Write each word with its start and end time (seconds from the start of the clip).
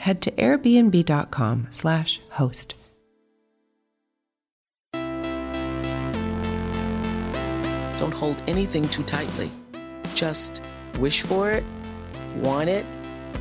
head 0.00 0.22
to 0.22 0.30
airbnb.com 0.32 1.66
slash 1.68 2.20
host. 2.30 2.74
Don't 7.98 8.14
hold 8.14 8.42
anything 8.48 8.88
too 8.88 9.02
tightly. 9.02 9.50
Just 10.14 10.62
wish 10.98 11.20
for 11.20 11.50
it, 11.50 11.62
want 12.36 12.70
it, 12.70 12.86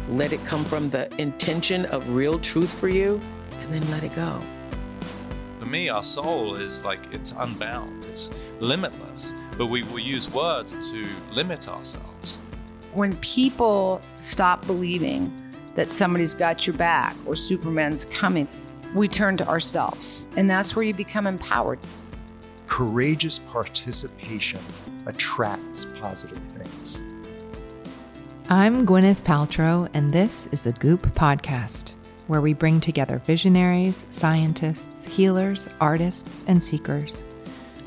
let 0.09 0.33
it 0.33 0.43
come 0.43 0.65
from 0.65 0.89
the 0.89 1.09
intention 1.19 1.85
of 1.85 2.07
real 2.09 2.37
truth 2.37 2.77
for 2.77 2.89
you, 2.89 3.21
and 3.61 3.73
then 3.73 3.89
let 3.89 4.03
it 4.03 4.13
go. 4.13 4.41
For 5.59 5.65
me, 5.65 5.87
our 5.87 6.03
soul 6.03 6.55
is 6.55 6.83
like 6.83 7.13
it's 7.13 7.31
unbound, 7.37 8.03
it's 8.03 8.31
limitless, 8.59 9.33
but 9.57 9.67
we 9.67 9.83
will 9.83 9.99
use 9.99 10.29
words 10.29 10.73
to 10.91 11.07
limit 11.31 11.69
ourselves. 11.69 12.39
When 12.93 13.15
people 13.17 14.01
stop 14.17 14.65
believing 14.65 15.31
that 15.75 15.91
somebody's 15.91 16.33
got 16.33 16.65
your 16.67 16.75
back 16.75 17.15
or 17.25 17.35
Superman's 17.35 18.05
coming, 18.05 18.47
we 18.93 19.07
turn 19.07 19.37
to 19.37 19.47
ourselves. 19.47 20.27
And 20.35 20.49
that's 20.49 20.75
where 20.75 20.83
you 20.83 20.93
become 20.93 21.27
empowered. 21.27 21.79
Courageous 22.67 23.39
participation 23.39 24.59
attracts 25.05 25.85
positive 25.99 26.39
things. 26.57 27.03
I'm 28.49 28.85
Gwyneth 28.85 29.21
Paltrow, 29.23 29.89
and 29.93 30.11
this 30.11 30.47
is 30.47 30.63
the 30.63 30.73
Goop 30.73 31.03
Podcast, 31.13 31.93
where 32.27 32.41
we 32.41 32.53
bring 32.53 32.81
together 32.81 33.19
visionaries, 33.19 34.05
scientists, 34.09 35.05
healers, 35.05 35.67
artists, 35.79 36.43
and 36.47 36.63
seekers. 36.63 37.23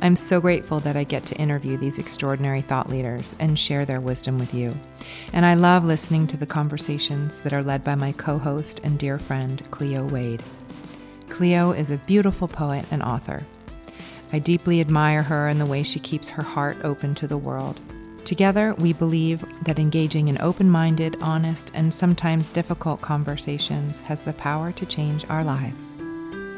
I'm 0.03 0.17
so 0.17 0.41
grateful 0.41 0.81
that 0.81 0.97
I 0.97 1.05
get 1.05 1.25
to 1.27 1.37
interview 1.37 1.77
these 1.77 2.01
extraordinary 2.01 2.61
thought 2.61 2.91
leaders 2.91 3.37
and 3.39 3.57
share 3.57 3.85
their 3.85 4.01
wisdom 4.01 4.37
with 4.37 4.53
you. 4.53 4.77
And 5.33 5.47
I 5.47 5.55
love 5.55 5.85
listening 5.85 6.27
to 6.27 6.37
the 6.37 6.45
conversations 6.45 7.39
that 7.39 7.53
are 7.53 7.63
led 7.63 7.85
by 7.85 7.95
my 7.95 8.11
co 8.11 8.37
host 8.37 8.81
and 8.83 8.99
dear 8.99 9.21
friend, 9.21 9.63
Cleo 9.71 10.05
Wade. 10.09 10.43
Cleo 11.29 11.71
is 11.71 11.93
a 11.93 11.99
beautiful 11.99 12.49
poet 12.49 12.85
and 12.91 13.01
author. 13.01 13.47
I 14.33 14.41
deeply 14.41 14.81
admire 14.81 15.23
her 15.23 15.47
and 15.47 15.61
the 15.61 15.67
way 15.67 15.85
she 15.85 16.01
keeps 16.01 16.31
her 16.31 16.43
heart 16.43 16.79
open 16.83 17.15
to 17.15 17.29
the 17.29 17.39
world. 17.39 17.81
Together, 18.25 18.75
we 18.79 18.93
believe 18.93 19.45
that 19.63 19.79
engaging 19.79 20.27
in 20.27 20.41
open 20.41 20.69
minded, 20.69 21.17
honest, 21.23 21.71
and 21.75 21.95
sometimes 21.95 22.51
difficult 22.51 23.01
conversations 23.03 24.01
has 24.01 24.23
the 24.23 24.33
power 24.33 24.73
to 24.73 24.85
change 24.85 25.25
our 25.29 25.45
lives. 25.45 25.95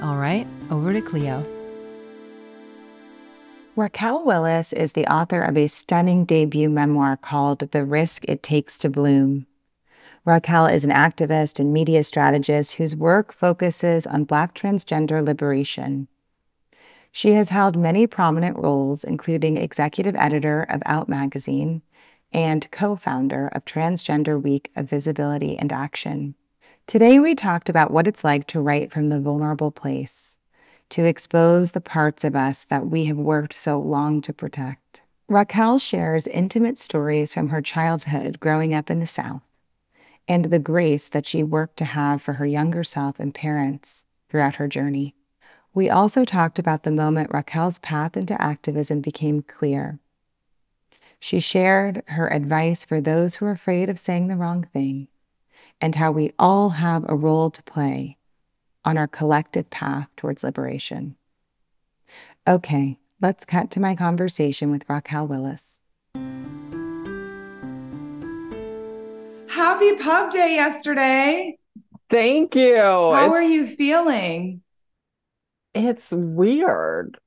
All 0.00 0.16
right, 0.16 0.46
over 0.70 0.94
to 0.94 1.02
Cleo. 1.02 1.53
Raquel 3.76 4.24
Willis 4.24 4.72
is 4.72 4.92
the 4.92 5.12
author 5.12 5.42
of 5.42 5.56
a 5.56 5.66
stunning 5.66 6.24
debut 6.24 6.70
memoir 6.70 7.16
called 7.16 7.58
The 7.72 7.84
Risk 7.84 8.24
It 8.28 8.40
Takes 8.40 8.78
to 8.78 8.88
Bloom. 8.88 9.48
Raquel 10.24 10.66
is 10.66 10.84
an 10.84 10.90
activist 10.90 11.58
and 11.58 11.72
media 11.72 12.04
strategist 12.04 12.74
whose 12.74 12.94
work 12.94 13.32
focuses 13.32 14.06
on 14.06 14.22
Black 14.22 14.54
transgender 14.54 15.26
liberation. 15.26 16.06
She 17.10 17.32
has 17.32 17.48
held 17.48 17.76
many 17.76 18.06
prominent 18.06 18.56
roles, 18.56 19.02
including 19.02 19.56
executive 19.56 20.14
editor 20.14 20.62
of 20.62 20.80
Out 20.86 21.08
Magazine 21.08 21.82
and 22.32 22.70
co 22.70 22.94
founder 22.94 23.48
of 23.48 23.64
Transgender 23.64 24.40
Week 24.40 24.70
of 24.76 24.88
Visibility 24.88 25.58
and 25.58 25.72
Action. 25.72 26.36
Today, 26.86 27.18
we 27.18 27.34
talked 27.34 27.68
about 27.68 27.90
what 27.90 28.06
it's 28.06 28.22
like 28.22 28.46
to 28.48 28.60
write 28.60 28.92
from 28.92 29.08
the 29.08 29.18
vulnerable 29.18 29.72
place, 29.72 30.33
to 30.94 31.04
expose 31.04 31.72
the 31.72 31.80
parts 31.80 32.22
of 32.22 32.36
us 32.36 32.62
that 32.62 32.86
we 32.86 33.06
have 33.06 33.16
worked 33.16 33.52
so 33.52 33.80
long 33.80 34.22
to 34.22 34.32
protect. 34.32 35.00
Raquel 35.26 35.80
shares 35.80 36.28
intimate 36.28 36.78
stories 36.78 37.34
from 37.34 37.48
her 37.48 37.60
childhood 37.60 38.38
growing 38.38 38.72
up 38.72 38.88
in 38.88 39.00
the 39.00 39.06
South 39.06 39.42
and 40.28 40.44
the 40.44 40.60
grace 40.60 41.08
that 41.08 41.26
she 41.26 41.42
worked 41.42 41.78
to 41.78 41.84
have 41.84 42.22
for 42.22 42.34
her 42.34 42.46
younger 42.46 42.84
self 42.84 43.18
and 43.18 43.34
parents 43.34 44.04
throughout 44.28 44.54
her 44.54 44.68
journey. 44.68 45.16
We 45.74 45.90
also 45.90 46.24
talked 46.24 46.60
about 46.60 46.84
the 46.84 46.92
moment 46.92 47.32
Raquel's 47.32 47.80
path 47.80 48.16
into 48.16 48.40
activism 48.40 49.00
became 49.00 49.42
clear. 49.42 49.98
She 51.18 51.40
shared 51.40 52.04
her 52.06 52.32
advice 52.32 52.84
for 52.84 53.00
those 53.00 53.34
who 53.34 53.46
are 53.46 53.50
afraid 53.50 53.90
of 53.90 53.98
saying 53.98 54.28
the 54.28 54.36
wrong 54.36 54.62
thing 54.72 55.08
and 55.80 55.96
how 55.96 56.12
we 56.12 56.30
all 56.38 56.68
have 56.68 57.04
a 57.08 57.16
role 57.16 57.50
to 57.50 57.62
play 57.64 58.16
on 58.84 58.98
our 58.98 59.08
collective 59.08 59.70
path 59.70 60.08
towards 60.16 60.44
liberation. 60.44 61.16
Okay, 62.46 62.98
let's 63.20 63.44
cut 63.44 63.70
to 63.72 63.80
my 63.80 63.94
conversation 63.94 64.70
with 64.70 64.84
Raquel 64.88 65.26
Willis. 65.26 65.80
Happy 69.48 69.96
Pub 69.96 70.30
Day 70.30 70.54
yesterday. 70.54 71.56
Thank 72.10 72.54
you. 72.54 72.76
How 72.76 73.26
it's, 73.26 73.34
are 73.34 73.42
you 73.42 73.66
feeling? 73.68 74.62
It's 75.74 76.10
weird. 76.10 77.18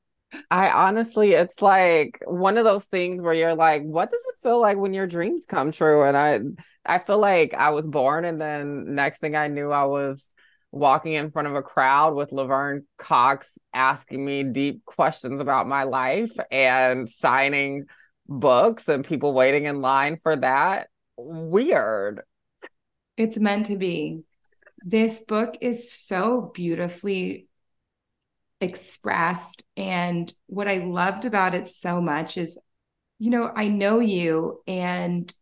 I 0.52 0.70
honestly, 0.70 1.32
it's 1.32 1.62
like 1.62 2.22
one 2.26 2.58
of 2.58 2.66
those 2.66 2.86
things 2.86 3.22
where 3.22 3.34
you're 3.34 3.56
like, 3.56 3.82
what 3.84 4.12
does 4.12 4.22
it 4.28 4.36
feel 4.44 4.62
like 4.62 4.78
when 4.78 4.94
your 4.94 5.08
dreams 5.08 5.46
come 5.48 5.72
true? 5.72 6.04
And 6.04 6.18
I, 6.18 6.42
I 6.86 7.00
feel 7.00 7.18
like 7.18 7.54
I 7.54 7.72
was 7.72 7.88
born, 7.88 8.26
and 8.26 8.40
then 8.40 8.94
next 8.94 9.20
thing 9.20 9.36
I 9.36 9.48
knew, 9.48 9.72
I 9.72 9.86
was 9.86 10.24
walking 10.72 11.14
in 11.14 11.32
front 11.32 11.48
of 11.48 11.56
a 11.56 11.62
crowd 11.62 12.16
with 12.16 12.32
Laverne 12.32 12.86
Cox 12.98 13.58
asking 13.74 14.24
me 14.24 14.44
deep 14.44 14.86
questions 14.86 15.42
about 15.42 15.68
my 15.68 15.84
life 15.84 16.32
and 16.52 17.10
signing 17.10 17.86
books 18.28 18.88
and 18.88 19.06
people 19.06 19.34
waiting 19.34 19.66
in 19.66 19.82
line 19.82 20.18
for 20.18 20.36
that. 20.36 20.90
Weird. 21.18 22.22
It's 23.16 23.38
meant 23.38 23.68
to 23.68 23.78
be. 23.78 24.24
This 24.84 25.20
book 25.20 25.58
is 25.62 25.92
so 25.92 26.52
beautifully 26.54 27.48
expressed. 28.62 29.64
And 29.76 30.32
what 30.48 30.68
I 30.68 30.78
loved 30.78 31.26
about 31.26 31.56
it 31.56 31.68
so 31.68 32.02
much 32.02 32.38
is, 32.38 32.58
you 33.20 33.30
know, 33.30 33.52
I 33.54 33.68
know 33.68 34.00
you 34.00 34.62
and 34.68 35.34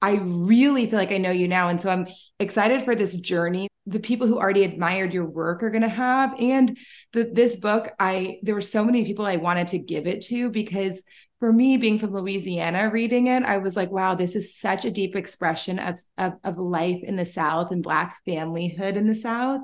I 0.00 0.12
really 0.14 0.88
feel 0.88 0.98
like 0.98 1.12
I 1.12 1.18
know 1.18 1.30
you 1.30 1.48
now. 1.48 1.68
And 1.68 1.80
so 1.80 1.90
I'm 1.90 2.06
excited 2.38 2.84
for 2.84 2.94
this 2.94 3.16
journey. 3.16 3.68
The 3.86 4.00
people 4.00 4.26
who 4.26 4.38
already 4.38 4.64
admired 4.64 5.12
your 5.12 5.26
work 5.26 5.62
are 5.62 5.70
going 5.70 5.82
to 5.82 5.88
have. 5.88 6.38
And 6.40 6.78
the, 7.12 7.30
this 7.32 7.56
book, 7.56 7.90
I, 7.98 8.38
there 8.42 8.54
were 8.54 8.60
so 8.60 8.84
many 8.84 9.04
people 9.04 9.26
I 9.26 9.36
wanted 9.36 9.68
to 9.68 9.78
give 9.78 10.06
it 10.06 10.22
to 10.26 10.50
because 10.50 11.02
for 11.40 11.52
me, 11.52 11.76
being 11.76 11.98
from 11.98 12.12
Louisiana, 12.12 12.88
reading 12.90 13.26
it, 13.26 13.42
I 13.42 13.58
was 13.58 13.74
like, 13.74 13.90
wow, 13.90 14.14
this 14.14 14.36
is 14.36 14.56
such 14.56 14.84
a 14.84 14.92
deep 14.92 15.16
expression 15.16 15.80
of, 15.80 16.00
of, 16.16 16.34
of 16.44 16.58
life 16.58 17.00
in 17.02 17.16
the 17.16 17.26
South 17.26 17.72
and 17.72 17.82
Black 17.82 18.18
familyhood 18.26 18.94
in 18.94 19.08
the 19.08 19.14
South. 19.16 19.62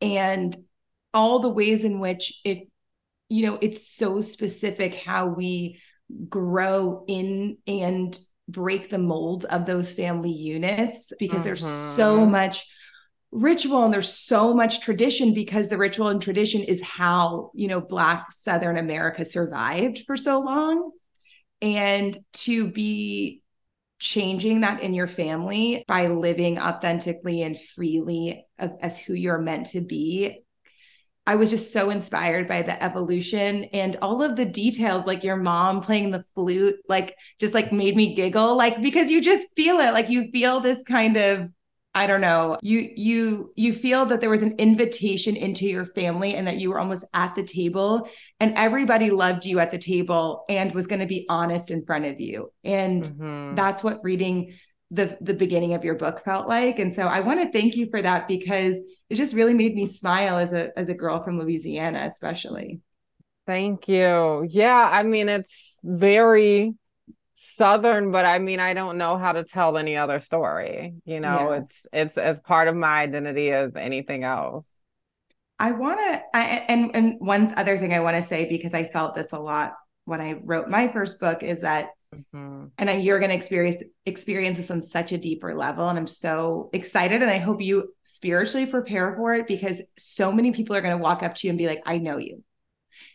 And 0.00 0.56
all 1.16 1.40
the 1.40 1.48
ways 1.48 1.82
in 1.82 1.98
which 1.98 2.40
it 2.44 2.68
you 3.28 3.46
know 3.46 3.58
it's 3.60 3.88
so 3.88 4.20
specific 4.20 4.94
how 4.94 5.26
we 5.26 5.80
grow 6.28 7.04
in 7.08 7.56
and 7.66 8.18
break 8.48 8.90
the 8.90 8.98
mold 8.98 9.44
of 9.46 9.66
those 9.66 9.92
family 9.92 10.30
units 10.30 11.12
because 11.18 11.42
there's 11.42 11.66
so 11.66 12.20
mm-hmm. 12.20 12.30
much 12.30 12.64
ritual 13.36 13.84
and 13.84 13.92
there's 13.92 14.12
so 14.12 14.54
much 14.54 14.80
tradition 14.80 15.34
because 15.34 15.68
the 15.68 15.78
ritual 15.78 16.08
and 16.08 16.22
tradition 16.22 16.62
is 16.62 16.82
how 16.82 17.50
you 17.54 17.68
know 17.68 17.80
black 17.80 18.32
southern 18.32 18.76
america 18.76 19.24
survived 19.24 20.04
for 20.06 20.16
so 20.16 20.40
long. 20.40 20.90
And 21.62 22.16
to 22.34 22.70
be 22.70 23.42
changing 23.98 24.60
that 24.60 24.82
in 24.82 24.92
your 24.92 25.06
family 25.06 25.84
by 25.88 26.08
living 26.08 26.58
authentically 26.58 27.42
and 27.42 27.58
freely 27.58 28.46
of, 28.58 28.72
as 28.80 28.98
who 28.98 29.14
you're 29.14 29.38
meant 29.38 29.68
to 29.68 29.80
be 29.80 30.42
I 31.28 31.34
was 31.34 31.50
just 31.50 31.72
so 31.72 31.90
inspired 31.90 32.46
by 32.46 32.62
the 32.62 32.80
evolution 32.80 33.64
and 33.72 33.96
all 34.00 34.22
of 34.22 34.36
the 34.36 34.44
details, 34.44 35.06
like 35.06 35.24
your 35.24 35.36
mom 35.36 35.80
playing 35.80 36.12
the 36.12 36.24
flute, 36.36 36.76
like 36.88 37.16
just 37.40 37.52
like 37.52 37.72
made 37.72 37.96
me 37.96 38.14
giggle, 38.14 38.56
like 38.56 38.80
because 38.80 39.10
you 39.10 39.20
just 39.20 39.48
feel 39.56 39.80
it, 39.80 39.92
like 39.92 40.08
you 40.08 40.30
feel 40.30 40.60
this 40.60 40.84
kind 40.84 41.16
of, 41.16 41.50
I 41.96 42.06
don't 42.06 42.20
know, 42.20 42.58
you 42.60 42.90
you 42.94 43.52
you 43.56 43.72
feel 43.72 44.04
that 44.04 44.20
there 44.20 44.28
was 44.28 44.42
an 44.42 44.56
invitation 44.58 45.34
into 45.34 45.64
your 45.64 45.86
family 45.86 46.34
and 46.34 46.46
that 46.46 46.58
you 46.58 46.68
were 46.68 46.78
almost 46.78 47.06
at 47.14 47.34
the 47.34 47.42
table 47.42 48.06
and 48.38 48.52
everybody 48.54 49.10
loved 49.10 49.46
you 49.46 49.60
at 49.60 49.70
the 49.70 49.78
table 49.78 50.44
and 50.50 50.74
was 50.74 50.86
going 50.86 51.00
to 51.00 51.06
be 51.06 51.24
honest 51.30 51.70
in 51.70 51.86
front 51.86 52.04
of 52.04 52.20
you. 52.20 52.52
And 52.64 53.02
mm-hmm. 53.02 53.54
that's 53.54 53.82
what 53.82 54.04
reading 54.04 54.52
the 54.90 55.16
the 55.22 55.32
beginning 55.32 55.72
of 55.72 55.84
your 55.84 55.94
book 55.94 56.22
felt 56.22 56.46
like. 56.46 56.78
And 56.78 56.92
so 56.92 57.06
I 57.06 57.20
want 57.20 57.40
to 57.40 57.50
thank 57.50 57.76
you 57.76 57.88
for 57.90 58.02
that 58.02 58.28
because 58.28 58.78
it 59.08 59.14
just 59.14 59.34
really 59.34 59.54
made 59.54 59.74
me 59.74 59.86
smile 59.86 60.36
as 60.36 60.52
a 60.52 60.78
as 60.78 60.90
a 60.90 60.94
girl 60.94 61.24
from 61.24 61.40
Louisiana, 61.40 62.04
especially. 62.04 62.80
Thank 63.46 63.88
you. 63.88 64.46
Yeah, 64.50 64.90
I 64.92 65.02
mean 65.02 65.30
it's 65.30 65.78
very 65.82 66.74
southern, 67.36 68.10
but 68.10 68.26
I 68.26 68.38
mean 68.38 68.58
I 68.58 68.74
don't 68.74 68.98
know 68.98 69.16
how 69.16 69.32
to 69.32 69.44
tell 69.44 69.78
any 69.78 69.96
other 69.96 70.20
story. 70.20 70.94
You 71.04 71.20
know, 71.20 71.52
yeah. 71.52 71.60
it's 71.60 71.86
it's 71.92 72.18
as 72.18 72.40
part 72.40 72.68
of 72.68 72.74
my 72.74 73.02
identity 73.02 73.52
as 73.52 73.76
anything 73.76 74.24
else. 74.24 74.66
I 75.58 75.70
want 75.72 76.00
to 76.00 76.22
I 76.34 76.64
and 76.68 76.90
and 76.94 77.14
one 77.18 77.54
other 77.56 77.78
thing 77.78 77.94
I 77.94 78.00
want 78.00 78.16
to 78.16 78.22
say 78.22 78.48
because 78.48 78.74
I 78.74 78.88
felt 78.88 79.14
this 79.14 79.32
a 79.32 79.38
lot 79.38 79.74
when 80.04 80.20
I 80.20 80.34
wrote 80.42 80.68
my 80.68 80.88
first 80.88 81.20
book 81.20 81.42
is 81.42 81.60
that 81.60 81.90
Mm-hmm. 82.14 82.66
And 82.78 82.90
I, 82.90 82.94
you're 82.94 83.18
going 83.18 83.30
to 83.30 83.36
experience 83.36 83.82
experience 84.04 84.56
this 84.56 84.70
on 84.70 84.82
such 84.82 85.12
a 85.12 85.18
deeper 85.18 85.54
level, 85.54 85.88
and 85.88 85.98
I'm 85.98 86.06
so 86.06 86.70
excited. 86.72 87.22
And 87.22 87.30
I 87.30 87.38
hope 87.38 87.60
you 87.60 87.94
spiritually 88.02 88.66
prepare 88.66 89.14
for 89.16 89.34
it 89.34 89.46
because 89.46 89.82
so 89.98 90.32
many 90.32 90.52
people 90.52 90.76
are 90.76 90.80
going 90.80 90.96
to 90.96 91.02
walk 91.02 91.22
up 91.22 91.34
to 91.36 91.46
you 91.46 91.50
and 91.50 91.58
be 91.58 91.66
like, 91.66 91.82
"I 91.84 91.98
know 91.98 92.18
you," 92.18 92.42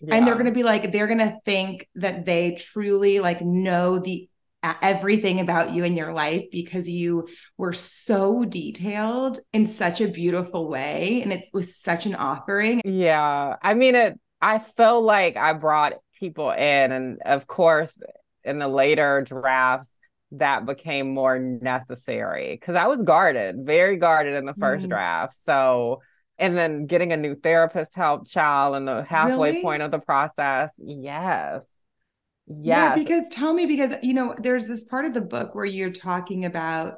yeah. 0.01 0.15
and 0.15 0.25
they're 0.25 0.36
going 0.36 0.45
to 0.45 0.51
be 0.51 0.63
like, 0.63 0.92
they're 0.92 1.07
going 1.07 1.19
to 1.19 1.38
think 1.45 1.88
that 1.95 2.25
they 2.25 2.51
truly 2.51 3.19
like 3.19 3.42
know 3.42 4.00
the 4.00 4.27
everything 4.63 5.39
about 5.39 5.71
you 5.71 5.83
in 5.83 5.98
your 5.98 6.13
life 6.13 6.45
because 6.51 6.88
you 6.88 7.27
were 7.57 7.74
so 7.74 8.45
detailed 8.45 9.39
in 9.53 9.65
such 9.65 10.01
a 10.01 10.07
beautiful 10.07 10.69
way, 10.69 11.21
and 11.24 11.33
it 11.33 11.48
was 11.53 11.75
such 11.75 12.06
an 12.06 12.15
offering. 12.15 12.81
Yeah, 12.86 13.56
I 13.62 13.74
mean 13.74 13.95
it. 13.95 14.19
I 14.42 14.59
felt 14.59 15.03
like 15.03 15.38
I 15.38 15.53
brought 15.53 15.94
people 16.19 16.51
in, 16.51 16.92
and 16.92 17.19
of 17.25 17.48
course 17.48 17.94
in 18.44 18.59
the 18.59 18.68
later 18.68 19.21
drafts 19.21 19.89
that 20.31 20.65
became 20.65 21.13
more 21.13 21.38
necessary 21.38 22.56
because 22.59 22.75
I 22.75 22.88
was 22.88 23.03
guarded, 23.03 23.65
very 23.65 23.98
guarded 23.98 24.36
in 24.36 24.45
the 24.45 24.53
1st 24.53 24.83
mm. 24.83 24.89
draft. 24.89 25.36
So, 25.44 26.01
and 26.42 26.58
then 26.58 26.88
getting 26.88 27.14
a 27.14 27.18
new 27.18 27.36
therapist 27.36 27.96
helped 27.96 28.30
child 28.30 28.76
in 28.76 28.86
the 28.86 29.04
halfway 29.04 29.52
really? 29.52 29.62
point 29.62 29.82
of 29.82 29.92
the 29.92 30.00
process. 30.00 30.72
Yes. 30.78 31.64
Yes. 32.48 32.66
Yeah, 32.66 32.96
because 32.96 33.30
tell 33.30 33.54
me, 33.54 33.66
because, 33.66 33.94
you 34.02 34.14
know, 34.14 34.36
there's 34.38 34.68
this 34.68 34.84
part 34.84 35.06
of 35.06 35.14
the 35.14 35.22
book 35.22 35.56
where 35.56 35.64
you're 35.64 35.92
talking 35.92 36.44
about 36.44 36.96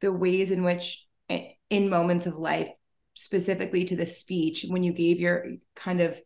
the 0.00 0.10
ways 0.10 0.50
in 0.50 0.64
which, 0.64 1.06
eh, 1.28 1.50
in 1.70 1.88
moments 1.88 2.26
of 2.26 2.34
life, 2.34 2.68
specifically 3.14 3.84
to 3.84 3.96
the 3.96 4.06
speech, 4.06 4.64
when 4.68 4.82
you 4.82 4.92
gave 4.92 5.20
your 5.20 5.44
kind 5.76 6.00
of 6.00 6.20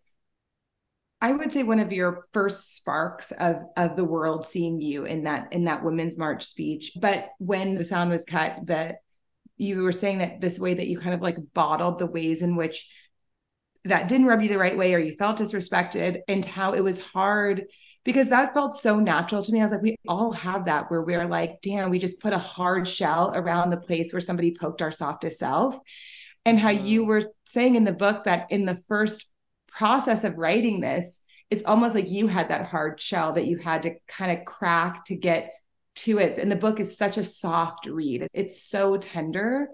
I 1.22 1.30
would 1.30 1.52
say 1.52 1.62
one 1.62 1.78
of 1.78 1.92
your 1.92 2.26
first 2.32 2.74
sparks 2.74 3.30
of 3.30 3.56
of 3.76 3.94
the 3.94 4.04
world 4.04 4.44
seeing 4.44 4.80
you 4.80 5.04
in 5.04 5.22
that 5.22 5.52
in 5.52 5.66
that 5.66 5.84
women's 5.84 6.18
march 6.18 6.44
speech. 6.44 6.92
But 7.00 7.28
when 7.38 7.76
the 7.76 7.84
sound 7.84 8.10
was 8.10 8.24
cut, 8.24 8.56
that 8.64 8.96
you 9.56 9.82
were 9.82 9.92
saying 9.92 10.18
that 10.18 10.40
this 10.40 10.58
way 10.58 10.74
that 10.74 10.88
you 10.88 10.98
kind 10.98 11.14
of 11.14 11.20
like 11.20 11.36
bottled 11.54 11.98
the 11.98 12.06
ways 12.06 12.42
in 12.42 12.56
which 12.56 12.88
that 13.84 14.08
didn't 14.08 14.26
rub 14.26 14.42
you 14.42 14.48
the 14.48 14.58
right 14.58 14.76
way 14.76 14.94
or 14.94 14.98
you 14.98 15.16
felt 15.16 15.38
disrespected 15.38 16.20
and 16.28 16.44
how 16.44 16.72
it 16.72 16.80
was 16.80 17.00
hard 17.00 17.64
because 18.04 18.28
that 18.30 18.54
felt 18.54 18.74
so 18.74 18.98
natural 18.98 19.42
to 19.42 19.52
me. 19.52 19.60
I 19.60 19.62
was 19.62 19.72
like, 19.72 19.82
we 19.82 19.96
all 20.08 20.32
have 20.32 20.66
that 20.66 20.90
where 20.90 21.02
we're 21.02 21.26
like, 21.26 21.60
damn, 21.62 21.90
we 21.90 21.98
just 21.98 22.18
put 22.20 22.32
a 22.32 22.38
hard 22.38 22.88
shell 22.88 23.32
around 23.34 23.70
the 23.70 23.76
place 23.76 24.12
where 24.12 24.20
somebody 24.20 24.56
poked 24.58 24.82
our 24.82 24.90
softest 24.90 25.38
self. 25.38 25.76
And 26.44 26.58
how 26.58 26.70
you 26.70 27.04
mm. 27.04 27.06
were 27.06 27.32
saying 27.44 27.76
in 27.76 27.84
the 27.84 27.92
book 27.92 28.24
that 28.24 28.50
in 28.50 28.64
the 28.64 28.82
first 28.88 29.26
process 29.68 30.24
of 30.24 30.36
writing 30.36 30.80
this, 30.80 31.20
it's 31.50 31.64
almost 31.64 31.94
like 31.94 32.10
you 32.10 32.26
had 32.26 32.48
that 32.48 32.66
hard 32.66 33.00
shell 33.00 33.34
that 33.34 33.46
you 33.46 33.58
had 33.58 33.84
to 33.84 33.94
kind 34.08 34.36
of 34.36 34.44
crack 34.44 35.04
to 35.04 35.14
get 35.14 35.52
to 35.94 36.18
it. 36.18 36.38
And 36.38 36.50
the 36.50 36.56
book 36.56 36.80
is 36.80 36.96
such 36.96 37.16
a 37.16 37.24
soft 37.24 37.86
read, 37.86 38.26
it's 38.32 38.62
so 38.62 38.96
tender. 38.96 39.68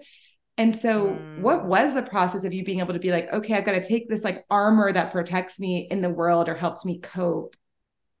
And 0.57 0.75
so, 0.75 1.11
mm. 1.11 1.39
what 1.39 1.65
was 1.65 1.93
the 1.93 2.03
process 2.03 2.43
of 2.43 2.53
you 2.53 2.65
being 2.65 2.81
able 2.81 2.93
to 2.93 2.99
be 2.99 3.11
like, 3.11 3.31
okay, 3.31 3.53
I've 3.53 3.65
got 3.65 3.73
to 3.73 3.87
take 3.87 4.09
this 4.09 4.25
like 4.25 4.45
armor 4.49 4.91
that 4.91 5.13
protects 5.13 5.57
me 5.57 5.87
in 5.89 6.01
the 6.01 6.09
world 6.09 6.49
or 6.49 6.55
helps 6.55 6.83
me 6.83 6.99
cope 6.99 7.55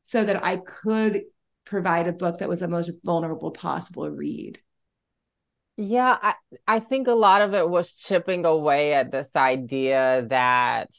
so 0.03 0.23
that 0.23 0.43
I 0.43 0.57
could 0.57 1.23
provide 1.65 2.07
a 2.07 2.13
book 2.13 2.39
that 2.39 2.49
was 2.49 2.61
the 2.61 2.67
most 2.67 2.91
vulnerable 3.03 3.51
possible 3.51 4.09
read? 4.09 4.59
Yeah, 5.77 6.17
I, 6.21 6.33
I 6.67 6.79
think 6.79 7.07
a 7.07 7.13
lot 7.13 7.41
of 7.41 7.53
it 7.53 7.69
was 7.69 7.95
chipping 7.95 8.45
away 8.45 8.93
at 8.93 9.11
this 9.11 9.29
idea 9.35 10.25
that 10.29 10.89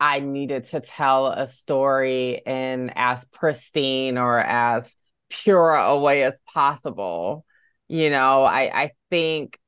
I 0.00 0.20
needed 0.20 0.66
to 0.66 0.80
tell 0.80 1.26
a 1.26 1.48
story 1.48 2.40
in 2.46 2.92
as 2.94 3.24
pristine 3.26 4.16
or 4.16 4.38
as 4.38 4.94
pure 5.42 5.74
a 5.74 5.98
way 5.98 6.22
as 6.22 6.34
possible. 6.52 7.44
You 7.88 8.10
know, 8.10 8.44
I, 8.44 8.82
I 8.82 8.90
think 9.10 9.58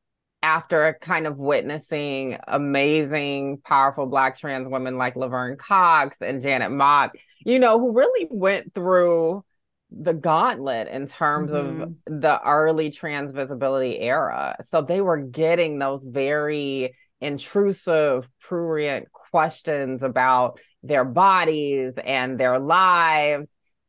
after 0.42 0.96
kind 1.00 1.26
of 1.26 1.38
witnessing 1.38 2.38
amazing, 2.46 3.58
powerful 3.64 4.06
Black 4.06 4.38
trans 4.38 4.68
women 4.68 4.96
like 4.96 5.16
Laverne 5.16 5.56
Cox 5.56 6.18
and 6.20 6.40
Janet 6.40 6.70
Mock, 6.70 7.16
you 7.44 7.58
know, 7.58 7.78
who 7.78 7.92
really 7.92 8.28
went 8.30 8.72
through 8.74 9.44
the 9.90 10.14
gauntlet 10.14 10.88
in 10.88 11.06
terms 11.06 11.50
mm-hmm. 11.50 11.82
of 11.82 11.94
the 12.06 12.40
early 12.46 12.90
trans 12.90 13.32
visibility 13.32 13.98
era. 13.98 14.56
So 14.64 14.82
they 14.82 15.00
were 15.00 15.18
getting 15.18 15.78
those 15.78 16.04
very 16.04 16.94
intrusive, 17.20 18.28
prurient 18.40 19.10
questions 19.12 20.02
about 20.02 20.58
their 20.82 21.04
bodies 21.04 21.94
and 22.04 22.38
their 22.38 22.58
lives. 22.58 23.48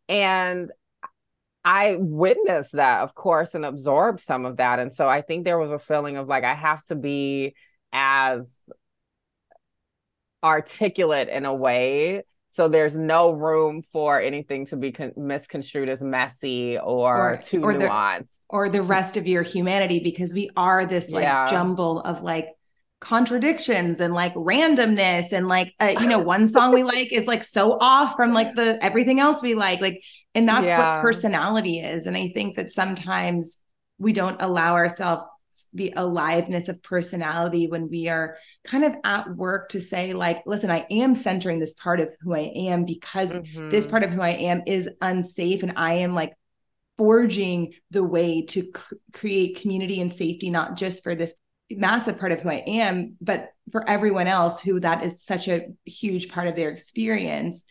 And 0.10 0.72
I 1.64 1.98
witnessed 2.00 2.74
that, 2.74 3.02
of 3.02 3.14
course, 3.14 3.54
and 3.54 3.66
absorbed 3.66 4.22
some 4.22 4.46
of 4.46 4.58
that. 4.58 4.80
And 4.80 4.96
so 4.96 5.08
I 5.10 5.22
think 5.22 5.44
there 5.44 5.58
was 5.58 5.72
a 5.72 5.80
feeling 5.80 6.18
of 6.18 6.28
like, 6.28 6.44
I 6.44 6.54
have 6.54 6.86
to 6.86 6.96
be 6.96 7.56
as 7.92 8.50
articulate 10.44 11.30
in 11.30 11.46
a 11.46 11.54
way 11.54 12.24
so 12.58 12.68
there's 12.68 12.96
no 12.96 13.30
room 13.30 13.84
for 13.94 14.20
anything 14.20 14.66
to 14.68 14.78
be 14.78 14.92
con- 14.92 15.14
misconstrued 15.16 15.90
as 15.90 16.02
messy 16.02 16.80
or, 16.80 17.34
or 17.34 17.38
too 17.38 17.62
or 17.62 17.72
nuanced 17.72 18.22
the, 18.22 18.46
or 18.50 18.68
the 18.68 18.82
rest 18.82 19.16
of 19.16 19.28
your 19.28 19.44
humanity 19.44 20.00
because 20.00 20.34
we 20.34 20.50
are 20.58 20.84
this 20.88 21.12
like 21.12 21.22
yeah. 21.22 21.48
jumble 21.48 22.00
of 22.00 22.24
like 22.24 22.48
contradictions 23.00 24.00
and 24.00 24.14
like 24.14 24.34
randomness 24.34 25.32
and 25.32 25.48
like 25.48 25.74
uh, 25.80 25.94
you 26.00 26.08
know 26.08 26.20
one 26.20 26.48
song 26.48 26.74
we 26.74 26.84
like 26.96 27.14
is 27.14 27.28
like 27.28 27.44
so 27.44 27.78
off 27.80 28.16
from 28.16 28.34
like 28.34 28.56
the 28.56 28.84
everything 28.84 29.20
else 29.20 29.42
we 29.42 29.54
like 29.54 29.80
like 29.82 30.02
and 30.34 30.50
that's 30.50 30.66
yeah. 30.66 30.96
what 30.96 31.02
personality 31.02 31.80
is 31.80 32.08
and 32.08 32.18
i 32.18 32.28
think 32.30 32.56
that 32.56 32.72
sometimes 32.72 33.60
we 34.00 34.14
don't 34.14 34.42
allow 34.42 34.74
ourselves 34.74 35.24
the 35.74 35.94
aliveness 35.96 36.70
of 36.70 36.82
personality 36.84 37.68
when 37.68 37.90
we 37.90 38.08
are 38.08 38.38
kind 38.64 38.84
of 38.84 38.94
at 39.04 39.30
work 39.36 39.70
to 39.70 39.80
say 39.80 40.14
like 40.14 40.42
listen 40.48 40.72
i 40.72 40.86
am 40.90 41.14
centering 41.14 41.60
this 41.60 41.76
part 41.76 42.00
of 42.00 42.10
who 42.22 42.34
i 42.34 42.52
am 42.56 42.84
because 42.84 43.38
mm-hmm. 43.38 43.70
this 43.70 43.86
part 43.86 44.04
of 44.04 44.10
who 44.10 44.22
i 44.22 44.32
am 44.32 44.62
is 44.66 44.90
unsafe 45.02 45.62
and 45.62 45.74
i 45.76 45.94
am 45.94 46.14
like 46.14 46.34
forging 46.98 47.74
the 47.92 48.04
way 48.04 48.44
to 48.44 48.64
c- 48.64 48.98
create 49.14 49.62
community 49.62 50.02
and 50.02 50.12
safety 50.12 50.50
not 50.50 50.76
just 50.76 51.04
for 51.04 51.14
this 51.14 51.36
massive 51.72 52.18
part 52.18 52.32
of 52.32 52.42
who 52.42 52.50
I 52.50 52.64
am, 52.66 53.16
but 53.20 53.50
for 53.72 53.88
everyone 53.90 54.28
else 54.28 54.62
who 54.62 54.80
that 54.80 55.04
is 55.04 55.24
such 55.24 55.48
a 55.48 55.68
huge 55.86 56.30
part 56.30 56.48
of 56.48 56.56
their 56.56 56.70
experience. 56.70 57.66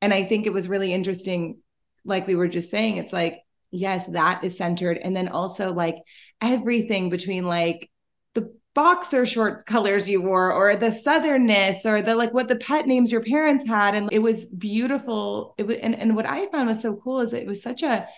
And 0.00 0.14
I 0.14 0.24
think 0.24 0.46
it 0.46 0.52
was 0.52 0.68
really 0.68 0.94
interesting, 0.94 1.58
like 2.04 2.26
we 2.26 2.36
were 2.36 2.48
just 2.48 2.70
saying, 2.70 2.96
it's 2.96 3.12
like, 3.12 3.40
yes, 3.70 4.06
that 4.08 4.44
is 4.44 4.56
centered. 4.56 4.98
And 4.98 5.14
then 5.14 5.28
also 5.28 5.72
like 5.72 5.96
everything 6.40 7.10
between 7.10 7.44
like 7.44 7.90
the 8.34 8.54
boxer 8.74 9.26
shorts 9.26 9.62
colors 9.64 10.08
you 10.08 10.22
wore 10.22 10.52
or 10.52 10.74
the 10.76 10.86
southernness 10.86 11.84
or 11.84 12.00
the 12.00 12.16
like 12.16 12.32
what 12.32 12.48
the 12.48 12.56
pet 12.56 12.86
names 12.86 13.12
your 13.12 13.22
parents 13.22 13.66
had. 13.66 13.94
And 13.94 14.08
it 14.12 14.20
was 14.20 14.46
beautiful. 14.46 15.54
It 15.58 15.66
was 15.66 15.76
and, 15.78 15.94
and 15.94 16.16
what 16.16 16.26
I 16.26 16.48
found 16.50 16.68
was 16.68 16.80
so 16.80 16.96
cool 16.96 17.20
is 17.20 17.34
it 17.34 17.46
was 17.46 17.62
such 17.62 17.82
a 17.82 18.08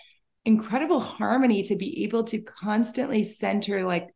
incredible 0.45 0.99
harmony 0.99 1.63
to 1.63 1.75
be 1.75 2.03
able 2.03 2.23
to 2.25 2.41
constantly 2.41 3.23
center 3.23 3.85
like 3.85 4.12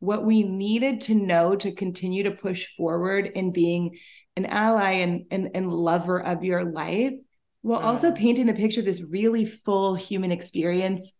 what 0.00 0.24
we 0.24 0.42
needed 0.42 1.02
to 1.02 1.14
know 1.14 1.54
to 1.56 1.72
continue 1.72 2.24
to 2.24 2.30
push 2.30 2.66
forward 2.76 3.26
in 3.26 3.52
being 3.52 3.98
an 4.36 4.46
ally 4.46 4.92
and, 4.92 5.26
and, 5.30 5.50
and 5.54 5.72
lover 5.72 6.20
of 6.20 6.42
your 6.42 6.64
life 6.64 7.14
while 7.62 7.80
also 7.80 8.08
mm-hmm. 8.08 8.16
painting 8.16 8.46
the 8.46 8.54
picture 8.54 8.80
of 8.80 8.86
this 8.86 9.04
really 9.10 9.44
full 9.44 9.94
human 9.94 10.32
experience 10.32 11.12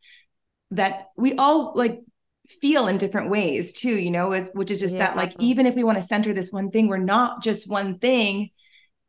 that 0.71 1.09
we 1.17 1.35
all 1.35 1.73
like 1.75 2.01
feel 2.61 2.89
in 2.89 2.99
different 2.99 3.31
ways 3.31 3.73
too, 3.73 3.95
you 3.95 4.11
know, 4.11 4.35
which 4.55 4.71
is 4.71 4.81
just 4.81 4.97
yeah. 4.97 5.07
that 5.07 5.17
like 5.17 5.35
even 5.39 5.67
if 5.67 5.75
we 5.75 5.85
want 5.85 5.99
to 5.99 6.05
center 6.05 6.33
this 6.33 6.51
one 6.51 6.71
thing, 6.71 6.89
we're 6.89 6.97
not 6.97 7.43
just 7.43 7.71
one 7.71 7.99
thing. 7.99 8.51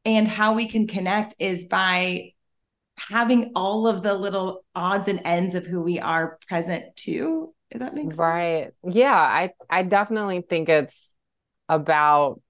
And 0.03 0.27
how 0.27 0.53
we 0.53 0.67
can 0.67 0.87
connect 0.87 1.35
is 1.39 1.65
by 1.65 2.31
having 2.97 3.51
all 3.55 3.87
of 3.87 4.03
the 4.03 4.13
little 4.13 4.65
odds 4.75 5.07
and 5.07 5.21
ends 5.23 5.55
of 5.55 5.65
who 5.65 5.81
we 5.81 5.99
are 5.99 6.39
present 6.47 6.95
too. 6.95 7.53
If 7.71 7.79
that 7.79 7.95
makes 7.95 8.17
right. 8.17 8.71
Sense. 8.83 8.95
Yeah, 8.95 9.15
I 9.15 9.51
I 9.69 9.83
definitely 9.83 10.41
think 10.41 10.69
it's 10.69 11.09
about 11.69 12.41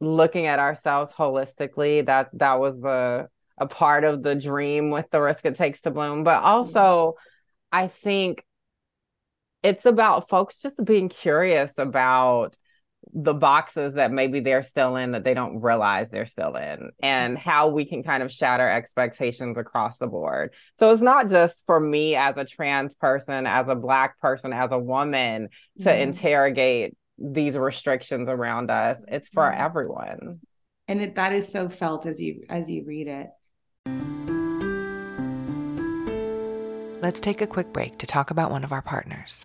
looking 0.00 0.46
at 0.46 0.58
ourselves 0.58 1.12
holistically. 1.14 2.04
That 2.04 2.30
that 2.34 2.60
was 2.60 2.80
the 2.80 3.28
a 3.58 3.66
part 3.66 4.04
of 4.04 4.22
the 4.22 4.34
dream 4.34 4.90
with 4.90 5.10
the 5.10 5.20
risk 5.22 5.46
it 5.46 5.56
takes 5.56 5.80
to 5.82 5.90
bloom. 5.90 6.24
But 6.24 6.42
also. 6.42 7.14
I 7.72 7.88
think 7.88 8.44
it's 9.62 9.84
about 9.84 10.28
folks 10.28 10.62
just 10.62 10.82
being 10.84 11.08
curious 11.08 11.74
about 11.78 12.56
the 13.12 13.34
boxes 13.34 13.94
that 13.94 14.12
maybe 14.12 14.40
they're 14.40 14.62
still 14.62 14.96
in 14.96 15.12
that 15.12 15.24
they 15.24 15.34
don't 15.34 15.60
realize 15.60 16.10
they're 16.10 16.26
still 16.26 16.56
in 16.56 16.90
and 17.00 17.38
how 17.38 17.68
we 17.68 17.84
can 17.84 18.02
kind 18.02 18.22
of 18.22 18.30
shatter 18.30 18.68
expectations 18.68 19.56
across 19.56 19.96
the 19.98 20.06
board. 20.06 20.52
So 20.78 20.92
it's 20.92 21.02
not 21.02 21.28
just 21.28 21.64
for 21.66 21.80
me 21.80 22.14
as 22.16 22.36
a 22.36 22.44
trans 22.44 22.94
person, 22.94 23.46
as 23.46 23.68
a 23.68 23.74
black 23.74 24.18
person, 24.20 24.52
as 24.52 24.70
a 24.72 24.78
woman 24.78 25.48
to 25.80 25.84
mm-hmm. 25.88 26.02
interrogate 26.02 26.96
these 27.18 27.56
restrictions 27.56 28.28
around 28.28 28.70
us. 28.70 29.02
It's 29.08 29.28
for 29.28 29.44
mm-hmm. 29.44 29.60
everyone. 29.60 30.40
And 30.88 31.00
it, 31.00 31.14
that 31.16 31.32
is 31.32 31.48
so 31.48 31.68
felt 31.68 32.06
as 32.06 32.20
you 32.20 32.44
as 32.48 32.68
you 32.68 32.84
read 32.84 33.08
it. 33.08 33.28
Let's 37.02 37.20
take 37.20 37.40
a 37.40 37.46
quick 37.46 37.72
break 37.72 37.98
to 37.98 38.06
talk 38.06 38.30
about 38.30 38.50
one 38.50 38.64
of 38.64 38.72
our 38.72 38.82
partners. 38.82 39.44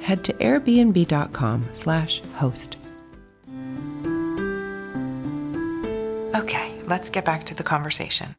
head 0.00 0.24
to 0.24 0.32
airbnb.com 0.34 1.68
slash 1.72 2.22
host. 2.34 2.76
Okay, 6.34 6.72
let's 6.86 7.10
get 7.10 7.24
back 7.24 7.44
to 7.44 7.54
the 7.54 7.62
conversation. 7.62 8.36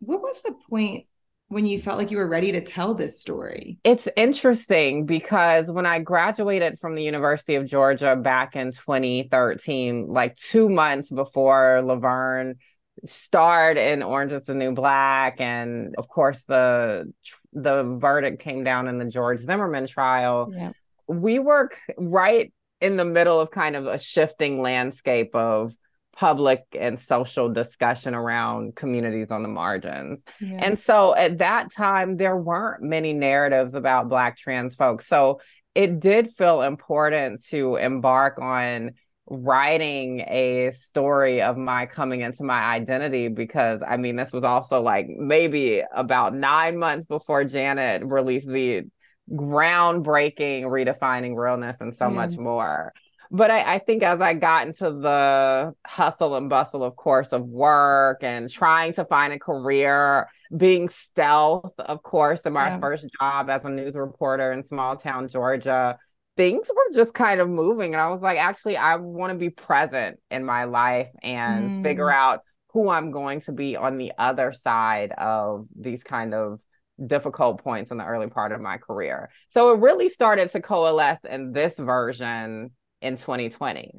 What 0.00 0.20
was 0.20 0.42
the 0.42 0.54
point 0.68 1.06
when 1.48 1.66
you 1.66 1.80
felt 1.80 1.98
like 1.98 2.10
you 2.10 2.18
were 2.18 2.28
ready 2.28 2.52
to 2.52 2.60
tell 2.60 2.94
this 2.94 3.20
story? 3.20 3.78
It's 3.84 4.08
interesting 4.16 5.06
because 5.06 5.70
when 5.70 5.86
I 5.86 6.00
graduated 6.00 6.78
from 6.78 6.94
the 6.94 7.02
University 7.02 7.54
of 7.54 7.66
Georgia 7.66 8.16
back 8.16 8.56
in 8.56 8.72
2013, 8.72 10.08
like 10.08 10.36
two 10.36 10.68
months 10.68 11.10
before 11.10 11.82
Laverne 11.82 12.56
starred 13.04 13.76
in 13.76 14.02
Orange 14.02 14.32
is 14.32 14.44
the 14.44 14.54
New 14.54 14.72
Black, 14.72 15.40
and 15.40 15.94
of 15.98 16.08
course 16.08 16.44
the 16.44 17.12
the 17.52 17.84
verdict 17.84 18.40
came 18.40 18.64
down 18.64 18.88
in 18.88 18.98
the 18.98 19.04
George 19.04 19.40
Zimmerman 19.40 19.86
trial. 19.86 20.50
Yeah. 20.52 20.72
We 21.06 21.38
work 21.38 21.78
right 21.96 22.52
in 22.80 22.96
the 22.96 23.04
middle 23.04 23.40
of 23.40 23.50
kind 23.50 23.76
of 23.76 23.86
a 23.86 23.98
shifting 23.98 24.60
landscape 24.60 25.34
of 25.34 25.74
public 26.16 26.64
and 26.78 26.98
social 26.98 27.50
discussion 27.50 28.14
around 28.14 28.74
communities 28.74 29.30
on 29.30 29.42
the 29.42 29.48
margins. 29.48 30.22
Yeah. 30.40 30.58
And 30.62 30.80
so 30.80 31.14
at 31.14 31.38
that 31.38 31.72
time, 31.72 32.16
there 32.16 32.36
weren't 32.36 32.82
many 32.82 33.12
narratives 33.12 33.74
about 33.74 34.08
Black 34.08 34.38
trans 34.38 34.74
folks. 34.74 35.06
So 35.06 35.40
it 35.74 36.00
did 36.00 36.30
feel 36.30 36.62
important 36.62 37.44
to 37.48 37.76
embark 37.76 38.38
on 38.38 38.92
writing 39.28 40.20
a 40.20 40.70
story 40.72 41.42
of 41.42 41.56
my 41.56 41.86
coming 41.86 42.20
into 42.20 42.44
my 42.44 42.62
identity 42.62 43.28
because 43.28 43.82
I 43.86 43.96
mean, 43.96 44.16
this 44.16 44.32
was 44.32 44.44
also 44.44 44.80
like 44.80 45.08
maybe 45.08 45.82
about 45.92 46.34
nine 46.34 46.78
months 46.78 47.06
before 47.06 47.44
Janet 47.44 48.04
released 48.04 48.48
the 48.48 48.84
groundbreaking 49.30 50.62
redefining 50.62 51.36
realness 51.36 51.78
and 51.80 51.96
so 51.96 52.08
much 52.08 52.36
more 52.36 52.92
but 53.30 53.50
I, 53.50 53.74
I, 53.74 53.78
think 53.78 54.02
as 54.02 54.20
I 54.20 54.34
got 54.34 54.66
into 54.66 54.90
the 54.90 55.74
hustle 55.86 56.36
and 56.36 56.48
bustle, 56.48 56.84
of 56.84 56.96
course, 56.96 57.32
of 57.32 57.46
work 57.46 58.22
and 58.22 58.50
trying 58.50 58.92
to 58.94 59.04
find 59.04 59.32
a 59.32 59.38
career, 59.38 60.28
being 60.56 60.88
stealth, 60.88 61.72
of 61.78 62.02
course, 62.02 62.42
in 62.42 62.52
my 62.52 62.68
yeah. 62.68 62.80
first 62.80 63.06
job 63.20 63.50
as 63.50 63.64
a 63.64 63.70
news 63.70 63.96
reporter 63.96 64.52
in 64.52 64.62
small 64.62 64.96
town 64.96 65.28
Georgia, 65.28 65.98
things 66.36 66.68
were 66.68 66.94
just 66.94 67.14
kind 67.14 67.40
of 67.40 67.48
moving. 67.48 67.94
And 67.94 68.00
I 68.00 68.10
was 68.10 68.22
like, 68.22 68.38
actually, 68.38 68.76
I 68.76 68.96
want 68.96 69.32
to 69.32 69.38
be 69.38 69.50
present 69.50 70.18
in 70.30 70.44
my 70.44 70.64
life 70.64 71.08
and 71.22 71.70
mm. 71.70 71.82
figure 71.82 72.10
out 72.10 72.40
who 72.72 72.90
I'm 72.90 73.10
going 73.10 73.40
to 73.42 73.52
be 73.52 73.76
on 73.76 73.96
the 73.96 74.12
other 74.18 74.52
side 74.52 75.12
of 75.12 75.66
these 75.74 76.02
kind 76.02 76.34
of 76.34 76.60
difficult 77.04 77.62
points 77.62 77.90
in 77.90 77.98
the 77.98 78.04
early 78.04 78.28
part 78.28 78.52
of 78.52 78.60
my 78.60 78.78
career. 78.78 79.30
So 79.50 79.72
it 79.72 79.80
really 79.80 80.08
started 80.08 80.50
to 80.50 80.60
coalesce 80.60 81.20
in 81.28 81.52
this 81.52 81.74
version 81.78 82.70
in 83.00 83.16
2020. 83.16 83.92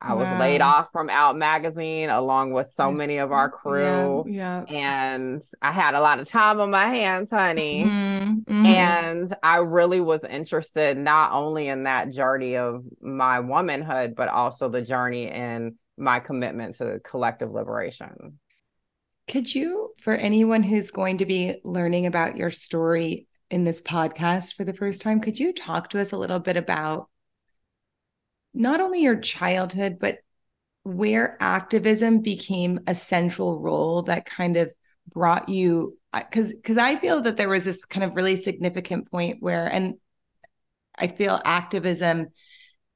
I 0.00 0.14
wow. 0.14 0.20
was 0.20 0.40
laid 0.40 0.60
off 0.60 0.92
from 0.92 1.10
Out 1.10 1.36
Magazine 1.36 2.08
along 2.08 2.52
with 2.52 2.72
so 2.76 2.92
many 2.92 3.18
of 3.18 3.32
our 3.32 3.50
crew. 3.50 4.24
Yeah, 4.28 4.64
yeah. 4.68 4.76
And 4.78 5.42
I 5.60 5.72
had 5.72 5.94
a 5.94 6.00
lot 6.00 6.20
of 6.20 6.28
time 6.28 6.60
on 6.60 6.70
my 6.70 6.86
hands, 6.86 7.30
honey. 7.30 7.84
Mm-hmm, 7.84 8.30
mm-hmm. 8.40 8.66
And 8.66 9.36
I 9.42 9.58
really 9.58 10.00
was 10.00 10.22
interested 10.22 10.96
not 10.96 11.32
only 11.32 11.66
in 11.66 11.82
that 11.82 12.12
journey 12.12 12.56
of 12.56 12.84
my 13.00 13.40
womanhood, 13.40 14.14
but 14.14 14.28
also 14.28 14.68
the 14.68 14.82
journey 14.82 15.28
in 15.28 15.76
my 15.96 16.20
commitment 16.20 16.76
to 16.76 17.00
collective 17.00 17.50
liberation. 17.50 18.38
Could 19.26 19.52
you, 19.52 19.94
for 20.00 20.14
anyone 20.14 20.62
who's 20.62 20.92
going 20.92 21.18
to 21.18 21.26
be 21.26 21.60
learning 21.64 22.06
about 22.06 22.36
your 22.36 22.50
story 22.50 23.26
in 23.50 23.64
this 23.64 23.82
podcast 23.82 24.54
for 24.54 24.64
the 24.64 24.72
first 24.72 25.00
time, 25.00 25.20
could 25.20 25.38
you 25.38 25.52
talk 25.52 25.90
to 25.90 26.00
us 26.00 26.12
a 26.12 26.16
little 26.16 26.38
bit 26.38 26.56
about 26.56 27.08
not 28.54 28.80
only 28.80 29.02
your 29.02 29.16
childhood, 29.16 29.98
but 30.00 30.18
where 30.82 31.36
activism 31.40 32.20
became 32.20 32.80
a 32.86 32.94
central 32.94 33.60
role 33.60 34.02
that 34.02 34.24
kind 34.24 34.56
of 34.56 34.72
brought 35.12 35.48
you 35.48 35.98
because 36.12 36.52
because 36.52 36.78
I 36.78 36.96
feel 36.96 37.20
that 37.22 37.36
there 37.36 37.48
was 37.48 37.64
this 37.64 37.84
kind 37.84 38.04
of 38.04 38.14
really 38.14 38.36
significant 38.36 39.10
point 39.10 39.38
where 39.40 39.66
and 39.66 39.94
I 40.96 41.08
feel 41.08 41.40
activism 41.44 42.28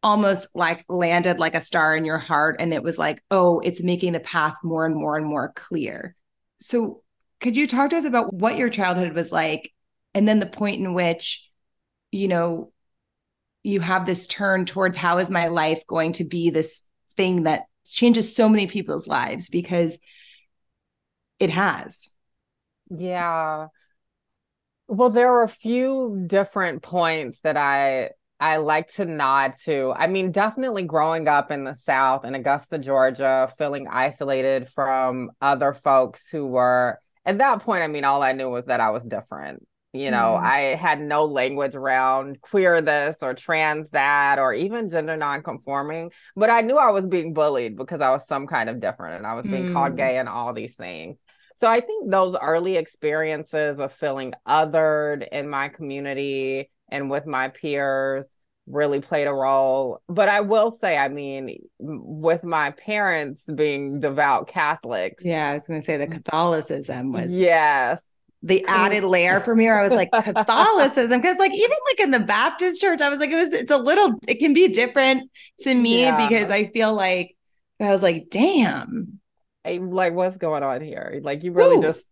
almost 0.03 0.49
like 0.55 0.85
landed 0.89 1.39
like 1.39 1.55
a 1.55 1.61
star 1.61 1.97
in 1.97 2.05
your 2.05 2.19
heart 2.19 2.57
and 2.59 2.73
it 2.73 2.83
was 2.83 2.99
like 2.99 3.23
oh 3.31 3.61
it's 3.61 3.83
making 3.83 4.15
the 4.15 4.21
path 4.21 4.57
more 4.63 4.87
and 4.87 4.95
more 4.95 5.17
and 5.17 5.27
more 5.27 5.53
clear. 5.55 6.17
So 6.61 7.03
could 7.41 7.57
you 7.57 7.67
talk 7.67 7.91
to 7.91 7.97
us 7.97 8.05
about 8.05 8.33
what 8.33 8.57
your 8.57 8.71
childhood 8.71 9.15
was 9.15 9.33
like 9.33 9.73
and 10.15 10.27
then 10.27 10.39
the 10.39 10.47
point 10.47 10.81
in 10.81 10.95
which 10.95 11.49
you 12.11 12.29
know 12.29 12.72
you 13.63 13.81
have 13.81 14.07
this 14.07 14.27
turn 14.27 14.65
towards 14.65 14.97
how 14.97 15.19
is 15.19 15.31
my 15.31 15.49
life 15.49 15.87
going 15.87 16.13
to 16.15 16.25
be 16.25 16.51
this 16.51 16.83
thing 17.17 17.45
that 17.45 17.65
changes 17.85 18.35
so 18.35 18.49
many 18.49 18.67
people's 18.67 19.07
lives 19.07 19.49
because 19.49 19.99
it 21.39 21.51
has. 21.51 22.09
Yeah. 22.91 23.69
Well, 24.89 25.11
there 25.11 25.33
are 25.33 25.43
a 25.43 25.49
few 25.49 26.25
different 26.27 26.83
points 26.83 27.41
that 27.41 27.57
I 27.57 28.11
I 28.39 28.57
like 28.57 28.93
to 28.95 29.05
nod 29.05 29.55
to. 29.65 29.93
I 29.97 30.09
mean, 30.09 30.33
definitely 30.33 30.83
growing 30.83 31.29
up 31.29 31.53
in 31.53 31.63
the 31.63 31.77
South 31.77 32.25
in 32.25 32.35
Augusta, 32.35 32.79
Georgia, 32.79 33.53
feeling 33.57 33.87
isolated 33.89 34.69
from 34.69 35.31
other 35.41 35.73
folks 35.73 36.29
who 36.29 36.47
were 36.49 36.99
at 37.25 37.39
that 37.39 37.63
point, 37.63 37.85
I 37.85 37.87
mean, 37.87 38.05
all 38.05 38.23
I 38.23 38.33
knew 38.33 38.51
was 38.51 38.67
that 38.67 38.81
I 38.81 38.91
was 38.91 39.05
different 39.05 39.67
You 39.93 40.11
know, 40.11 40.39
Mhm. 40.41 40.43
I 40.43 40.59
had 40.75 41.01
no 41.01 41.27
language 41.27 41.75
around 41.75 42.41
queer 42.41 42.81
this 42.81 43.17
or 43.21 43.35
trans 43.35 43.91
that 43.91 44.39
or 44.39 44.55
even 44.55 44.89
gender 44.89 45.17
nonconforming, 45.19 46.13
but 46.35 46.49
I 46.49 46.63
knew 46.63 46.79
I 46.79 46.91
was 46.91 47.07
being 47.07 47.35
bullied 47.35 47.77
because 47.77 48.01
I 48.01 48.11
was 48.11 48.27
some 48.27 48.47
kind 48.47 48.71
of 48.71 48.81
different 48.81 49.17
and 49.17 49.27
I 49.27 49.35
was 49.35 49.47
being 49.47 49.67
called 49.67 49.93
Mm. 49.93 49.97
gay 49.97 50.17
and 50.19 50.29
all 50.31 50.55
these 50.55 50.75
things. 50.77 51.19
So 51.57 51.69
I 51.71 51.81
think 51.81 52.11
those 52.11 52.37
early 52.41 52.77
experiences 52.77 53.79
of 53.79 53.93
feeling 53.93 54.33
othered 54.49 55.29
in 55.29 55.49
my 55.49 55.69
community 55.69 56.71
and 56.91 57.11
with 57.11 57.27
my 57.27 57.49
peers 57.49 58.27
really 58.67 59.01
played 59.01 59.27
a 59.27 59.35
role. 59.35 60.01
But 60.09 60.29
I 60.31 60.41
will 60.41 60.71
say, 60.71 60.97
I 60.97 61.09
mean, 61.09 61.59
with 61.79 62.45
my 62.45 62.71
parents 62.71 63.45
being 63.45 64.01
devout 64.01 64.49
Catholics, 64.49 65.23
Yeah, 65.25 65.51
I 65.51 65.53
was 65.53 65.67
going 65.67 65.81
to 65.81 65.85
say 65.85 65.99
the 65.99 66.07
Catholicism 66.07 67.13
was 67.13 67.37
yes. 67.37 68.03
The 68.43 68.65
added 68.67 69.05
layer 69.05 69.41
for 69.41 69.55
me. 69.55 69.65
Where 69.67 69.79
I 69.81 69.85
was 69.85 69.95
like 69.95 70.11
Catholicism, 70.13 71.21
because 71.21 71.39
like 71.39 71.53
even 71.53 71.77
like 71.91 72.01
in 72.01 72.11
the 72.11 72.21
Baptist 72.21 72.81
church, 72.81 73.01
I 73.01 73.09
was 73.09 73.21
like 73.21 73.31
it 73.31 73.37
was 73.37 73.53
it's 73.53 73.71
a 73.71 73.77
little 73.79 74.19
it 74.27 74.39
can 74.39 74.53
be 74.55 74.69
different 74.69 75.31
to 75.61 75.75
me 75.75 76.03
Yeah. 76.03 76.17
because 76.29 76.51
I 76.51 76.69
feel 76.69 76.93
like 76.95 77.37
I 77.81 77.91
was 77.91 78.03
like, 78.03 78.29
damn, 78.31 79.21
Hey, 79.65 79.79
like 79.79 80.13
what's 80.13 80.37
going 80.39 80.63
on 80.63 80.81
here? 80.81 81.21
Like 81.23 81.45
you 81.45 81.53
really 81.53 81.77
Woo. 81.77 81.83
just 81.83 82.05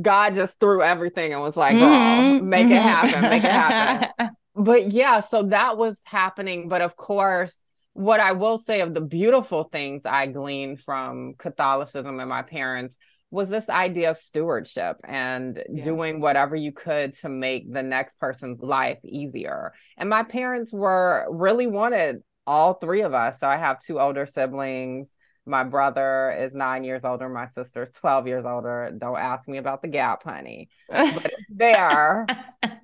God 0.00 0.34
just 0.34 0.58
threw 0.60 0.82
everything 0.82 1.32
and 1.32 1.42
was 1.42 1.56
like, 1.56 1.76
Mhm, 1.76 1.80
"Girl, 1.80 2.46
make 2.46 2.70
it 2.70 2.70
mhm. 2.70 2.82
happen, 2.82 3.22
make 3.30 3.44
it 3.44 3.50
happen." 3.50 4.30
But 4.56 4.90
yeah, 4.92 5.20
so 5.20 5.44
that 5.44 5.78
was 5.78 5.98
happening. 6.04 6.68
But 6.68 6.82
of 6.82 6.96
course, 6.96 7.56
what 7.92 8.20
I 8.20 8.32
will 8.32 8.58
say 8.58 8.80
of 8.80 8.94
the 8.94 9.00
beautiful 9.00 9.64
things 9.64 10.02
I 10.04 10.26
gleaned 10.26 10.80
from 10.80 11.34
Catholicism 11.38 12.18
and 12.20 12.28
my 12.28 12.42
parents 12.42 12.96
was 13.30 13.48
this 13.48 13.68
idea 13.68 14.10
of 14.10 14.18
stewardship 14.18 14.96
and 15.04 15.62
Yeah. 15.72 15.84
doing 15.84 16.20
whatever 16.20 16.56
you 16.56 16.72
could 16.72 17.14
to 17.18 17.28
make 17.28 17.72
the 17.72 17.82
next 17.82 18.18
person's 18.18 18.60
life 18.60 18.98
easier. 19.04 19.72
And 19.96 20.08
my 20.08 20.22
parents 20.24 20.72
were 20.72 21.26
really 21.30 21.66
wanted 21.66 22.22
all 22.46 22.74
three 22.74 23.02
of 23.02 23.14
us. 23.14 23.38
So 23.38 23.46
I 23.46 23.56
have 23.56 23.78
two 23.80 24.00
older 24.00 24.26
siblings. 24.26 25.08
My 25.46 25.62
brother 25.64 26.34
is 26.38 26.54
nine 26.54 26.84
years 26.84 27.04
older. 27.04 27.28
My 27.28 27.46
sister's 27.46 27.92
12 27.92 28.26
years 28.26 28.44
older. 28.44 28.92
Don't 28.96 29.18
ask 29.18 29.48
me 29.48 29.58
about 29.58 29.82
the 29.82 29.88
gap, 29.88 30.22
honey. 30.24 30.68
But 30.88 31.26
it's 31.26 31.42
there. 31.50 32.26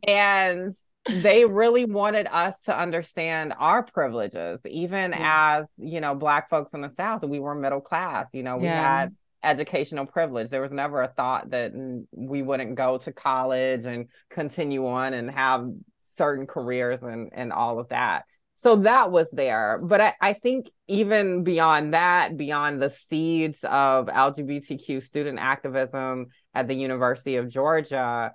and 0.07 0.75
they 1.09 1.45
really 1.45 1.85
wanted 1.85 2.27
us 2.31 2.61
to 2.63 2.77
understand 2.77 3.55
our 3.59 3.83
privileges, 3.83 4.61
even 4.65 5.13
Yeah. 5.13 5.61
as, 5.61 5.67
you 5.77 6.01
know, 6.01 6.15
Black 6.15 6.49
folks 6.51 6.73
in 6.75 6.81
the 6.81 6.91
South, 6.91 7.25
we 7.25 7.39
were 7.39 7.55
middle 7.55 7.81
class. 7.81 8.29
You 8.33 8.43
know, 8.43 8.57
we 8.57 8.65
Yeah. 8.67 9.03
had 9.03 9.17
educational 9.47 10.07
privilege. 10.07 10.51
There 10.51 10.63
was 10.63 10.73
never 10.73 11.03
a 11.03 11.09
thought 11.09 11.51
that 11.51 11.73
mm, 11.75 12.05
we 12.13 12.43
wouldn't 12.43 12.75
go 12.75 12.99
to 12.99 13.13
college 13.13 13.85
and 13.85 14.09
continue 14.31 14.87
on 14.87 15.15
and 15.15 15.31
have 15.31 15.69
certain 16.01 16.47
careers 16.47 17.03
and, 17.03 17.31
and 17.33 17.53
all 17.53 17.79
of 17.79 17.89
that. 17.91 18.25
So 18.55 18.77
that 18.77 19.13
was 19.13 19.31
there. 19.33 19.79
But 19.83 20.01
I, 20.01 20.15
I 20.21 20.33
think 20.33 20.69
even 20.89 21.45
beyond 21.45 21.95
that 21.95 22.37
beyond 22.37 22.81
the 22.81 22.91
seeds 22.91 23.65
of 23.65 24.07
lgbtq 24.07 25.03
student 25.03 25.39
activism 25.39 26.27
at 26.55 26.69
the 26.69 26.75
university 26.75 27.37
of 27.37 27.49
georgia 27.49 28.33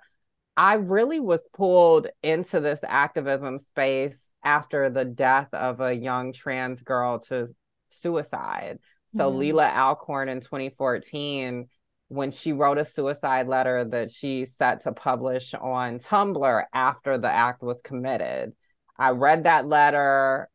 i 0.56 0.74
really 0.74 1.20
was 1.20 1.40
pulled 1.54 2.08
into 2.22 2.60
this 2.60 2.80
activism 2.86 3.58
space 3.58 4.28
after 4.44 4.90
the 4.90 5.04
death 5.04 5.48
of 5.52 5.80
a 5.80 5.94
young 5.94 6.32
trans 6.32 6.82
girl 6.82 7.20
to 7.20 7.48
suicide 7.88 8.78
so 9.14 9.30
Mhm. 9.30 9.38
Leelah 9.38 9.74
Alcorn 9.74 10.28
in 10.28 10.40
2014 10.40 11.68
when 12.08 12.30
she 12.30 12.52
wrote 12.52 12.78
a 12.78 12.84
suicide 12.84 13.48
letter 13.48 13.84
that 13.84 14.10
she 14.10 14.44
set 14.46 14.82
to 14.82 14.92
publish 14.92 15.54
on 15.54 15.98
tumblr 15.98 16.64
after 16.74 17.16
the 17.18 17.30
act 17.30 17.62
was 17.62 17.80
committed 17.82 18.52
I 18.98 19.10
read 19.10 19.44
that 19.44 19.66
letter. 19.66 20.48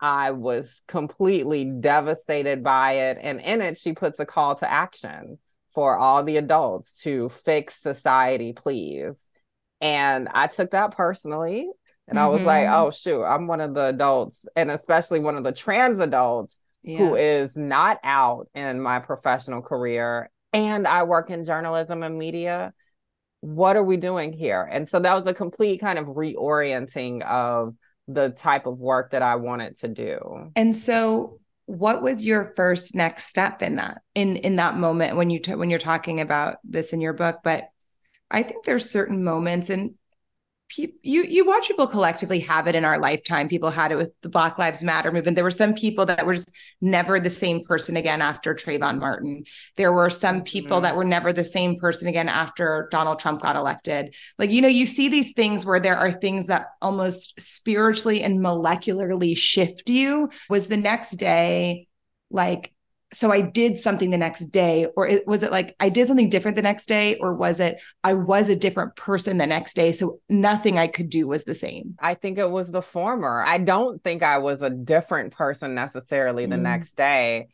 I 0.00 0.32
was 0.32 0.82
completely 0.86 1.64
devastated 1.64 2.62
by 2.62 2.92
it. 2.92 3.18
And 3.22 3.40
in 3.40 3.62
it, 3.62 3.78
she 3.78 3.94
puts 3.94 4.18
a 4.18 4.26
call 4.26 4.56
to 4.56 4.70
action 4.70 5.38
for 5.72 5.96
all 5.96 6.22
the 6.22 6.36
adults 6.36 7.00
to 7.02 7.30
fix 7.30 7.80
society, 7.80 8.52
please. 8.52 9.24
And 9.80 10.28
I 10.32 10.48
took 10.48 10.72
that 10.72 10.96
personally. 10.96 11.70
And 12.08 12.18
I 12.18 12.26
was 12.26 12.42
like, 12.42 12.66
Mhm. 12.66 12.72
oh, 12.74 12.90
shoot, 12.90 13.24
I'm 13.24 13.46
one 13.46 13.60
of 13.60 13.74
the 13.74 13.86
adults, 13.86 14.44
and 14.54 14.70
especially 14.70 15.20
one 15.20 15.36
of 15.36 15.44
the 15.44 15.52
trans 15.52 15.98
adults 15.98 16.58
who 16.86 17.16
Yeah. 17.16 17.42
is 17.42 17.56
not 17.56 17.98
out 18.02 18.48
in 18.54 18.80
my 18.80 19.00
professional 19.00 19.60
career. 19.60 20.30
And 20.52 20.86
I 20.86 21.02
work 21.02 21.30
in 21.30 21.44
journalism 21.44 22.02
and 22.02 22.16
media 22.16 22.72
what 23.40 23.76
are 23.76 23.82
we 23.82 23.96
doing 23.96 24.32
here? 24.32 24.68
And 24.70 24.88
so 24.88 24.98
that 24.98 25.14
was 25.14 25.26
a 25.30 25.34
complete 25.34 25.80
kind 25.80 25.98
of 25.98 26.06
reorienting 26.06 27.22
of 27.22 27.74
the 28.08 28.30
type 28.30 28.66
of 28.66 28.80
work 28.80 29.12
that 29.12 29.22
I 29.22 29.36
wanted 29.36 29.78
to 29.80 29.88
do. 29.88 30.50
And 30.56 30.76
so, 30.76 31.38
what 31.66 32.00
was 32.02 32.24
your 32.24 32.52
first 32.56 32.94
next 32.94 33.26
step 33.26 33.60
in 33.62 33.76
that 33.76 33.98
in 34.14 34.36
in 34.36 34.56
that 34.56 34.76
moment 34.76 35.16
when 35.16 35.30
you 35.30 35.40
t- 35.40 35.54
when 35.54 35.70
you're 35.70 35.78
talking 35.78 36.20
about 36.20 36.56
this 36.64 36.92
in 36.92 37.00
your 37.00 37.12
book? 37.12 37.40
But 37.42 37.64
I 38.30 38.42
think 38.42 38.64
there's 38.64 38.90
certain 38.90 39.22
moments, 39.22 39.70
and 39.70 39.94
you 40.76 41.22
you 41.22 41.46
watch 41.46 41.68
people 41.68 41.86
collectively 41.86 42.40
have 42.40 42.66
it 42.66 42.74
in 42.74 42.84
our 42.84 42.98
lifetime. 42.98 43.48
People 43.48 43.70
had 43.70 43.92
it 43.92 43.96
with 43.96 44.10
the 44.22 44.28
Black 44.28 44.58
Lives 44.58 44.82
Matter 44.82 45.12
movement. 45.12 45.36
There 45.36 45.44
were 45.44 45.50
some 45.52 45.74
people 45.74 46.06
that 46.06 46.26
were 46.26 46.34
just 46.34 46.52
never 46.80 47.20
the 47.20 47.30
same 47.30 47.64
person 47.64 47.96
again 47.96 48.20
after 48.20 48.52
Trayvon 48.52 48.98
Martin. 48.98 49.44
There 49.76 49.92
were 49.92 50.10
some 50.10 50.42
people 50.42 50.78
Mhm. 50.78 50.82
that 50.82 50.96
were 50.96 51.04
never 51.04 51.32
the 51.32 51.44
same 51.44 51.78
person 51.78 52.08
again 52.08 52.28
after 52.28 52.88
Donald 52.90 53.20
Trump 53.20 53.42
got 53.42 53.54
elected. 53.56 54.14
Like, 54.38 54.50
you 54.50 54.60
know, 54.60 54.68
you 54.68 54.86
see 54.86 55.08
these 55.08 55.34
things 55.34 55.64
where 55.64 55.80
there 55.80 55.96
are 55.96 56.10
things 56.10 56.46
that 56.46 56.66
almost 56.82 57.40
spiritually 57.40 58.22
and 58.22 58.40
molecularly 58.40 59.36
shift 59.36 59.88
you. 59.88 60.30
Was 60.50 60.66
the 60.66 60.76
next 60.76 61.12
day 61.12 61.86
like, 62.28 62.72
so 63.12 63.30
I 63.30 63.40
did 63.40 63.78
something 63.78 64.10
the 64.10 64.18
next 64.18 64.50
day, 64.50 64.88
or 64.96 65.06
it, 65.06 65.26
was 65.26 65.42
it 65.42 65.52
like 65.52 65.76
I 65.78 65.88
did 65.88 66.08
something 66.08 66.28
different 66.28 66.56
the 66.56 66.62
next 66.62 66.86
day, 66.86 67.16
or 67.18 67.34
was 67.34 67.60
it 67.60 67.80
I 68.02 68.14
was 68.14 68.48
a 68.48 68.56
different 68.56 68.96
person 68.96 69.38
the 69.38 69.46
next 69.46 69.74
day? 69.74 69.92
So 69.92 70.20
nothing 70.28 70.76
I 70.78 70.88
could 70.88 71.08
do 71.08 71.28
was 71.28 71.44
the 71.44 71.54
same. 71.54 71.94
I 72.00 72.14
think 72.14 72.36
it 72.38 72.50
was 72.50 72.72
the 72.72 72.82
former. 72.82 73.44
I 73.46 73.58
don't 73.58 74.02
think 74.02 74.22
I 74.22 74.38
was 74.38 74.60
a 74.60 74.70
different 74.70 75.32
person 75.32 75.74
necessarily 75.74 76.46
the 76.46 76.56
Mm. 76.56 76.62
next 76.62 76.96
day. 76.96 77.46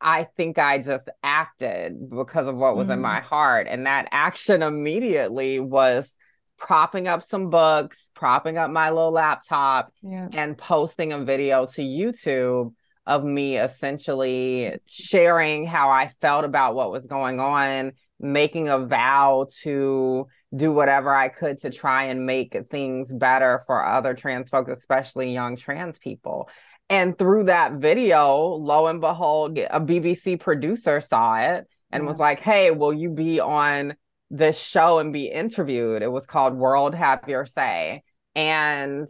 I 0.00 0.24
think 0.36 0.58
I 0.58 0.78
just 0.78 1.08
acted 1.22 2.10
because 2.10 2.46
of 2.46 2.56
what 2.56 2.76
was 2.76 2.88
in 2.88 2.98
Mm. 2.98 3.02
my 3.02 3.20
heart. 3.20 3.66
And 3.68 3.86
that 3.86 4.08
action 4.12 4.62
immediately 4.62 5.58
was 5.60 6.12
propping 6.58 7.08
up 7.08 7.24
some 7.24 7.50
books, 7.50 8.10
propping 8.14 8.56
up 8.56 8.70
my 8.70 8.90
little 8.90 9.10
laptop, 9.10 9.92
Yeah. 10.00 10.28
and 10.32 10.56
posting 10.56 11.12
a 11.12 11.18
video 11.24 11.66
to 11.66 11.82
YouTube 11.82 12.74
of 13.06 13.24
me 13.24 13.56
essentially 13.56 14.76
sharing 14.86 15.66
how 15.66 15.90
I 15.90 16.08
felt 16.20 16.44
about 16.44 16.74
what 16.74 16.92
was 16.92 17.06
going 17.06 17.40
on, 17.40 17.92
making 18.20 18.68
a 18.68 18.78
vow 18.78 19.46
to 19.62 20.26
do 20.54 20.72
whatever 20.72 21.12
I 21.12 21.28
could 21.28 21.58
to 21.60 21.70
try 21.70 22.04
and 22.04 22.26
make 22.26 22.56
things 22.70 23.12
better 23.12 23.62
for 23.66 23.84
other 23.84 24.14
trans 24.14 24.50
folks, 24.50 24.70
especially 24.70 25.32
young 25.32 25.56
trans 25.56 25.98
people. 25.98 26.48
And 26.88 27.16
through 27.16 27.44
that 27.44 27.74
video, 27.74 28.36
lo 28.36 28.86
and 28.86 29.00
behold, 29.00 29.58
a 29.58 29.80
BBC 29.80 30.38
producer 30.38 31.00
saw 31.00 31.38
it 31.38 31.66
and 31.90 32.06
was 32.06 32.18
like, 32.18 32.40
Hey, 32.40 32.70
will 32.70 32.92
you 32.92 33.10
be 33.10 33.40
on 33.40 33.96
this 34.30 34.60
show 34.60 34.98
and 34.98 35.12
be 35.12 35.26
interviewed? 35.26 36.02
It 36.02 36.12
was 36.12 36.26
called 36.26 36.54
World 36.54 36.94
Have 36.94 37.28
Your 37.28 37.46
Say. 37.46 38.02
And 38.34 39.08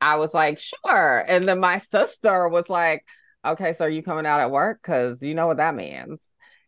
I 0.00 0.16
was 0.16 0.34
like, 0.34 0.58
sure. 0.58 1.24
And 1.28 1.46
then 1.48 1.60
my 1.60 1.78
sister 1.78 2.48
was 2.48 2.68
like, 2.68 3.04
okay, 3.44 3.72
so 3.72 3.84
are 3.86 3.90
you 3.90 4.02
coming 4.02 4.26
out 4.26 4.40
at 4.40 4.50
work? 4.50 4.80
Because 4.82 5.22
you 5.22 5.34
know 5.34 5.46
what 5.46 5.58
that 5.58 5.74
means. 5.74 6.18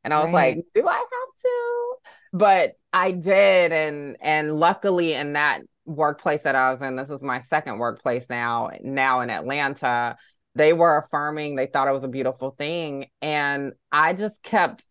And 0.05 0.15
I 0.15 0.23
was 0.23 0.33
Right. 0.33 0.33
like, 0.33 0.65
do 0.75 0.87
I 0.89 0.95
have 0.97 1.35
to? 1.43 1.95
But 2.33 2.73
I 2.93 3.13
did. 3.13 3.73
And 3.73 4.17
and 4.21 4.59
luckily 4.59 5.15
in 5.15 5.35
that 5.35 5.63
workplace 5.85 6.43
that 6.45 6.55
I 6.55 6.73
was 6.73 6.83
in, 6.83 6.97
this 6.97 7.11
is 7.11 7.23
my 7.23 7.41
second 7.43 7.79
workplace 7.79 8.27
now, 8.29 8.71
now 8.83 9.21
in 9.21 9.31
Atlanta, 9.31 10.17
they 10.55 10.73
were 10.73 10.97
affirming, 10.99 11.55
they 11.57 11.67
thought 11.67 11.89
it 11.89 11.93
was 11.93 12.05
a 12.05 12.09
beautiful 12.09 12.55
thing. 12.57 13.07
And 13.23 13.73
I 13.93 14.13
just 14.15 14.43
kept 14.43 14.85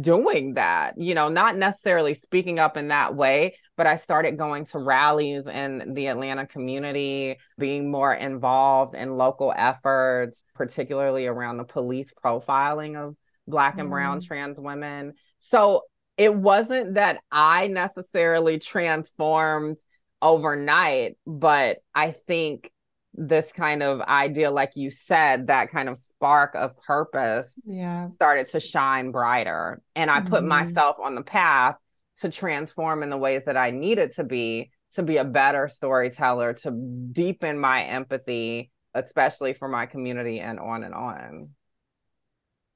doing 0.00 0.54
that, 0.54 0.94
you 0.96 1.14
know, 1.14 1.28
not 1.28 1.56
necessarily 1.56 2.14
speaking 2.14 2.58
up 2.58 2.76
in 2.76 2.88
that 2.88 3.14
way, 3.14 3.56
but 3.76 3.86
I 3.86 3.96
started 3.96 4.38
going 4.38 4.64
to 4.66 4.78
rallies 4.78 5.46
in 5.46 5.94
the 5.94 6.06
Atlanta 6.06 6.46
community, 6.46 7.36
being 7.58 7.90
more 7.90 8.12
involved 8.14 8.94
in 8.94 9.16
local 9.16 9.52
efforts, 9.56 10.42
particularly 10.54 11.26
around 11.26 11.58
the 11.58 11.64
police 11.64 12.12
profiling 12.24 12.96
of 12.96 13.14
Black 13.46 13.78
and 13.78 13.90
Brown 13.90 14.20
Mm. 14.20 14.26
trans 14.26 14.58
women. 14.58 15.14
So 15.38 15.82
it 16.16 16.34
wasn't 16.34 16.94
that 16.94 17.20
I 17.30 17.68
necessarily 17.68 18.58
transformed 18.58 19.76
overnight, 20.20 21.16
but 21.26 21.78
I 21.94 22.10
think 22.10 22.72
this 23.18 23.52
kind 23.52 23.82
of 23.82 24.00
idea, 24.02 24.50
like 24.50 24.72
you 24.76 24.90
said, 24.90 25.48
that 25.48 25.70
kind 25.70 25.88
of 25.88 25.98
spark 25.98 26.54
of 26.54 26.76
purpose 26.82 27.48
Yeah. 27.66 28.08
started 28.10 28.48
to 28.50 28.60
shine 28.60 29.10
brighter. 29.10 29.82
And 29.96 30.10
I 30.10 30.20
put 30.20 30.44
Mhm. 30.44 30.48
myself 30.48 30.96
on 31.02 31.14
the 31.16 31.22
path 31.22 31.76
to 32.20 32.30
transform 32.30 33.02
in 33.02 33.10
the 33.10 33.16
ways 33.16 33.44
that 33.46 33.56
I 33.56 33.70
needed 33.70 34.12
to 34.12 34.24
be 34.24 34.70
to 34.92 35.02
be 35.02 35.18
a 35.18 35.24
better 35.24 35.68
storyteller, 35.68 36.54
to 36.54 36.70
deepen 37.12 37.58
my 37.58 37.84
empathy, 37.84 38.70
especially 38.94 39.52
for 39.52 39.68
my 39.68 39.84
community 39.84 40.40
and 40.40 40.58
on 40.58 40.82
and 40.82 40.94
on. 40.94 41.54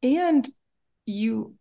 And 0.03 0.49
you, 1.07 1.55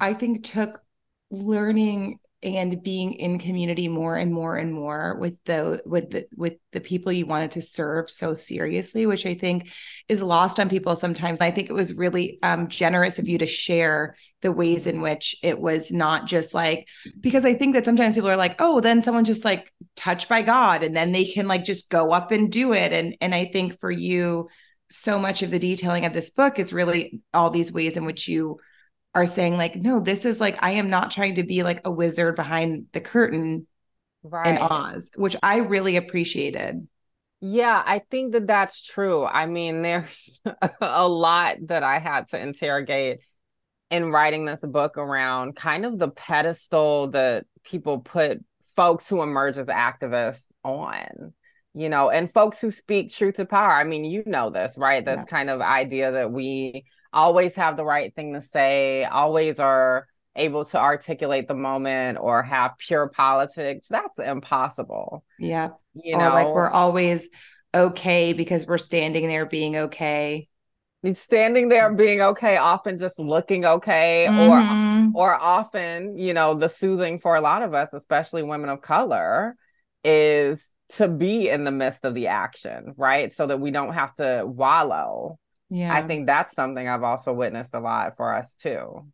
I 0.00 0.14
think, 0.14 0.44
took 0.44 0.82
learning 1.30 2.18
and 2.42 2.82
being 2.82 3.14
in 3.14 3.38
community 3.38 3.88
more 3.88 4.16
and 4.16 4.32
more 4.32 4.56
and 4.56 4.72
more 4.72 5.16
with 5.20 5.36
the 5.44 5.80
with 5.86 6.10
the 6.10 6.26
with 6.36 6.54
the 6.72 6.80
people 6.80 7.12
you 7.12 7.26
wanted 7.26 7.52
to 7.52 7.62
serve 7.62 8.10
so 8.10 8.34
seriously 8.34 9.06
which 9.06 9.26
i 9.26 9.34
think 9.34 9.68
is 10.08 10.22
lost 10.22 10.60
on 10.60 10.68
people 10.68 10.96
sometimes. 10.96 11.40
I 11.40 11.50
think 11.50 11.70
it 11.70 11.74
was 11.74 11.94
really 11.94 12.38
um, 12.42 12.68
generous 12.68 13.18
of 13.18 13.28
you 13.28 13.38
to 13.38 13.46
share 13.46 14.16
the 14.40 14.52
ways 14.52 14.86
in 14.86 15.00
which 15.00 15.36
it 15.42 15.58
was 15.58 15.92
not 15.92 16.26
just 16.26 16.52
like 16.52 16.88
because 17.20 17.44
i 17.44 17.54
think 17.54 17.74
that 17.74 17.84
sometimes 17.84 18.14
people 18.14 18.30
are 18.30 18.36
like 18.36 18.56
oh 18.60 18.80
then 18.80 19.02
someone's 19.02 19.28
just 19.28 19.44
like 19.44 19.72
touched 19.94 20.28
by 20.28 20.42
god 20.42 20.82
and 20.82 20.96
then 20.96 21.12
they 21.12 21.24
can 21.24 21.46
like 21.46 21.64
just 21.64 21.90
go 21.90 22.12
up 22.12 22.32
and 22.32 22.50
do 22.50 22.72
it. 22.72 22.92
And 22.92 23.16
and 23.20 23.34
i 23.34 23.44
think 23.44 23.78
for 23.78 23.90
you 23.90 24.48
so 24.90 25.18
much 25.18 25.42
of 25.42 25.50
the 25.50 25.58
detailing 25.58 26.04
of 26.04 26.12
this 26.12 26.30
book 26.30 26.58
is 26.58 26.72
really 26.72 27.22
all 27.32 27.50
these 27.50 27.72
ways 27.72 27.96
in 27.96 28.04
which 28.04 28.28
you 28.28 28.58
are 29.14 29.26
saying 29.26 29.56
like 29.56 29.76
no 29.76 30.00
this 30.00 30.24
is 30.24 30.40
like 30.40 30.56
i 30.62 30.72
am 30.72 30.88
not 30.88 31.10
trying 31.10 31.34
to 31.34 31.42
be 31.42 31.62
like 31.62 31.80
a 31.84 31.90
wizard 31.90 32.34
behind 32.34 32.86
the 32.92 33.00
curtain 33.00 33.66
right. 34.22 34.48
in 34.48 34.58
oz 34.58 35.10
which 35.16 35.36
i 35.42 35.58
really 35.58 35.96
appreciated 35.96 36.86
yeah 37.40 37.82
i 37.84 38.00
think 38.10 38.32
that 38.32 38.46
that's 38.46 38.82
true 38.82 39.24
i 39.24 39.46
mean 39.46 39.82
there's 39.82 40.40
a 40.80 41.08
lot 41.08 41.56
that 41.62 41.82
i 41.82 41.98
had 41.98 42.28
to 42.28 42.38
interrogate 42.38 43.20
in 43.90 44.10
writing 44.10 44.46
this 44.46 44.60
book 44.60 44.96
around 44.96 45.54
kind 45.54 45.84
of 45.84 45.98
the 45.98 46.08
pedestal 46.08 47.08
that 47.08 47.44
people 47.62 47.98
put 47.98 48.42
folks 48.74 49.08
who 49.08 49.22
emerge 49.22 49.58
as 49.58 49.66
activists 49.66 50.46
on 50.64 51.34
you 51.74 51.88
know 51.88 52.08
and 52.08 52.32
folks 52.32 52.60
who 52.60 52.70
speak 52.70 53.10
truth 53.10 53.36
to 53.36 53.44
power 53.44 53.70
i 53.72 53.84
mean 53.84 54.04
you 54.04 54.22
know 54.24 54.48
this 54.48 54.78
right 54.78 55.04
that's 55.04 55.26
yeah. 55.26 55.36
kind 55.36 55.50
of 55.50 55.60
idea 55.60 56.12
that 56.12 56.32
we 56.32 56.84
always 57.12 57.54
have 57.56 57.76
the 57.76 57.84
right 57.84 58.14
thing 58.14 58.34
to 58.34 58.42
say, 58.42 59.04
always 59.04 59.58
are 59.58 60.06
able 60.34 60.64
to 60.64 60.78
articulate 60.78 61.48
the 61.48 61.54
moment 61.54 62.18
or 62.20 62.42
have 62.42 62.78
pure 62.78 63.08
politics. 63.08 63.86
That's 63.88 64.18
impossible. 64.18 65.24
Yeah. 65.38 65.70
You 65.94 66.16
know, 66.16 66.30
like 66.30 66.48
we're 66.48 66.70
always 66.70 67.28
okay 67.74 68.32
because 68.32 68.66
we're 68.66 68.78
standing 68.78 69.28
there 69.28 69.46
being 69.46 69.76
okay. 69.76 70.48
Standing 71.14 71.68
there 71.68 71.92
being 71.92 72.22
okay, 72.22 72.56
often 72.58 72.96
just 72.96 73.18
looking 73.18 73.64
okay, 73.64 74.26
mm-hmm. 74.30 75.16
or 75.16 75.32
or 75.32 75.34
often, 75.34 76.16
you 76.16 76.32
know, 76.32 76.54
the 76.54 76.68
soothing 76.68 77.18
for 77.18 77.34
a 77.34 77.40
lot 77.40 77.62
of 77.62 77.74
us, 77.74 77.92
especially 77.92 78.44
women 78.44 78.70
of 78.70 78.82
color, 78.82 79.56
is 80.04 80.70
to 80.90 81.08
be 81.08 81.48
in 81.48 81.64
the 81.64 81.72
midst 81.72 82.04
of 82.04 82.14
the 82.14 82.28
action, 82.28 82.94
right? 82.96 83.34
So 83.34 83.48
that 83.48 83.58
we 83.58 83.72
don't 83.72 83.94
have 83.94 84.14
to 84.16 84.44
wallow 84.46 85.40
yeah. 85.72 85.94
I 85.94 86.02
think 86.02 86.26
that's 86.26 86.54
something 86.54 86.86
I've 86.86 87.02
also 87.02 87.32
witnessed 87.32 87.72
a 87.72 87.80
lot 87.80 88.18
for 88.18 88.34
us 88.34 88.54
too. 88.60 89.06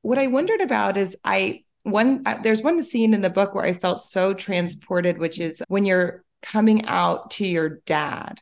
What 0.00 0.16
I 0.16 0.28
wondered 0.28 0.62
about 0.62 0.96
is 0.96 1.14
I 1.22 1.64
one 1.82 2.22
uh, 2.24 2.38
there's 2.42 2.62
one 2.62 2.82
scene 2.82 3.12
in 3.12 3.20
the 3.20 3.28
book 3.28 3.54
where 3.54 3.66
I 3.66 3.74
felt 3.74 4.00
so 4.00 4.32
transported, 4.32 5.18
which 5.18 5.38
is 5.38 5.62
when 5.68 5.84
you're 5.84 6.24
coming 6.40 6.86
out 6.86 7.32
to 7.32 7.46
your 7.46 7.80
dad, 7.84 8.40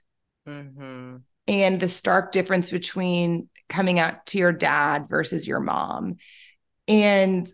mm-hmm. 0.48 1.16
and 1.48 1.80
the 1.80 1.88
stark 1.88 2.30
difference 2.30 2.70
between 2.70 3.48
coming 3.68 3.98
out 3.98 4.24
to 4.26 4.38
your 4.38 4.52
dad 4.52 5.08
versus 5.08 5.44
your 5.44 5.58
mom, 5.58 6.18
and 6.86 7.50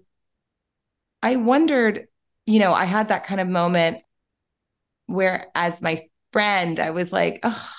I 1.22 1.36
wondered, 1.36 2.08
you 2.44 2.58
know, 2.58 2.74
I 2.74 2.84
had 2.84 3.08
that 3.08 3.24
kind 3.24 3.40
of 3.40 3.48
moment 3.48 4.02
where, 5.06 5.46
as 5.54 5.80
my 5.80 6.08
friend, 6.30 6.78
I 6.78 6.90
was 6.90 7.10
like, 7.10 7.40
oh 7.42 7.70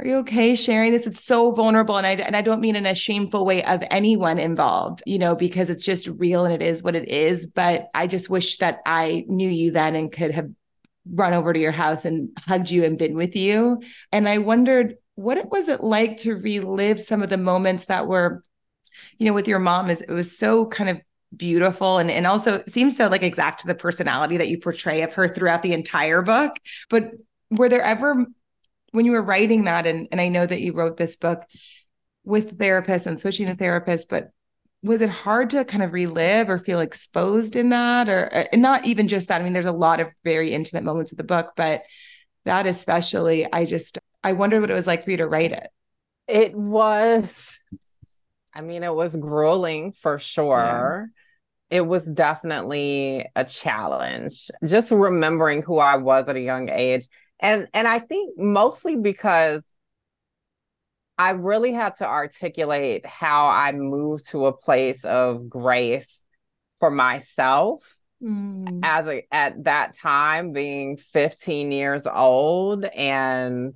are 0.00 0.06
you 0.06 0.16
okay 0.16 0.54
sharing 0.54 0.92
this? 0.92 1.06
It's 1.06 1.22
so 1.22 1.52
vulnerable. 1.52 1.98
And 1.98 2.06
I, 2.06 2.12
and 2.12 2.34
I 2.34 2.40
don't 2.40 2.62
mean 2.62 2.74
in 2.74 2.86
a 2.86 2.94
shameful 2.94 3.44
way 3.44 3.62
of 3.64 3.82
anyone 3.90 4.38
involved, 4.38 5.02
you 5.04 5.18
know, 5.18 5.34
because 5.34 5.68
it's 5.68 5.84
just 5.84 6.08
real 6.08 6.46
and 6.46 6.54
it 6.54 6.62
is 6.62 6.82
what 6.82 6.94
it 6.94 7.08
is. 7.08 7.46
But 7.46 7.90
I 7.92 8.06
just 8.06 8.30
wish 8.30 8.56
that 8.58 8.80
I 8.86 9.26
knew 9.28 9.48
you 9.48 9.72
then 9.72 9.94
and 9.94 10.10
could 10.10 10.30
have 10.30 10.48
run 11.12 11.34
over 11.34 11.52
to 11.52 11.60
your 11.60 11.72
house 11.72 12.06
and 12.06 12.30
hugged 12.38 12.70
you 12.70 12.82
and 12.84 12.96
been 12.96 13.14
with 13.14 13.36
you. 13.36 13.82
And 14.10 14.26
I 14.26 14.38
wondered 14.38 14.96
what 15.16 15.36
it 15.36 15.50
was 15.50 15.68
it 15.68 15.84
like 15.84 16.16
to 16.18 16.34
relive 16.34 17.02
some 17.02 17.22
of 17.22 17.28
the 17.28 17.36
moments 17.36 17.86
that 17.86 18.06
were, 18.06 18.42
you 19.18 19.26
know, 19.26 19.34
with 19.34 19.48
your 19.48 19.58
mom 19.58 19.90
is 19.90 20.00
it 20.00 20.12
was 20.12 20.38
so 20.38 20.66
kind 20.66 20.88
of 20.88 21.00
beautiful 21.36 21.98
and 21.98 22.10
and 22.10 22.26
also 22.26 22.60
seems 22.66 22.96
so 22.96 23.06
like 23.06 23.22
exact 23.22 23.60
to 23.60 23.68
the 23.68 23.74
personality 23.74 24.38
that 24.38 24.48
you 24.48 24.58
portray 24.58 25.02
of 25.02 25.12
her 25.12 25.28
throughout 25.28 25.62
the 25.62 25.74
entire 25.74 26.22
book. 26.22 26.56
But 26.88 27.10
were 27.50 27.68
there 27.68 27.82
ever 27.82 28.26
when 28.92 29.04
you 29.04 29.12
were 29.12 29.22
writing 29.22 29.64
that, 29.64 29.86
and, 29.86 30.08
and 30.10 30.20
I 30.20 30.28
know 30.28 30.46
that 30.46 30.60
you 30.60 30.72
wrote 30.72 30.96
this 30.96 31.16
book 31.16 31.42
with 32.24 32.58
therapists 32.58 33.06
and 33.06 33.18
switching 33.18 33.46
the 33.46 33.54
therapist, 33.54 34.08
but 34.08 34.30
was 34.82 35.00
it 35.00 35.10
hard 35.10 35.50
to 35.50 35.64
kind 35.64 35.82
of 35.82 35.92
relive 35.92 36.48
or 36.48 36.58
feel 36.58 36.80
exposed 36.80 37.54
in 37.54 37.68
that? 37.70 38.08
Or 38.08 38.30
uh, 38.34 38.44
and 38.52 38.62
not 38.62 38.86
even 38.86 39.08
just 39.08 39.28
that 39.28 39.40
i 39.40 39.44
mean 39.44 39.52
there's 39.52 39.66
a 39.66 39.72
lot 39.72 40.00
of 40.00 40.08
very 40.24 40.52
intimate 40.52 40.84
moments 40.84 41.12
of 41.12 41.18
the 41.18 41.24
book 41.24 41.52
but 41.56 41.82
that 42.44 42.66
especially 42.66 43.50
i 43.52 43.66
just 43.66 43.98
i 44.24 44.32
wondered 44.32 44.60
what 44.62 44.70
it 44.70 44.74
was 44.74 44.86
like 44.86 45.04
for 45.04 45.10
you 45.10 45.18
to 45.18 45.28
write 45.28 45.52
it. 45.52 45.68
It 46.26 46.54
was 46.54 47.58
i 48.54 48.60
mean 48.60 48.82
it 48.82 48.94
was 48.94 49.14
grueling 49.16 49.92
for 49.92 50.18
sure. 50.18 51.10
Yeah. 51.70 51.78
it 51.78 51.86
was 51.86 52.04
definitely 52.04 53.26
a 53.36 53.44
challenge. 53.44 54.50
Just 54.64 54.90
remembering 54.90 55.62
who 55.62 55.78
i 55.78 55.96
was 55.96 56.28
at 56.28 56.36
a 56.36 56.40
young 56.40 56.70
age 56.70 57.06
and 57.40 57.68
and 57.74 57.88
i 57.88 57.98
think 57.98 58.38
mostly 58.38 58.96
because 58.96 59.62
i 61.18 61.30
really 61.30 61.72
had 61.72 61.96
to 61.96 62.06
articulate 62.06 63.04
how 63.04 63.48
i 63.48 63.72
moved 63.72 64.28
to 64.28 64.46
a 64.46 64.52
place 64.52 65.04
of 65.04 65.48
grace 65.48 66.22
for 66.78 66.90
myself 66.90 67.96
mm. 68.22 68.80
as 68.82 69.06
a 69.06 69.26
at 69.32 69.64
that 69.64 69.96
time 69.96 70.52
being 70.52 70.96
15 70.96 71.72
years 71.72 72.06
old 72.06 72.84
and 72.84 73.74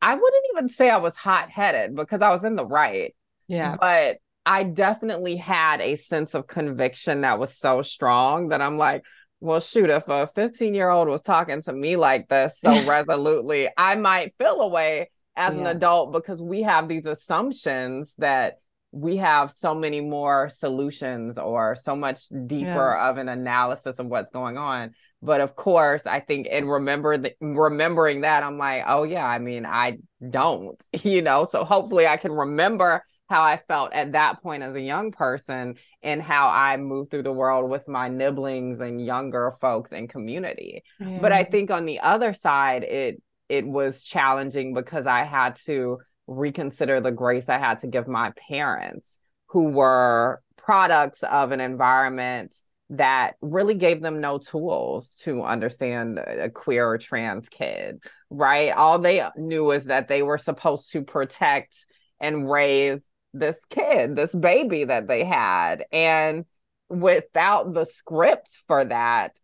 i 0.00 0.14
wouldn't 0.14 0.44
even 0.54 0.68
say 0.68 0.90
i 0.90 0.98
was 0.98 1.16
hot-headed 1.16 1.94
because 1.94 2.22
i 2.22 2.30
was 2.30 2.44
in 2.44 2.56
the 2.56 2.66
right 2.66 3.14
yeah 3.48 3.76
but 3.80 4.18
i 4.44 4.64
definitely 4.64 5.36
had 5.36 5.80
a 5.80 5.96
sense 5.96 6.34
of 6.34 6.46
conviction 6.46 7.20
that 7.20 7.38
was 7.38 7.56
so 7.56 7.82
strong 7.82 8.48
that 8.48 8.60
i'm 8.60 8.78
like 8.78 9.04
well, 9.42 9.58
shoot, 9.58 9.90
if 9.90 10.06
a 10.08 10.28
15 10.28 10.72
year 10.72 10.88
old 10.88 11.08
was 11.08 11.20
talking 11.20 11.62
to 11.62 11.72
me 11.72 11.96
like 11.96 12.28
this 12.28 12.54
so 12.62 12.86
resolutely, 12.86 13.68
I 13.76 13.96
might 13.96 14.34
feel 14.38 14.60
a 14.60 14.68
way 14.68 15.10
as 15.36 15.54
yeah. 15.54 15.60
an 15.60 15.66
adult 15.66 16.12
because 16.12 16.40
we 16.40 16.62
have 16.62 16.88
these 16.88 17.06
assumptions 17.06 18.14
that 18.18 18.58
we 18.92 19.16
have 19.16 19.50
so 19.50 19.74
many 19.74 20.00
more 20.00 20.48
solutions 20.48 21.38
or 21.38 21.74
so 21.74 21.96
much 21.96 22.28
deeper 22.46 22.94
yeah. 22.96 23.10
of 23.10 23.16
an 23.16 23.28
analysis 23.28 23.98
of 23.98 24.06
what's 24.06 24.30
going 24.30 24.58
on. 24.58 24.92
But 25.20 25.40
of 25.40 25.56
course, 25.56 26.02
I 26.06 26.20
think 26.20 26.46
in 26.46 26.68
remember 26.68 27.18
the, 27.18 27.34
remembering 27.40 28.20
that, 28.20 28.44
I'm 28.44 28.58
like, 28.58 28.84
oh 28.86 29.02
yeah, 29.02 29.26
I 29.26 29.40
mean, 29.40 29.66
I 29.66 29.98
don't, 30.28 30.80
you 31.02 31.20
know. 31.20 31.48
So 31.50 31.64
hopefully, 31.64 32.06
I 32.06 32.16
can 32.16 32.30
remember 32.30 33.04
how 33.32 33.42
I 33.42 33.56
felt 33.56 33.94
at 33.94 34.12
that 34.12 34.42
point 34.42 34.62
as 34.62 34.74
a 34.74 34.80
young 34.80 35.10
person 35.10 35.76
and 36.02 36.20
how 36.20 36.50
I 36.50 36.76
moved 36.76 37.10
through 37.10 37.22
the 37.22 37.32
world 37.32 37.70
with 37.70 37.88
my 37.88 38.08
nibblings 38.08 38.78
and 38.80 39.04
younger 39.04 39.54
folks 39.58 39.90
and 39.90 40.06
community. 40.06 40.84
Yeah. 41.00 41.18
But 41.18 41.32
I 41.32 41.44
think 41.44 41.70
on 41.70 41.86
the 41.86 42.00
other 42.00 42.34
side, 42.34 42.82
it 42.84 43.22
it 43.48 43.66
was 43.66 44.02
challenging 44.02 44.74
because 44.74 45.06
I 45.06 45.24
had 45.24 45.56
to 45.66 45.98
reconsider 46.26 47.00
the 47.00 47.10
grace 47.10 47.48
I 47.48 47.58
had 47.58 47.80
to 47.80 47.86
give 47.86 48.06
my 48.06 48.32
parents 48.48 49.18
who 49.46 49.70
were 49.70 50.42
products 50.56 51.22
of 51.22 51.52
an 51.52 51.60
environment 51.60 52.54
that 52.90 53.34
really 53.40 53.74
gave 53.74 54.02
them 54.02 54.20
no 54.20 54.36
tools 54.36 55.14
to 55.22 55.42
understand 55.42 56.18
a 56.18 56.50
queer 56.50 56.86
or 56.86 56.98
trans 56.98 57.48
kid, 57.48 58.02
right? 58.28 58.70
All 58.72 58.98
they 58.98 59.26
knew 59.36 59.64
was 59.64 59.86
that 59.86 60.08
they 60.08 60.22
were 60.22 60.38
supposed 60.38 60.92
to 60.92 61.02
protect 61.02 61.86
and 62.20 62.48
raise 62.50 63.00
this 63.32 63.56
kid, 63.70 64.16
this 64.16 64.34
baby 64.34 64.84
that 64.84 65.08
they 65.08 65.24
had. 65.24 65.84
And 65.92 66.44
without 66.88 67.72
the 67.72 67.86
script 67.86 68.50
for 68.66 68.84
that, 68.84 69.38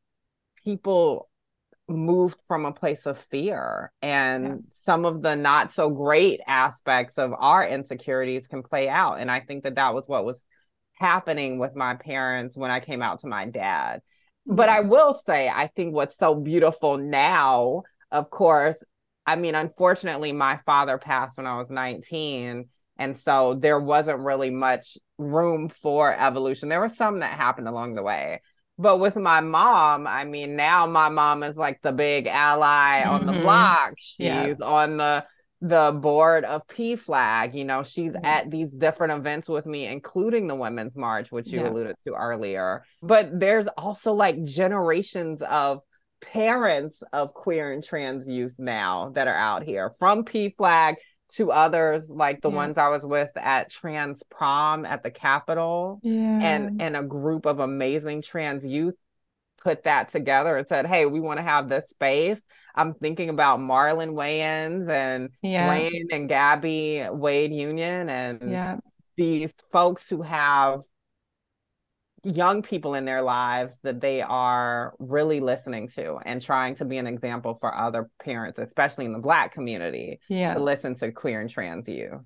people 0.65 1.29
moved 1.89 2.39
from 2.47 2.67
a 2.67 2.73
place 2.73 3.07
of 3.07 3.19
fear. 3.19 3.93
And 4.03 4.45
yeah. 4.45 4.57
some 4.75 5.05
of 5.05 5.23
the 5.23 5.37
not 5.37 5.73
so 5.73 5.89
great 5.91 6.41
aspects 6.47 7.17
of 7.17 7.33
our 7.39 7.67
insecurities 7.67 8.47
can 8.47 8.63
play 8.63 8.89
out. 8.89 9.15
And 9.21 9.31
I 9.31 9.41
think 9.41 9.65
that 9.65 9.77
that 9.77 9.95
was 9.95 10.05
what 10.07 10.25
was 10.25 10.39
happening 10.95 11.59
with 11.59 11.75
my 11.75 11.95
parents 11.95 12.57
when 12.57 12.71
I 12.71 12.81
came 12.81 13.03
out 13.03 13.21
to 13.21 13.27
my 13.27 13.47
dad. 13.47 14.03
But 14.47 14.69
I 14.69 14.81
will 14.81 15.15
say, 15.15 15.49
I 15.49 15.69
think 15.69 15.95
what's 15.95 16.17
so 16.17 16.35
beautiful 16.35 16.97
now, 16.97 17.83
of 18.11 18.31
course, 18.31 18.77
I 19.27 19.37
mean, 19.37 19.55
unfortunately, 19.55 20.33
my 20.33 20.59
father 20.65 20.97
passed 20.97 21.37
when 21.37 21.47
I 21.47 21.59
was 21.59 21.69
19 21.69 22.69
and 22.99 23.17
so 23.17 23.55
there 23.55 23.79
wasn't 23.79 24.21
really 24.21 24.51
much 24.51 24.99
room 25.19 25.69
for 25.69 26.13
evolution. 26.13 26.69
There 26.69 26.81
was 26.81 26.97
some 26.97 27.21
that 27.21 27.37
happened 27.37 27.69
along 27.69 27.95
the 27.95 28.03
way. 28.03 28.41
But 28.79 28.99
with 28.99 29.17
my 29.17 29.41
mom, 29.41 30.07
I 30.07 30.25
mean, 30.25 30.55
now 30.55 30.87
my 30.87 31.09
mom 31.09 31.43
is 31.43 31.57
like 31.57 31.83
the 31.83 31.93
big 31.93 32.27
ally 32.27 33.01
mm-hmm. 33.01 33.11
on 33.11 33.27
the 33.27 33.33
mm-hmm. 33.33 33.43
block. 33.43 33.95
She's 33.99 34.27
yeah. 34.27 34.55
on 34.63 34.97
the 34.97 35.25
the 35.61 35.99
board 36.01 36.45
of 36.45 36.65
PFLAG. 36.69 37.55
You 37.55 37.65
know, 37.65 37.83
she's 37.83 38.13
mm-hmm. 38.13 38.25
at 38.25 38.51
these 38.51 38.71
different 38.71 39.15
events 39.15 39.49
with 39.49 39.67
me, 39.67 39.87
including 39.87 40.47
the 40.47 40.55
Women's 40.55 40.97
March, 40.97 41.33
which 41.33 41.49
you 41.49 41.61
yeah. 41.61 41.69
alluded 41.69 41.97
to 42.05 42.15
earlier. 42.15 42.85
But 43.03 43.41
there's 43.41 43.67
also 43.77 44.13
like 44.13 44.45
generations 44.45 45.43
of 45.43 45.81
parents 46.21 47.03
of 47.13 47.35
queer 47.35 47.73
and 47.73 47.83
trans 47.83 48.29
youth 48.29 48.55
now 48.59 49.11
that 49.15 49.29
are 49.29 49.37
out 49.37 49.63
here 49.63 49.93
from 49.99 50.25
PFLAG 50.25 50.97
to 51.31 51.53
others 51.53 52.09
like 52.09 52.41
the 52.41 52.51
yeah. 52.51 52.57
ones 52.57 52.79
I 52.79 52.89
was 52.89 53.05
with 53.05 53.31
at 53.37 53.71
Trans 53.71 54.23
Prom 54.31 54.85
at 54.85 55.03
the 55.03 55.11
Capitol 55.11 56.01
yeah. 56.03 56.41
and 56.41 56.81
and 56.81 56.97
a 56.97 57.03
group 57.03 57.47
of 57.47 57.61
amazing 57.61 58.23
trans 58.23 58.67
youth 58.67 58.95
put 59.59 59.85
that 59.85 60.11
together 60.11 60.57
and 60.57 60.67
said, 60.69 60.87
Hey, 60.87 61.07
we 61.07 61.21
want 61.21 61.39
to 61.39 61.43
have 61.43 61.69
this 61.69 61.91
space. 61.91 62.41
I'm 62.75 62.95
thinking 62.95 63.29
about 63.29 63.61
Marlon 63.61 64.13
Wayans 64.13 64.89
and 64.89 65.31
yeah. 65.43 65.69
Wayne 65.69 66.09
and 66.13 66.29
Gabby 66.29 67.07
Wade 67.11 67.53
Union 67.53 68.09
and 68.09 68.51
yeah. 68.51 68.77
these 69.17 69.53
folks 69.73 70.09
who 70.09 70.23
have 70.23 70.81
young 72.25 72.63
people 72.63 72.95
in 72.95 73.05
their 73.05 73.23
lives 73.23 73.77
that 73.83 74.01
they 74.01 74.23
are 74.23 74.95
really 74.99 75.41
listening 75.41 75.89
to 75.89 76.19
and 76.25 76.43
trying 76.43 76.75
to 76.77 76.85
be 76.85 76.99
an 76.99 77.07
example 77.07 77.57
for 77.61 77.75
other 77.75 78.11
parents, 78.23 78.59
especially 78.59 79.05
in 79.05 79.13
the 79.13 79.19
Black 79.19 79.53
community, 79.53 80.21
yeah. 80.29 80.55
to 80.55 80.61
listen 80.61 80.95
to 80.97 81.13
queer 81.13 81.41
and 81.41 81.51
trans 81.51 81.89
youth. 81.89 82.21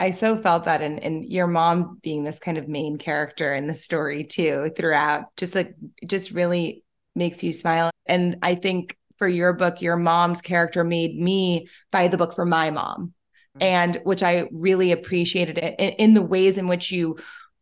I 0.00 0.12
so 0.12 0.40
felt 0.40 0.64
that 0.66 0.80
and 0.80 1.02
and 1.02 1.30
your 1.30 1.46
mom 1.46 1.98
being 2.02 2.22
this 2.22 2.38
kind 2.38 2.56
of 2.56 2.68
main 2.68 2.98
character 2.98 3.52
in 3.52 3.66
the 3.66 3.74
story 3.74 4.24
too 4.24 4.70
throughout 4.76 5.24
just 5.36 5.54
like 5.54 5.74
just 6.06 6.30
really 6.30 6.84
makes 7.16 7.42
you 7.42 7.52
smile 7.52 7.90
and 8.06 8.38
I 8.42 8.54
think 8.54 8.96
for 9.16 9.26
your 9.26 9.52
book 9.52 9.82
your 9.82 9.96
mom's 9.96 10.40
character 10.40 10.84
made 10.84 11.18
me 11.18 11.68
buy 11.90 12.06
the 12.06 12.16
book 12.16 12.36
for 12.36 12.46
my 12.46 12.70
mom 12.70 13.12
mm-hmm. 13.56 13.62
and 13.62 14.00
which 14.04 14.22
I 14.22 14.48
really 14.52 14.92
appreciated 14.92 15.58
it 15.58 15.74
in, 15.80 15.90
in 15.94 16.14
the 16.14 16.22
ways 16.22 16.58
in 16.58 16.68
which 16.68 16.92
you 16.92 17.18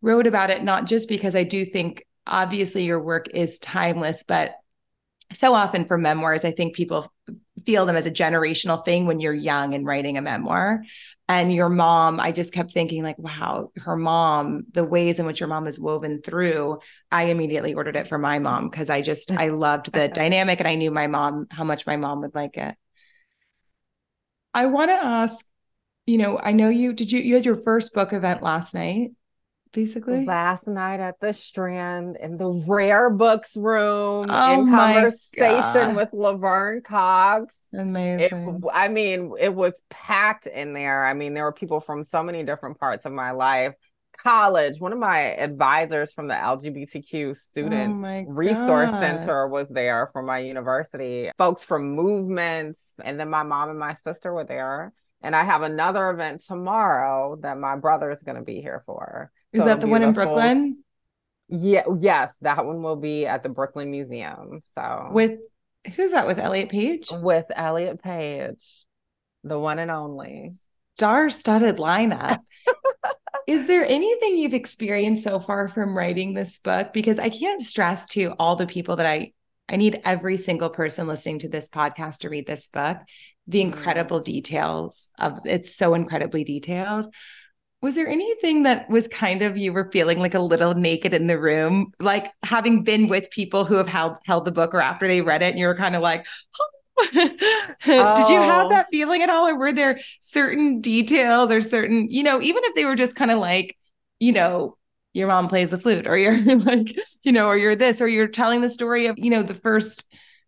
wrote 0.07 0.27
about 0.27 0.51
it, 0.51 0.63
not 0.63 0.87
just 0.87 1.09
because 1.09 1.35
I 1.35 1.43
do 1.43 1.65
think 1.65 2.07
obviously 2.27 2.85
your 2.85 3.01
work 3.01 3.29
is 3.35 3.59
timeless, 3.59 4.23
but 4.23 4.55
so 5.33 5.53
often 5.53 5.85
for 5.85 5.99
memoirs, 5.99 6.45
I 6.45 6.53
think 6.53 6.77
people 6.77 7.13
feel 7.65 7.85
them 7.85 7.97
as 7.97 8.07
a 8.07 8.13
generational 8.13 8.85
thing 8.85 9.07
when 9.07 9.19
you're 9.19 9.35
young 9.35 9.75
and 9.75 9.85
writing 9.85 10.17
a 10.17 10.23
memoir. 10.23 10.85
And 11.29 11.53
your 11.53 11.69
mom, 11.69 12.21
I 12.21 12.31
just 12.31 12.53
kept 12.53 12.73
thinking, 12.73 13.03
like, 13.03 13.19
wow, 13.19 13.73
her 13.79 13.97
mom, 13.97 14.67
the 14.73 14.85
ways 14.85 15.19
in 15.19 15.27
which 15.27 15.41
your 15.41 15.49
mom 15.49 15.67
is 15.67 15.81
woven 15.81 16.23
through. 16.23 16.79
I 17.11 17.25
immediately 17.25 17.75
ordered 17.75 17.97
it 17.97 18.07
for 18.07 18.17
my 18.17 18.39
mom 18.39 18.71
because 18.71 18.89
I 18.89 19.03
just, 19.03 19.33
I 19.33 19.49
loved 19.49 19.91
the 19.93 20.07
dynamic 20.15 20.61
and 20.61 20.69
I 20.69 20.77
knew 20.77 20.93
my 20.93 21.09
mom, 21.09 21.49
how 21.51 21.65
much 21.65 21.85
my 21.85 21.97
mom 21.97 22.21
would 22.21 22.37
like 22.37 22.57
it. 22.57 22.77
I 24.55 24.67
want 24.67 24.91
to 24.91 24.95
ask, 24.95 25.45
you 26.07 26.19
know, 26.19 26.39
I 26.39 26.53
know 26.53 26.69
you 26.69 26.93
did 26.93 27.11
you, 27.11 27.19
you 27.19 27.35
had 27.35 27.45
your 27.45 27.61
first 27.61 27.93
book 27.93 28.13
event 28.13 28.45
last 28.45 28.73
night 28.73 29.11
basically? 29.77 30.25
Last 30.25 30.67
night 30.67 31.01
at 31.01 31.21
the 31.21 31.35
strand 31.35 32.17
in 32.17 32.39
the 32.39 32.49
rare 32.49 33.11
books 33.11 33.55
room 33.57 34.27
oh 34.31 34.53
in 34.53 34.71
conversation 34.71 35.95
with 35.95 36.09
laverne 36.13 36.81
cox. 36.81 37.55
Amazing. 37.75 38.63
it, 38.65 38.65
i 38.73 38.89
mean 38.89 39.33
it 39.39 39.55
was 39.55 39.75
packed 39.91 40.47
in 40.47 40.73
there. 40.73 41.05
I 41.05 41.13
mean 41.13 41.35
there 41.35 41.45
were 41.45 41.53
people 41.53 41.81
from 41.81 42.03
so 42.03 42.23
many 42.23 42.43
different 42.43 42.81
parts 42.81 43.05
of 43.05 43.13
my 43.13 43.33
life. 43.33 43.75
College 44.17 44.81
one 44.81 44.95
of 44.95 44.99
my 44.99 45.35
advisors 45.35 46.11
from 46.11 46.27
the 46.27 46.35
lgbtq 46.35 47.37
student 47.37 48.03
oh 48.03 48.25
resource 48.33 48.91
center 48.93 49.47
was 49.47 49.69
there 49.69 50.09
for 50.11 50.23
my 50.23 50.39
university. 50.39 51.31
Folks 51.37 51.63
from 51.63 51.91
movements 51.91 52.95
and 53.05 53.21
then 53.21 53.29
my 53.29 53.43
mom 53.43 53.69
and 53.69 53.79
my 53.79 53.93
sister 53.93 54.33
were 54.33 54.45
there. 54.45 54.95
And 55.23 55.37
I 55.37 55.45
have 55.45 55.63
another 55.63 56.09
event 56.11 56.45
tomorrow 56.47 57.37
that 57.43 57.59
my 57.59 57.77
brother 57.77 58.11
is 58.11 58.23
going 58.23 58.37
to 58.37 58.45
be 58.45 58.61
here 58.61 58.83
for. 58.87 59.31
Is 59.53 59.63
so 59.63 59.69
that 59.69 59.81
the 59.81 59.87
one 59.87 60.03
in 60.03 60.13
Brooklyn? 60.13 60.83
Yeah, 61.49 61.85
yes, 61.99 62.35
that 62.41 62.67
one 62.67 62.83
will 62.83 62.97
be 62.97 63.27
at 63.27 63.43
the 63.43 63.49
Brooklyn 63.49 63.91
Museum. 63.91 64.61
So 64.75 65.09
with 65.13 65.39
who's 65.95 66.13
that 66.13 66.27
with 66.27 66.39
Elliot 66.39 66.69
Page? 66.69 67.09
With 67.11 67.47
Elliot 67.55 68.03
Page, 68.03 68.85
the 69.45 69.59
one 69.59 69.79
and 69.79 69.91
only 69.91 70.53
star-studded 70.97 71.77
lineup. 71.77 72.39
Is 73.47 73.67
there 73.67 73.85
anything 73.85 74.39
you've 74.39 74.55
experienced 74.55 75.23
so 75.23 75.39
far 75.39 75.69
from 75.69 75.97
writing 75.97 76.35
this 76.35 76.59
book? 76.59 76.93
Because 76.93 77.21
I 77.21 77.29
can't 77.29 77.63
stress 77.63 78.07
to 78.09 78.35
all 78.41 78.57
the 78.57 78.67
people 78.67 78.97
that 78.97 79.07
I 79.07 79.33
I 79.69 79.77
need 79.77 80.01
every 80.05 80.37
single 80.37 80.71
person 80.71 81.09
listening 81.09 81.41
to 81.41 81.49
this 81.49 81.69
podcast 81.69 82.19
to 82.19 82.29
read 82.29 82.47
this 82.47 82.69
book. 82.69 82.99
The 83.47 83.61
mm-hmm. 83.61 83.73
incredible 83.73 84.21
details 84.21 85.11
of 85.19 85.39
it's 85.45 85.77
so 85.77 85.95
incredibly 85.95 86.45
detailed 86.45 87.13
was 87.83 87.95
there 87.95 88.09
anything 88.09 88.63
that 88.63 88.89
was 88.89 89.07
kind 89.09 89.43
of 89.43 89.57
you 89.57 89.73
were 89.73 89.91
feeling 89.93 90.19
like 90.19 90.35
a 90.35 90.41
little 90.41 90.75
naked 90.75 91.15
in 91.15 91.27
the 91.27 91.39
room 91.39 91.93
like 92.01 92.33
having 92.43 92.83
been 92.83 93.09
with 93.09 93.31
people 93.31 93.65
who 93.65 93.75
have 93.75 93.89
held 93.89 94.17
held 94.25 94.45
the 94.45 94.53
book 94.53 94.75
or 94.75 94.81
after 94.81 95.07
they 95.07 95.21
read 95.21 95.43
it 95.43 95.51
and 95.51 95.59
you 95.59 95.67
were 95.67 95.75
kind 95.75 95.97
of 95.97 96.03
like 96.03 96.27
oh. 96.61 96.67
did 97.13 98.29
you 98.31 98.41
have 98.41 98.67
oh. 98.67 98.71
that 98.71 98.87
feeling 98.91 99.23
at 99.23 99.29
all 99.29 99.47
or 99.47 99.57
were 99.57 99.73
there 99.73 100.01
certain 100.21 100.81
details 100.81 101.53
or 101.53 101.61
certain 101.61 102.11
you 102.11 102.23
know 102.23 102.41
even 102.41 102.65
if 102.65 102.75
they 102.75 102.87
were 102.87 102.97
just 102.97 103.15
kind 103.15 103.31
of 103.31 103.39
like 103.39 103.77
you 104.19 104.33
know 104.33 104.77
your 105.13 105.29
mom 105.29 105.49
plays 105.49 105.71
the 105.71 105.79
flute 105.79 106.07
or 106.07 106.17
you're 106.17 106.43
like 106.57 106.99
you 107.23 107.33
know 107.33 107.47
or 107.47 107.57
you're 107.57 107.77
this 107.77 108.01
or 108.01 108.09
you're 108.09 108.29
telling 108.29 108.63
the 108.63 108.71
story 108.71 109.07
of 109.07 109.19
you 109.19 109.31
know 109.31 109.43
the 109.43 109.55
first 109.55 110.05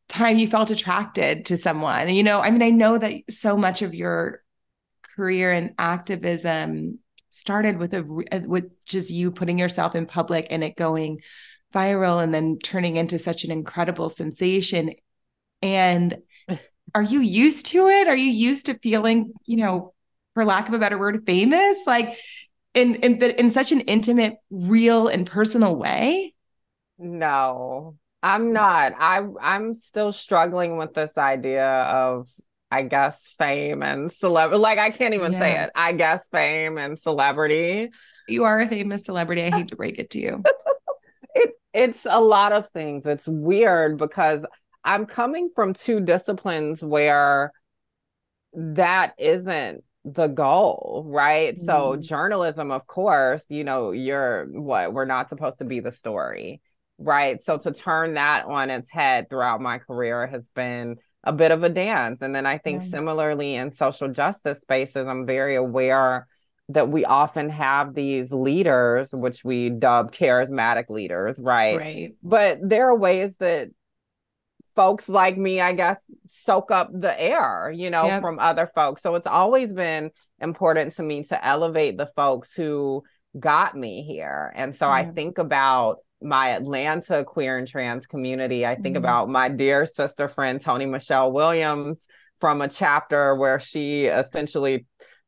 time 0.08 0.38
you 0.38 0.48
felt 0.48 0.70
attracted 0.70 1.44
to 1.44 1.56
someone 1.56 2.08
you 2.14 2.22
know 2.22 2.40
i 2.40 2.50
mean 2.50 2.62
i 2.62 2.70
know 2.70 2.96
that 2.96 3.12
so 3.28 3.56
much 3.56 3.82
of 3.82 3.94
your 3.94 4.42
career 5.16 5.52
and 5.52 5.74
activism 5.78 6.98
started 7.38 7.78
with 7.78 7.94
a 7.94 8.00
uh, 8.32 8.40
with 8.46 8.64
just 8.84 9.10
you 9.10 9.30
putting 9.30 9.58
yourself 9.58 9.94
in 9.94 10.06
public 10.06 10.48
and 10.50 10.64
it 10.64 10.76
going 10.76 11.20
viral 11.74 12.22
and 12.22 12.32
then 12.34 12.58
turning 12.62 12.96
into 12.96 13.18
such 13.18 13.44
an 13.44 13.50
incredible 13.50 14.08
sensation. 14.08 14.92
And 15.62 16.18
are 16.94 17.02
you 17.02 17.20
used 17.20 17.66
to 17.66 17.88
it? 17.88 18.08
Are 18.08 18.16
you 18.16 18.30
used 18.30 18.66
to 18.66 18.74
feeling 18.78 19.32
you 19.46 19.56
know 19.56 19.94
for 20.34 20.44
lack 20.44 20.68
of 20.68 20.74
a 20.74 20.78
better 20.78 20.98
word 20.98 21.24
famous? 21.26 21.86
Like 21.86 22.16
in 22.74 22.96
in 22.96 23.18
but 23.18 23.38
in 23.38 23.50
such 23.50 23.72
an 23.72 23.80
intimate 23.80 24.36
real 24.50 25.08
and 25.08 25.26
personal 25.26 25.76
way? 25.76 26.34
No 26.98 27.96
i'm 28.22 28.52
not. 28.52 28.94
I 28.98 29.26
i'm 29.40 29.74
still 29.76 30.12
struggling 30.12 30.76
with 30.76 30.94
this 30.94 31.16
idea 31.16 31.66
of 31.66 32.28
I 32.70 32.82
guess 32.82 33.18
fame 33.38 33.82
and 33.82 34.12
celebrity. 34.12 34.60
Like 34.60 34.78
I 34.78 34.90
can't 34.90 35.14
even 35.14 35.32
yeah. 35.32 35.38
say 35.38 35.58
it. 35.62 35.70
I 35.74 35.92
guess 35.92 36.26
fame 36.30 36.78
and 36.78 36.98
celebrity. 36.98 37.90
You 38.28 38.44
are 38.44 38.60
a 38.60 38.68
famous 38.68 39.04
celebrity. 39.04 39.42
I 39.42 39.50
hate 39.50 39.68
to 39.68 39.76
break 39.76 39.98
it 39.98 40.10
to 40.10 40.20
you. 40.20 40.42
it 41.34 41.52
it's 41.72 42.06
a 42.08 42.20
lot 42.20 42.52
of 42.52 42.68
things. 42.70 43.06
It's 43.06 43.26
weird 43.26 43.96
because 43.96 44.44
I'm 44.84 45.06
coming 45.06 45.50
from 45.54 45.72
two 45.74 46.00
disciplines 46.00 46.82
where 46.82 47.52
that 48.52 49.14
isn't 49.18 49.84
the 50.04 50.28
goal, 50.28 51.04
right? 51.06 51.54
Mm. 51.54 51.60
So 51.60 51.96
journalism, 51.96 52.70
of 52.70 52.86
course, 52.86 53.44
you 53.48 53.64
know, 53.64 53.92
you're 53.92 54.46
what 54.46 54.92
we're 54.92 55.04
not 55.04 55.28
supposed 55.28 55.58
to 55.58 55.64
be 55.64 55.80
the 55.80 55.92
story, 55.92 56.60
right? 56.98 57.42
So 57.42 57.58
to 57.58 57.72
turn 57.72 58.14
that 58.14 58.44
on 58.46 58.70
its 58.70 58.90
head 58.90 59.28
throughout 59.30 59.60
my 59.60 59.78
career 59.78 60.26
has 60.26 60.46
been 60.54 60.96
a 61.24 61.32
bit 61.32 61.50
of 61.50 61.62
a 61.62 61.68
dance. 61.68 62.22
And 62.22 62.34
then 62.34 62.46
I 62.46 62.58
think 62.58 62.82
yeah. 62.82 62.88
similarly 62.88 63.54
in 63.54 63.72
social 63.72 64.08
justice 64.08 64.60
spaces, 64.60 65.06
I'm 65.06 65.26
very 65.26 65.54
aware 65.56 66.26
that 66.70 66.88
we 66.90 67.04
often 67.04 67.48
have 67.50 67.94
these 67.94 68.30
leaders, 68.30 69.10
which 69.12 69.44
we 69.44 69.70
dub 69.70 70.12
charismatic 70.12 70.90
leaders, 70.90 71.38
right? 71.38 71.78
Right. 71.78 72.14
But 72.22 72.58
there 72.62 72.88
are 72.88 72.96
ways 72.96 73.34
that 73.38 73.70
folks 74.76 75.08
like 75.08 75.36
me, 75.36 75.60
I 75.60 75.72
guess, 75.72 76.00
soak 76.28 76.70
up 76.70 76.90
the 76.92 77.20
air, 77.20 77.72
you 77.74 77.90
know, 77.90 78.06
yep. 78.06 78.20
from 78.20 78.38
other 78.38 78.70
folks. 78.72 79.02
So 79.02 79.14
it's 79.16 79.26
always 79.26 79.72
been 79.72 80.10
important 80.40 80.94
to 80.94 81.02
me 81.02 81.24
to 81.24 81.44
elevate 81.44 81.96
the 81.96 82.06
folks 82.06 82.54
who 82.54 83.02
got 83.38 83.74
me 83.74 84.02
here. 84.02 84.52
And 84.54 84.76
so 84.76 84.88
I 84.88 85.06
think 85.06 85.38
about 85.38 85.98
my 86.20 86.50
Atlanta 86.50 87.24
queer 87.24 87.58
and 87.58 87.68
trans 87.68 88.06
community. 88.06 88.66
I 88.66 88.74
think 88.74 88.96
mm-hmm. 88.96 89.04
about 89.04 89.28
my 89.28 89.48
dear 89.48 89.86
sister 89.86 90.28
friend, 90.28 90.60
Toni 90.60 90.86
Michelle 90.86 91.32
Williams, 91.32 92.06
from 92.38 92.60
a 92.60 92.68
chapter 92.68 93.34
where 93.34 93.60
she 93.60 94.06
essentially 94.06 94.86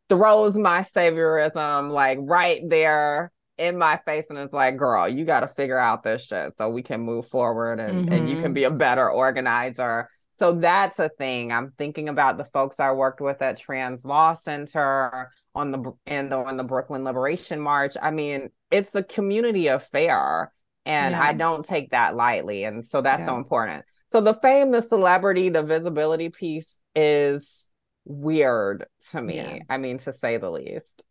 throws 0.08 0.56
my 0.56 0.84
saviorism 0.94 1.90
like 1.90 2.18
right 2.22 2.62
there 2.68 3.30
in 3.58 3.78
my 3.78 4.00
face 4.06 4.26
and 4.30 4.38
it's 4.38 4.52
like, 4.52 4.76
girl, 4.76 5.08
you 5.08 5.24
got 5.24 5.40
to 5.40 5.48
figure 5.48 5.78
out 5.78 6.02
this 6.02 6.26
shit 6.26 6.54
so 6.56 6.70
we 6.70 6.82
can 6.82 7.00
move 7.00 7.28
forward 7.28 7.78
and, 7.78 8.06
mm-hmm. 8.06 8.12
and 8.12 8.28
you 8.28 8.36
can 8.36 8.46
mm-hmm. 8.46 8.54
be 8.54 8.64
a 8.64 8.70
better 8.70 9.08
organizer. 9.10 10.08
So 10.38 10.52
that's 10.52 10.98
a 10.98 11.10
thing. 11.10 11.52
I'm 11.52 11.72
thinking 11.76 12.08
about 12.08 12.38
the 12.38 12.46
folks 12.46 12.80
I 12.80 12.92
worked 12.92 13.20
with 13.20 13.42
at 13.42 13.58
Trans 13.58 14.04
Law 14.04 14.32
Center 14.32 15.30
on 15.54 15.70
the 15.70 15.92
and 16.06 16.32
on 16.32 16.56
the 16.56 16.64
Brooklyn 16.64 17.04
Liberation 17.04 17.60
March. 17.60 17.96
I 18.00 18.10
mean, 18.10 18.48
it's 18.70 18.94
a 18.94 19.02
community 19.02 19.66
affair 19.66 20.50
And 20.90 21.12
Yeah. 21.12 21.22
I 21.22 21.32
don't 21.32 21.64
take 21.64 21.90
that 21.90 22.16
lightly. 22.16 22.64
And 22.64 22.84
so 22.84 23.00
that's 23.00 23.24
so 23.24 23.36
important. 23.36 23.84
So 24.10 24.20
the 24.20 24.34
fame, 24.34 24.72
the 24.72 24.82
celebrity, 24.82 25.48
the 25.50 25.62
visibility 25.62 26.30
piece 26.30 26.76
is 26.96 27.68
weird 28.04 28.86
to 29.10 29.22
me. 29.22 29.36
Yeah. 29.36 29.58
I 29.68 29.78
mean, 29.78 29.98
to 29.98 30.12
say 30.12 30.36
the 30.36 30.50
least. 30.50 31.02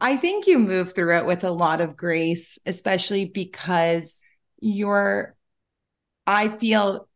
I 0.00 0.16
think 0.16 0.46
you 0.46 0.60
move 0.60 0.94
through 0.94 1.16
it 1.18 1.26
with 1.26 1.42
a 1.42 1.50
lot 1.50 1.80
of 1.80 1.96
grace, 1.96 2.58
especially 2.64 3.24
because 3.24 4.22
you're, 4.60 5.34
I 6.26 6.48
feel 6.48 7.08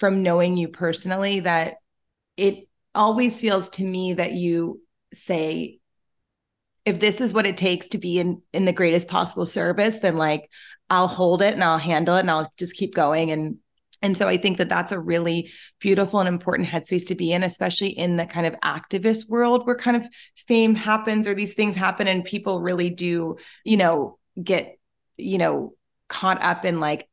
from 0.00 0.22
knowing 0.22 0.58
you 0.58 0.68
personally 0.68 1.40
that 1.40 1.76
it 2.36 2.68
always 2.94 3.40
feels 3.40 3.70
to 3.70 3.84
me 3.84 4.14
that 4.14 4.32
you 4.32 4.82
say, 5.14 5.78
if 6.84 7.00
this 7.00 7.22
is 7.22 7.32
what 7.32 7.46
it 7.46 7.56
takes 7.56 7.88
to 7.90 7.98
be 7.98 8.18
in, 8.18 8.42
in 8.52 8.66
the 8.66 8.72
greatest 8.72 9.08
possible 9.08 9.46
service, 9.46 10.00
then 10.00 10.18
like 10.18 10.50
I'll 10.90 11.08
hold 11.08 11.42
it 11.42 11.54
and 11.54 11.64
I'll 11.64 11.78
handle 11.78 12.16
it 12.16 12.20
and 12.20 12.30
I'll 12.30 12.52
just 12.58 12.74
keep 12.76 12.94
going. 12.94 13.30
And 13.30 13.58
and 14.02 14.18
so 14.18 14.28
I 14.28 14.36
think 14.36 14.58
that 14.58 14.68
that's 14.68 14.92
a 14.92 15.00
really 15.00 15.50
beautiful 15.80 16.20
and 16.20 16.28
important 16.28 16.68
headspace 16.68 17.06
to 17.06 17.14
be 17.14 17.32
in, 17.32 17.42
especially 17.42 17.88
in 17.88 18.16
the 18.16 18.26
kind 18.26 18.46
of 18.46 18.54
activist 18.62 19.30
world 19.30 19.66
where 19.66 19.76
kind 19.76 19.96
of 19.96 20.06
fame 20.46 20.74
happens 20.74 21.26
or 21.26 21.34
these 21.34 21.54
things 21.54 21.74
happen 21.74 22.06
and 22.06 22.22
people 22.22 22.60
really 22.60 22.90
do, 22.90 23.36
you 23.64 23.78
know, 23.78 24.18
get, 24.42 24.78
you 25.16 25.38
know, 25.38 25.72
caught 26.08 26.42
up 26.42 26.66
in 26.66 26.80
like, 26.80 27.08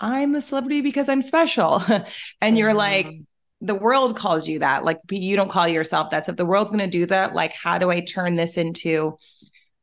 I'm 0.00 0.34
a 0.34 0.40
celebrity 0.40 0.80
because 0.80 1.08
I'm 1.08 1.22
special. 1.22 1.82
and 2.40 2.56
you're 2.58 2.74
like, 2.74 3.06
Mhm. 3.06 3.26
the 3.60 3.74
world 3.74 4.16
calls 4.16 4.46
you 4.46 4.60
that. 4.60 4.84
Like 4.84 5.00
you 5.10 5.34
don't 5.36 5.50
call 5.50 5.66
yourself 5.66 6.10
that. 6.10 6.26
So 6.26 6.30
if 6.30 6.36
the 6.36 6.46
world's 6.46 6.70
going 6.70 6.80
to 6.80 6.86
do 6.98 7.06
that, 7.06 7.34
like, 7.34 7.52
how 7.52 7.78
do 7.78 7.90
I 7.90 8.00
turn 8.00 8.36
this 8.36 8.56
into 8.56 9.18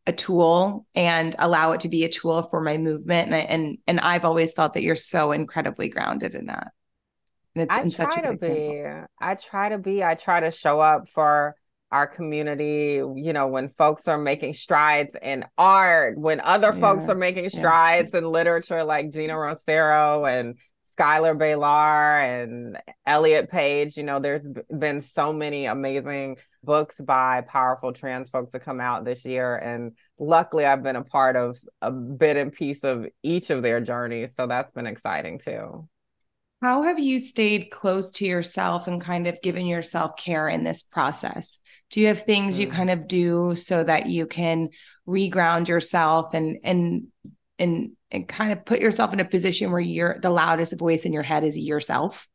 a 0.07 0.13
tool 0.13 0.85
and 0.95 1.35
allow 1.39 1.71
it 1.71 1.81
to 1.81 1.89
be 1.89 2.03
a 2.05 2.09
tool 2.09 2.43
for 2.43 2.61
my 2.61 2.77
movement? 2.77 3.27
And 3.27 3.35
I, 3.35 3.39
and 3.39 3.77
and 3.87 3.99
I've 3.99 4.25
always 4.25 4.53
felt 4.53 4.73
that 4.73 4.83
you're 4.83 4.95
so 4.95 5.31
incredibly 5.31 5.89
grounded 5.89 6.35
in 6.35 6.47
that. 6.47 6.71
And 7.55 7.69
it's 7.69 7.99
I 7.99 8.05
try 8.05 8.11
a 8.11 8.15
to 8.15 8.21
good 8.21 8.33
example. 8.33 8.67
be. 8.67 9.25
I 9.25 9.35
try 9.35 9.69
to 9.69 9.77
be. 9.77 10.03
I 10.03 10.15
try 10.15 10.41
to 10.41 10.51
show 10.51 10.79
up 10.81 11.09
for 11.09 11.55
our 11.91 12.07
community, 12.07 13.01
you 13.15 13.31
know, 13.31 13.47
when 13.47 13.69
folks 13.69 14.07
are 14.07 14.17
making 14.17 14.53
strides 14.53 15.15
in 15.21 15.45
art, 15.57 16.17
when 16.17 16.41
other 16.41 16.73
folks 16.73 17.07
are 17.07 17.15
making 17.15 17.45
yeah. 17.45 17.49
strides 17.49 18.13
in 18.13 18.25
literature 18.25 18.83
like 18.83 19.11
Geena 19.11 19.29
Rosero 19.29 20.27
and 20.27 20.55
Schuyler 20.97 21.35
Bailar 21.35 22.19
and 22.21 22.77
Elliot 23.05 23.51
Page, 23.51 23.97
you 23.97 24.03
know, 24.03 24.19
there's 24.19 24.45
been 24.77 25.01
so 25.01 25.33
many 25.33 25.65
amazing 25.65 26.37
books 26.63 27.01
by 27.01 27.41
powerful 27.41 27.91
trans 27.91 28.29
folks 28.29 28.53
that 28.53 28.61
come 28.61 28.79
out 28.79 29.03
this 29.03 29.25
year. 29.25 29.57
And 29.57 29.91
luckily 30.17 30.65
I've 30.65 30.83
been 30.83 30.95
a 30.95 31.03
part 31.03 31.35
of 31.35 31.59
a 31.81 31.91
bit 31.91 32.37
and 32.37 32.53
piece 32.53 32.83
of 32.85 33.07
each 33.23 33.49
of 33.49 33.61
their 33.61 33.81
journeys. 33.81 34.33
So 34.37 34.47
that's 34.47 34.71
been 34.71 34.87
exciting 34.87 35.39
too. 35.39 35.89
How 36.61 36.83
have 36.83 36.97
you 36.99 37.19
stayed 37.19 37.69
close 37.69 38.11
to 38.11 38.25
yourself 38.25 38.87
and 38.87 38.99
kind 39.01 39.27
of 39.27 39.41
given 39.41 39.65
yourself 39.65 40.15
care 40.17 40.47
in 40.47 40.63
this 40.63 40.81
process? 40.81 41.59
Do 41.91 41.99
you 41.99 42.07
have 42.07 42.23
things 42.23 42.57
you 42.57 42.67
Mm. 42.67 42.71
kind 42.71 42.89
of 42.89 43.07
do 43.07 43.55
so 43.55 43.83
that 43.83 44.07
you 44.07 44.25
can 44.25 44.69
reground 45.07 45.67
yourself 45.67 46.33
and 46.33 46.57
and 46.63 47.07
and 47.59 47.94
and 48.15 48.27
kind 48.27 48.51
of 48.51 48.65
put 48.65 48.79
yourself 48.79 49.13
in 49.13 49.19
a 49.19 49.25
position 49.25 49.71
where 49.71 49.81
you're 49.81 50.17
the 50.21 50.29
loudest 50.29 50.77
voice 50.79 51.05
in 51.05 51.13
your 51.13 51.23
head 51.23 51.43
is 51.43 51.57
yourself? 51.57 52.27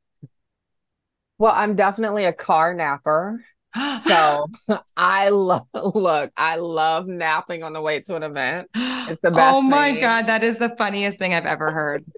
Well, 1.38 1.52
I'm 1.54 1.74
definitely 1.74 2.24
a 2.26 2.32
car 2.32 2.74
napper. 2.74 3.44
So 4.06 4.50
I 4.96 5.28
love 5.28 5.66
look, 5.74 6.32
I 6.36 6.56
love 6.56 7.06
napping 7.06 7.62
on 7.62 7.72
the 7.72 7.80
way 7.80 8.00
to 8.00 8.16
an 8.16 8.24
event. 8.24 8.68
It's 9.06 9.20
the 9.20 9.30
best 9.30 9.58
Oh 9.58 9.60
my 9.62 9.92
thing. 9.92 10.00
God, 10.00 10.26
that 10.26 10.42
is 10.42 10.58
the 10.58 10.74
funniest 10.76 11.18
thing 11.18 11.34
I've 11.34 11.46
ever 11.46 11.70
heard. 11.70 12.04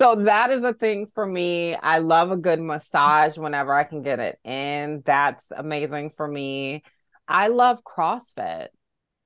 So 0.00 0.16
that 0.16 0.50
is 0.50 0.62
a 0.64 0.72
thing 0.72 1.06
for 1.14 1.24
me. 1.24 1.76
I 1.76 1.98
love 1.98 2.32
a 2.32 2.36
good 2.36 2.60
massage 2.60 3.38
whenever 3.38 3.72
I 3.72 3.84
can 3.84 4.02
get 4.02 4.18
it 4.18 4.38
and 4.44 5.04
That's 5.04 5.50
amazing 5.52 6.10
for 6.10 6.26
me. 6.26 6.82
I 7.28 7.48
love 7.48 7.84
CrossFit. 7.84 8.68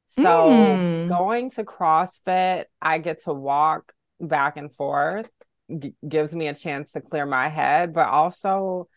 So 0.06 0.78
Mm. 0.78 1.08
going 1.08 1.50
to 1.52 1.64
CrossFit, 1.64 2.66
I 2.80 2.98
get 2.98 3.24
to 3.24 3.32
walk 3.32 3.92
back 4.20 4.56
and 4.56 4.72
forth, 4.72 5.30
g- 5.78 5.94
gives 6.08 6.34
me 6.34 6.48
a 6.48 6.54
chance 6.54 6.92
to 6.92 7.00
clear 7.00 7.26
my 7.26 7.48
head, 7.48 7.92
but 7.92 8.08
also 8.08 8.88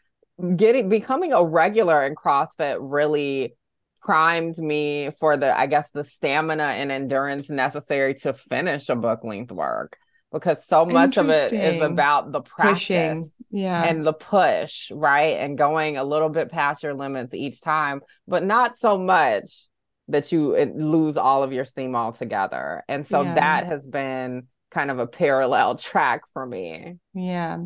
getting 0.55 0.87
becoming 0.87 1.33
a 1.33 1.43
regular 1.43 2.03
in 2.03 2.15
CrossFit 2.15 2.77
really 2.79 3.55
primed 4.01 4.57
me 4.57 5.09
for 5.19 5.35
the, 5.35 5.57
I 5.57 5.65
guess, 5.67 5.91
the 5.91 6.05
stamina 6.05 6.63
and 6.63 6.91
endurance 6.91 7.49
necessary 7.49 8.13
to 8.15 8.33
finish 8.33 8.87
a 8.87 8.95
book 8.95 9.23
length 9.25 9.51
work 9.51 9.97
because 10.31 10.65
so 10.67 10.85
much 10.85 11.17
of 11.17 11.29
it 11.29 11.51
is 11.51 11.81
about 11.81 12.31
the 12.31 12.41
practice 12.41 12.79
Pushing. 12.79 13.31
Yeah. 13.51 13.83
and 13.83 14.05
the 14.05 14.13
push, 14.13 14.91
right? 14.91 15.37
And 15.37 15.57
going 15.57 15.97
a 15.97 16.03
little 16.03 16.29
bit 16.29 16.49
past 16.49 16.83
your 16.83 16.93
limits 16.93 17.33
each 17.33 17.61
time, 17.61 18.01
but 18.27 18.43
not 18.43 18.77
so 18.77 18.97
much 18.97 19.67
that 20.09 20.31
you 20.31 20.55
uh, 20.55 20.65
lose 20.75 21.17
all 21.17 21.43
of 21.43 21.53
your 21.53 21.65
steam 21.65 21.95
altogether. 21.95 22.83
And 22.87 23.05
so 23.05 23.21
Yeah. 23.21 23.35
that 23.35 23.65
has 23.67 23.85
been 23.87 24.47
kind 24.71 24.91
of 24.91 24.99
a 24.99 25.07
parallel 25.07 25.75
track 25.89 26.21
for 26.33 26.45
me. 26.45 26.97
Yeah. 27.13 27.59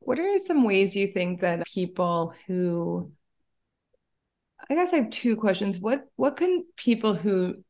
What 0.00 0.18
are 0.18 0.38
some 0.38 0.64
ways 0.64 0.96
you 0.96 1.08
think 1.08 1.40
that 1.42 1.66
people 1.66 2.34
who 2.46 3.12
I 4.70 4.74
guess 4.74 4.92
I 4.92 4.96
have 4.96 5.10
two 5.10 5.36
questions. 5.36 5.78
What 5.78 6.04
what 6.16 6.36
can 6.36 6.64
people 6.76 7.14
who 7.14 7.62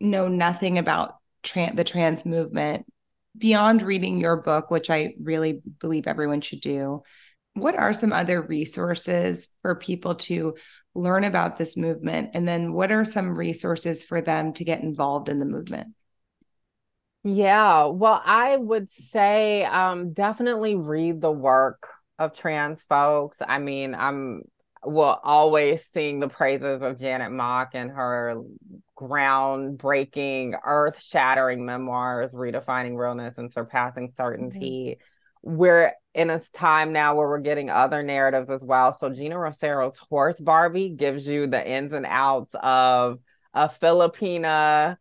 know 0.00 0.28
nothing 0.28 0.78
about 0.78 1.16
tran 1.42 1.76
the 1.76 1.84
trans 1.84 2.24
movement 2.24 2.86
beyond 3.36 3.82
reading 3.82 4.18
your 4.18 4.36
book, 4.36 4.70
which 4.70 4.90
I 4.90 5.14
really 5.20 5.60
believe 5.80 6.06
everyone 6.06 6.40
should 6.40 6.60
do, 6.60 7.02
what 7.54 7.76
are 7.76 7.92
some 7.92 8.12
other 8.12 8.40
resources 8.42 9.50
for 9.62 9.74
people 9.76 10.16
to 10.16 10.54
learn 11.00 11.24
about 11.24 11.56
this 11.56 11.76
movement? 11.76 12.30
And 12.34 12.46
then 12.46 12.72
what 12.72 12.92
are 12.92 13.04
some 13.04 13.38
resources 13.38 14.04
for 14.04 14.20
them 14.20 14.52
to 14.54 14.64
get 14.64 14.82
involved 14.82 15.28
in 15.28 15.38
the 15.38 15.44
movement? 15.44 15.94
Yeah, 17.24 17.86
well, 17.86 18.22
I 18.24 18.56
would 18.56 18.90
say 18.90 19.64
um 19.64 20.12
definitely 20.12 20.76
read 20.76 21.20
the 21.20 21.32
work 21.32 21.88
of 22.18 22.32
trans 22.32 22.82
folks. 22.82 23.38
I 23.46 23.58
mean, 23.58 23.94
I'm 23.94 24.42
well 24.84 25.20
always 25.22 25.84
sing 25.92 26.20
the 26.20 26.28
praises 26.28 26.80
of 26.82 26.98
Janet 26.98 27.32
Mock 27.32 27.70
and 27.74 27.90
her 27.90 28.42
groundbreaking, 28.96 30.58
earth-shattering 30.64 31.64
memoirs, 31.64 32.32
redefining 32.32 32.96
realness 32.96 33.38
and 33.38 33.52
surpassing 33.52 34.12
certainty. 34.16 34.98
We're 35.42 35.92
in 36.14 36.30
a 36.30 36.40
time 36.52 36.92
now 36.92 37.14
where 37.14 37.28
we're 37.28 37.38
getting 37.38 37.70
other 37.70 38.02
narratives 38.02 38.50
as 38.50 38.62
well. 38.62 38.96
So 38.98 39.10
Geena 39.10 39.34
Rosero's 39.34 39.98
Horse 39.98 40.40
Barbie 40.40 40.90
gives 40.90 41.26
you 41.26 41.46
the 41.46 41.66
ins 41.66 41.92
and 41.92 42.06
outs 42.06 42.54
of 42.60 43.20
a 43.54 43.68
Filipina 43.68 44.96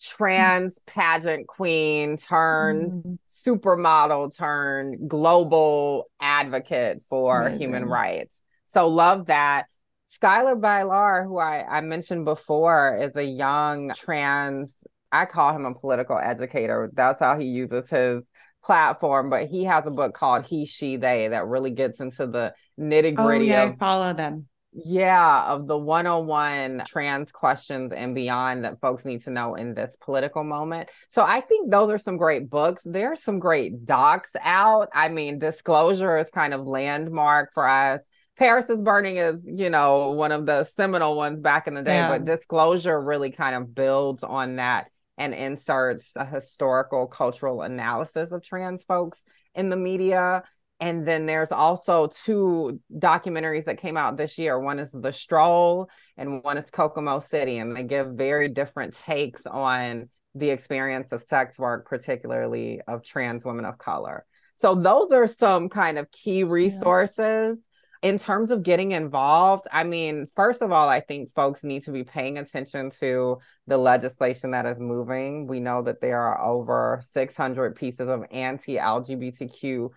trans 0.00 0.78
pageant 0.86 1.46
queen 1.46 2.16
turned 2.16 2.92
Mm. 3.04 3.18
supermodel 3.28 4.36
turned 4.36 5.08
global 5.08 6.10
advocate 6.20 7.02
for 7.08 7.40
Amazing. 7.46 7.60
human 7.60 7.84
rights. 7.84 8.34
So 8.66 8.88
love 8.88 9.26
that. 9.26 9.66
Schuyler 10.06 10.56
Bailar, 10.56 11.24
who 11.24 11.38
I, 11.38 11.64
I 11.66 11.80
mentioned 11.80 12.24
before, 12.24 12.98
is 13.00 13.16
a 13.16 13.24
young 13.24 13.92
trans, 13.94 14.74
I 15.10 15.24
call 15.24 15.54
him 15.54 15.64
a 15.64 15.74
political 15.74 16.18
educator. 16.18 16.90
That's 16.92 17.20
how 17.20 17.38
he 17.38 17.46
uses 17.46 17.88
his 17.88 18.22
platform. 18.64 19.30
But 19.30 19.48
he 19.48 19.64
has 19.64 19.84
a 19.86 19.90
book 19.90 20.14
called 20.14 20.46
He, 20.46 20.66
She, 20.66 20.96
They 20.96 21.28
that 21.28 21.46
really 21.46 21.70
gets 21.70 22.00
into 22.00 22.26
the 22.26 22.54
nitty 22.78 23.14
gritty. 23.14 23.16
Oh 23.18 23.24
gritty 23.26 23.44
yeah, 23.46 23.62
of 23.64 23.72
I 23.72 23.76
follow 23.76 24.12
them. 24.14 24.46
yeah, 24.72 25.44
of 25.46 25.66
the 25.66 25.76
101 25.76 26.82
trans 26.86 27.30
questions 27.32 27.92
and 27.92 28.14
beyond 28.14 28.64
that 28.64 28.80
folks 28.80 29.04
need 29.04 29.22
to 29.22 29.30
know 29.30 29.54
in 29.54 29.74
this 29.74 29.96
political 30.00 30.44
moment. 30.44 30.88
So 31.10 31.22
I 31.22 31.40
think 31.40 31.70
those 31.70 31.90
are 31.92 31.98
some 31.98 32.16
great 32.16 32.48
books. 32.48 32.82
There 32.84 33.12
are 33.12 33.16
some 33.16 33.38
great 33.38 33.84
docs 33.84 34.30
out. 34.40 34.88
I 34.94 35.08
mean, 35.08 35.38
Disclosure 35.38 36.16
is 36.18 36.30
kind 36.30 36.54
of 36.54 36.66
landmark 36.66 37.52
for 37.52 37.66
us. 37.68 38.00
Paris 38.38 38.68
is 38.70 38.78
Burning 38.78 39.18
is, 39.18 39.36
you 39.44 39.68
know, 39.68 40.12
one 40.12 40.32
of 40.32 40.46
the 40.46 40.64
seminal 40.64 41.16
ones 41.16 41.38
back 41.38 41.68
in 41.68 41.74
the 41.74 41.82
day, 41.82 41.96
Yeah. 41.96 42.08
but 42.08 42.24
Disclosure 42.24 42.98
really 42.98 43.30
kind 43.30 43.54
of 43.54 43.74
builds 43.74 44.24
on 44.24 44.56
that 44.56 44.86
and 45.22 45.34
inserts 45.34 46.10
a 46.16 46.24
historical 46.24 47.06
cultural 47.06 47.62
analysis 47.62 48.32
of 48.32 48.42
trans 48.42 48.82
folks 48.82 49.22
in 49.54 49.70
the 49.70 49.76
media. 49.76 50.42
And 50.80 51.06
then 51.06 51.26
there's 51.26 51.52
also 51.52 52.08
two 52.08 52.80
documentaries 52.92 53.66
that 53.66 53.78
came 53.78 53.96
out 53.96 54.16
this 54.16 54.36
year. 54.36 54.58
One 54.58 54.80
is 54.80 54.90
The 54.90 55.12
Stroll 55.12 55.88
and 56.16 56.42
one 56.42 56.58
is 56.58 56.68
Kokomo 56.72 57.20
City. 57.20 57.58
And 57.58 57.76
they 57.76 57.84
give 57.84 58.08
very 58.08 58.48
different 58.48 58.98
takes 58.98 59.46
on 59.46 60.08
the 60.34 60.50
experience 60.50 61.12
of 61.12 61.22
sex 61.22 61.56
work, 61.56 61.88
particularly 61.88 62.80
of 62.88 63.04
trans 63.04 63.44
women 63.44 63.64
of 63.64 63.78
color. 63.78 64.24
So 64.56 64.74
those 64.74 65.12
are 65.12 65.28
some 65.28 65.68
kind 65.68 65.98
of 65.98 66.10
key 66.10 66.42
resources. 66.42 67.58
In 68.02 68.18
terms 68.18 68.50
of 68.50 68.64
getting 68.64 68.92
involved, 68.92 69.66
I 69.72 69.84
mean, 69.84 70.26
first 70.34 70.60
of 70.60 70.72
all, 70.72 70.88
I 70.88 70.98
think 70.98 71.32
folks 71.32 71.62
need 71.62 71.84
to 71.84 71.92
be 71.92 72.02
paying 72.02 72.36
attention 72.36 72.90
to 73.00 73.38
the 73.68 73.78
legislation 73.78 74.50
that 74.50 74.66
is 74.66 74.80
moving. 74.80 75.46
We 75.46 75.60
know 75.60 75.82
that 75.82 76.00
there 76.00 76.20
are 76.20 76.42
over 76.42 76.98
600 77.00 77.76
pieces 77.76 78.08
of 78.08 78.24
anti 78.32 78.76
LGBTQ 78.76 79.90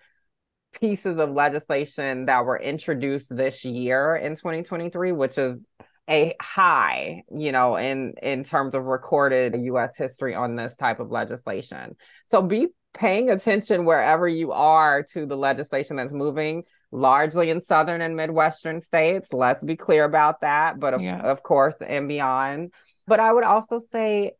pieces 0.79 1.17
of 1.17 1.31
legislation 1.31 2.25
that 2.25 2.45
were 2.45 2.59
introduced 2.59 3.35
this 3.35 3.65
year 3.65 4.15
in 4.15 4.35
2023, 4.35 5.11
which 5.11 5.39
is 5.39 5.59
a 6.07 6.35
high, 6.39 7.23
you 7.35 7.51
know, 7.51 7.77
in 7.77 8.13
in 8.21 8.43
terms 8.43 8.75
of 8.75 8.83
recorded 8.83 9.55
US 9.55 9.97
history 9.97 10.35
on 10.35 10.55
this 10.55 10.75
type 10.75 10.99
of 10.99 11.09
legislation. 11.09 11.95
So 12.27 12.43
be 12.43 12.67
paying 12.93 13.31
attention 13.31 13.83
wherever 13.83 14.27
you 14.27 14.51
are 14.51 15.03
to 15.13 15.25
the 15.25 15.35
legislation 15.35 15.95
that's 15.95 16.13
moving 16.13 16.63
largely 16.91 17.49
in 17.49 17.61
southern 17.61 18.01
and 18.01 18.15
midwestern 18.15 18.81
states. 18.81 19.33
Let's 19.33 19.63
be 19.63 19.75
clear 19.75 20.03
about 20.03 20.41
that 20.41 20.79
but 20.79 20.93
of, 20.93 21.01
yeah. 21.01 21.19
of 21.19 21.43
course 21.43 21.75
and 21.81 22.07
beyond. 22.07 22.73
But 23.07 23.19
i 23.19 23.31
would 23.31 23.43
also 23.43 23.79
say 23.79 24.33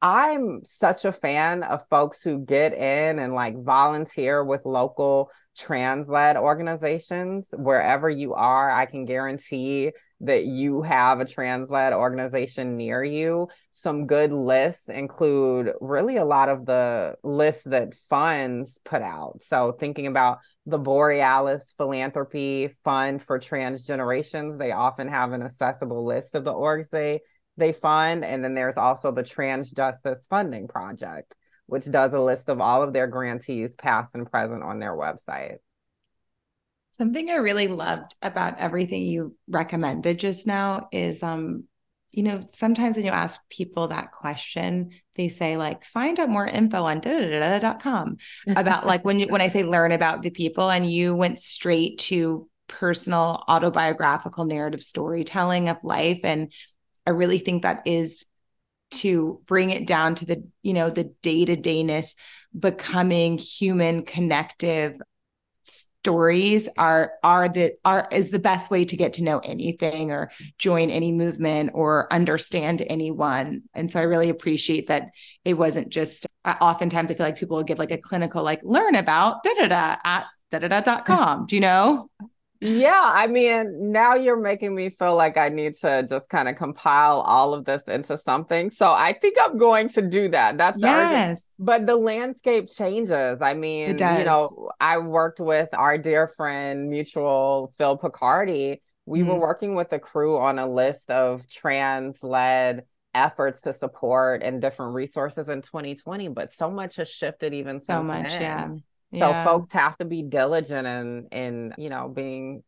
i'm 0.00 0.62
such 0.64 1.04
a 1.04 1.12
fan 1.12 1.62
of 1.62 1.86
folks 1.88 2.22
who 2.22 2.44
get 2.44 2.72
in 2.72 3.18
and 3.18 3.34
like 3.34 3.62
volunteer 3.62 4.44
with 4.44 4.64
local 4.64 5.30
trans 5.56 6.08
led 6.08 6.36
organizations. 6.36 7.46
Wherever 7.52 8.08
you 8.08 8.34
are 8.34 8.70
i 8.70 8.86
can 8.86 9.04
guarantee 9.04 9.92
that 10.22 10.44
you 10.44 10.82
have 10.82 11.20
a 11.20 11.24
trans 11.24 11.68
led 11.68 11.92
organization 11.92 12.76
near 12.76 13.02
you. 13.02 13.48
Some 13.70 14.06
good 14.06 14.32
lists 14.32 14.88
include 14.88 15.72
really 15.80 16.16
a 16.16 16.24
lot 16.24 16.48
of 16.48 16.64
the 16.64 17.16
lists 17.24 17.64
that 17.64 17.94
funds 18.08 18.78
put 18.84 19.02
out. 19.02 19.42
So, 19.42 19.72
thinking 19.72 20.06
about 20.06 20.38
the 20.64 20.78
Borealis 20.78 21.74
Philanthropy 21.76 22.70
Fund 22.84 23.22
for 23.22 23.40
Trans 23.40 23.84
Generations, 23.84 24.58
they 24.58 24.70
often 24.70 25.08
have 25.08 25.32
an 25.32 25.42
accessible 25.42 26.04
list 26.04 26.34
of 26.34 26.44
the 26.44 26.54
orgs 26.54 26.88
they 26.88 27.20
they 27.56 27.72
fund. 27.72 28.24
And 28.24 28.44
then 28.44 28.54
there's 28.54 28.76
also 28.76 29.10
the 29.10 29.24
Trans 29.24 29.72
Justice 29.72 30.24
Funding 30.30 30.68
Project, 30.68 31.34
which 31.66 31.90
does 31.90 32.12
a 32.14 32.20
list 32.20 32.48
of 32.48 32.60
all 32.60 32.82
of 32.82 32.92
their 32.92 33.08
grantees, 33.08 33.74
past 33.74 34.14
and 34.14 34.30
present, 34.30 34.62
on 34.62 34.78
their 34.78 34.94
website. 34.94 35.56
Something 36.92 37.30
I 37.30 37.36
really 37.36 37.68
loved 37.68 38.14
about 38.22 38.58
everything 38.58 39.02
you 39.02 39.34
recommended 39.48 40.18
just 40.18 40.46
now 40.46 40.88
is 40.92 41.22
um 41.22 41.64
you 42.12 42.22
know, 42.22 42.40
sometimes 42.52 42.96
when 42.96 43.06
you 43.06 43.10
ask 43.10 43.40
people 43.48 43.88
that 43.88 44.12
question, 44.12 44.90
they 45.16 45.28
say 45.28 45.56
like 45.56 45.86
find 45.86 46.20
out 46.20 46.28
more 46.28 46.46
info 46.46 46.84
on 46.84 47.00
da 47.00 47.10
da 47.10 47.30
da 47.30 47.40
da 47.40 47.58
dot 47.58 47.82
com 47.82 48.18
about 48.48 48.86
like 48.86 49.04
when 49.04 49.18
you 49.18 49.28
when 49.28 49.40
I 49.40 49.48
say 49.48 49.64
learn 49.64 49.92
about 49.92 50.20
the 50.20 50.30
people 50.30 50.70
and 50.70 50.90
you 50.90 51.14
went 51.14 51.38
straight 51.38 51.98
to 52.00 52.48
personal 52.68 53.42
autobiographical 53.48 54.44
narrative 54.44 54.82
storytelling 54.82 55.70
of 55.70 55.78
life. 55.82 56.20
And 56.22 56.52
I 57.06 57.10
really 57.10 57.38
think 57.38 57.62
that 57.62 57.82
is 57.86 58.24
to 58.92 59.40
bring 59.46 59.70
it 59.70 59.86
down 59.86 60.14
to 60.16 60.26
the 60.26 60.46
you 60.62 60.74
know 60.74 60.90
the 60.90 61.04
day-to-dayness 61.22 62.14
becoming 62.58 63.38
human 63.38 64.04
connective 64.04 65.00
stories 66.02 66.68
are 66.76 67.12
are 67.22 67.48
the 67.48 67.72
are 67.84 68.08
is 68.10 68.30
the 68.30 68.38
best 68.40 68.72
way 68.72 68.84
to 68.84 68.96
get 68.96 69.12
to 69.12 69.22
know 69.22 69.38
anything 69.38 70.10
or 70.10 70.32
join 70.58 70.90
any 70.90 71.12
movement 71.12 71.70
or 71.74 72.12
understand 72.12 72.82
anyone. 72.88 73.62
And 73.74 73.90
so 73.90 74.00
i 74.00 74.02
really 74.02 74.28
appreciate 74.28 74.88
that 74.88 75.10
it 75.44 75.54
wasn't 75.54 75.90
just 75.90 76.26
uh, 76.44 76.56
oftentimes 76.60 77.08
i 77.10 77.14
feel 77.14 77.26
like 77.26 77.38
people 77.38 77.56
will 77.56 77.62
give 77.62 77.78
like 77.78 77.92
a 77.92 77.98
clinical 77.98 78.42
like 78.42 78.60
learn 78.64 78.96
about 78.96 79.44
da 79.44 79.54
da 79.54 79.68
da 79.68 79.96
at 80.04 80.26
da 80.50 80.58
da 80.58 80.68
da 80.68 80.80
dot 80.80 81.04
com 81.04 81.46
do 81.46 81.54
you 81.54 81.60
know 81.60 82.10
yeah, 82.62 83.02
I 83.04 83.26
mean, 83.26 83.90
now 83.90 84.14
you're 84.14 84.40
making 84.40 84.72
me 84.72 84.90
feel 84.90 85.16
like 85.16 85.36
I 85.36 85.48
need 85.48 85.74
to 85.80 86.06
just 86.08 86.28
kind 86.28 86.48
of 86.48 86.54
compile 86.54 87.20
all 87.22 87.54
of 87.54 87.64
this 87.64 87.82
into 87.88 88.16
something. 88.16 88.70
So 88.70 88.86
I 88.86 89.14
think 89.14 89.36
I'm 89.40 89.58
going 89.58 89.88
to 89.90 90.02
do 90.02 90.28
that. 90.28 90.58
That's 90.58 90.80
the 90.80 90.86
yes. 90.86 91.10
Argument. 91.10 91.40
But 91.58 91.86
the 91.86 91.96
landscape 91.96 92.68
changes. 92.68 93.38
I 93.40 93.54
mean, 93.54 93.90
you 93.90 94.24
know, 94.24 94.70
I 94.80 94.98
worked 94.98 95.40
with 95.40 95.70
our 95.72 95.98
dear 95.98 96.28
friend, 96.28 96.88
mutual 96.88 97.72
Phil 97.78 97.98
Picardi. 97.98 98.80
We 99.06 99.20
mm. 99.20 99.26
were 99.26 99.32
mm-hmm. 99.32 99.40
working 99.40 99.74
with 99.74 99.90
the 99.90 99.98
crew 99.98 100.38
on 100.38 100.60
a 100.60 100.68
list 100.68 101.10
of 101.10 101.48
trans 101.48 102.22
led 102.22 102.84
efforts 103.12 103.62
to 103.62 103.72
support 103.72 104.44
and 104.44 104.62
different 104.62 104.94
resources 104.94 105.48
in 105.48 105.62
2020, 105.62 106.28
but 106.28 106.52
so 106.52 106.70
much 106.70 106.94
has 106.96 107.10
shifted 107.10 107.54
even 107.54 107.80
so 107.80 108.04
much. 108.04 108.28
Then. 108.28 108.40
Yeah. 108.40 108.68
So 109.12 109.28
yeah. 109.28 109.44
folks 109.44 109.72
have 109.74 109.98
to 109.98 110.06
be 110.06 110.22
diligent 110.22 110.86
and 110.86 111.26
in, 111.30 111.72
in, 111.72 111.74
you 111.76 111.90
know, 111.90 112.08
being, 112.08 112.62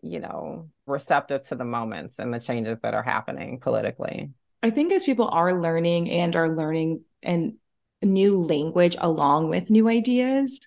you 0.00 0.20
know, 0.20 0.70
receptive 0.86 1.42
to 1.48 1.56
the 1.56 1.64
moments 1.64 2.20
and 2.20 2.32
the 2.32 2.38
changes 2.38 2.78
that 2.82 2.94
are 2.94 3.02
happening 3.02 3.58
politically. 3.58 4.30
I 4.62 4.70
think 4.70 4.92
as 4.92 5.04
people 5.04 5.28
are 5.28 5.60
learning 5.60 6.10
and 6.10 6.36
are 6.36 6.54
learning 6.54 7.02
and 7.22 7.54
new 8.02 8.38
language 8.38 8.96
along 9.00 9.48
with 9.48 9.70
new 9.70 9.88
ideas, 9.88 10.60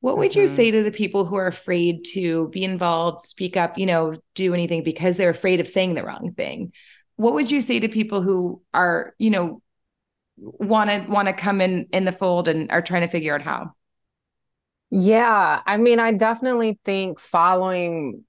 what 0.00 0.18
would 0.18 0.32
mm-hmm. 0.32 0.40
you 0.40 0.48
say 0.48 0.70
to 0.70 0.82
the 0.82 0.92
people 0.92 1.24
who 1.24 1.36
are 1.36 1.46
afraid 1.46 2.04
to 2.12 2.48
be 2.50 2.62
involved, 2.62 3.24
speak 3.24 3.56
up, 3.56 3.78
you 3.78 3.86
know, 3.86 4.14
do 4.34 4.54
anything 4.54 4.82
because 4.82 5.16
they're 5.16 5.30
afraid 5.30 5.60
of 5.60 5.68
saying 5.68 5.94
the 5.94 6.04
wrong 6.04 6.34
thing? 6.36 6.72
What 7.16 7.34
would 7.34 7.50
you 7.50 7.60
say 7.60 7.80
to 7.80 7.88
people 7.88 8.22
who 8.22 8.60
are, 8.72 9.14
you 9.18 9.30
know, 9.30 9.62
want 10.36 10.90
to 10.90 11.06
want 11.08 11.28
to 11.28 11.34
come 11.34 11.60
in 11.60 11.86
in 11.92 12.04
the 12.04 12.12
fold 12.12 12.48
and 12.48 12.70
are 12.70 12.82
trying 12.82 13.02
to 13.02 13.08
figure 13.08 13.34
out 13.34 13.42
how? 13.42 13.72
Yeah, 14.96 15.60
I 15.66 15.76
mean, 15.76 15.98
I 15.98 16.12
definitely 16.12 16.78
think 16.84 17.18
following 17.18 18.22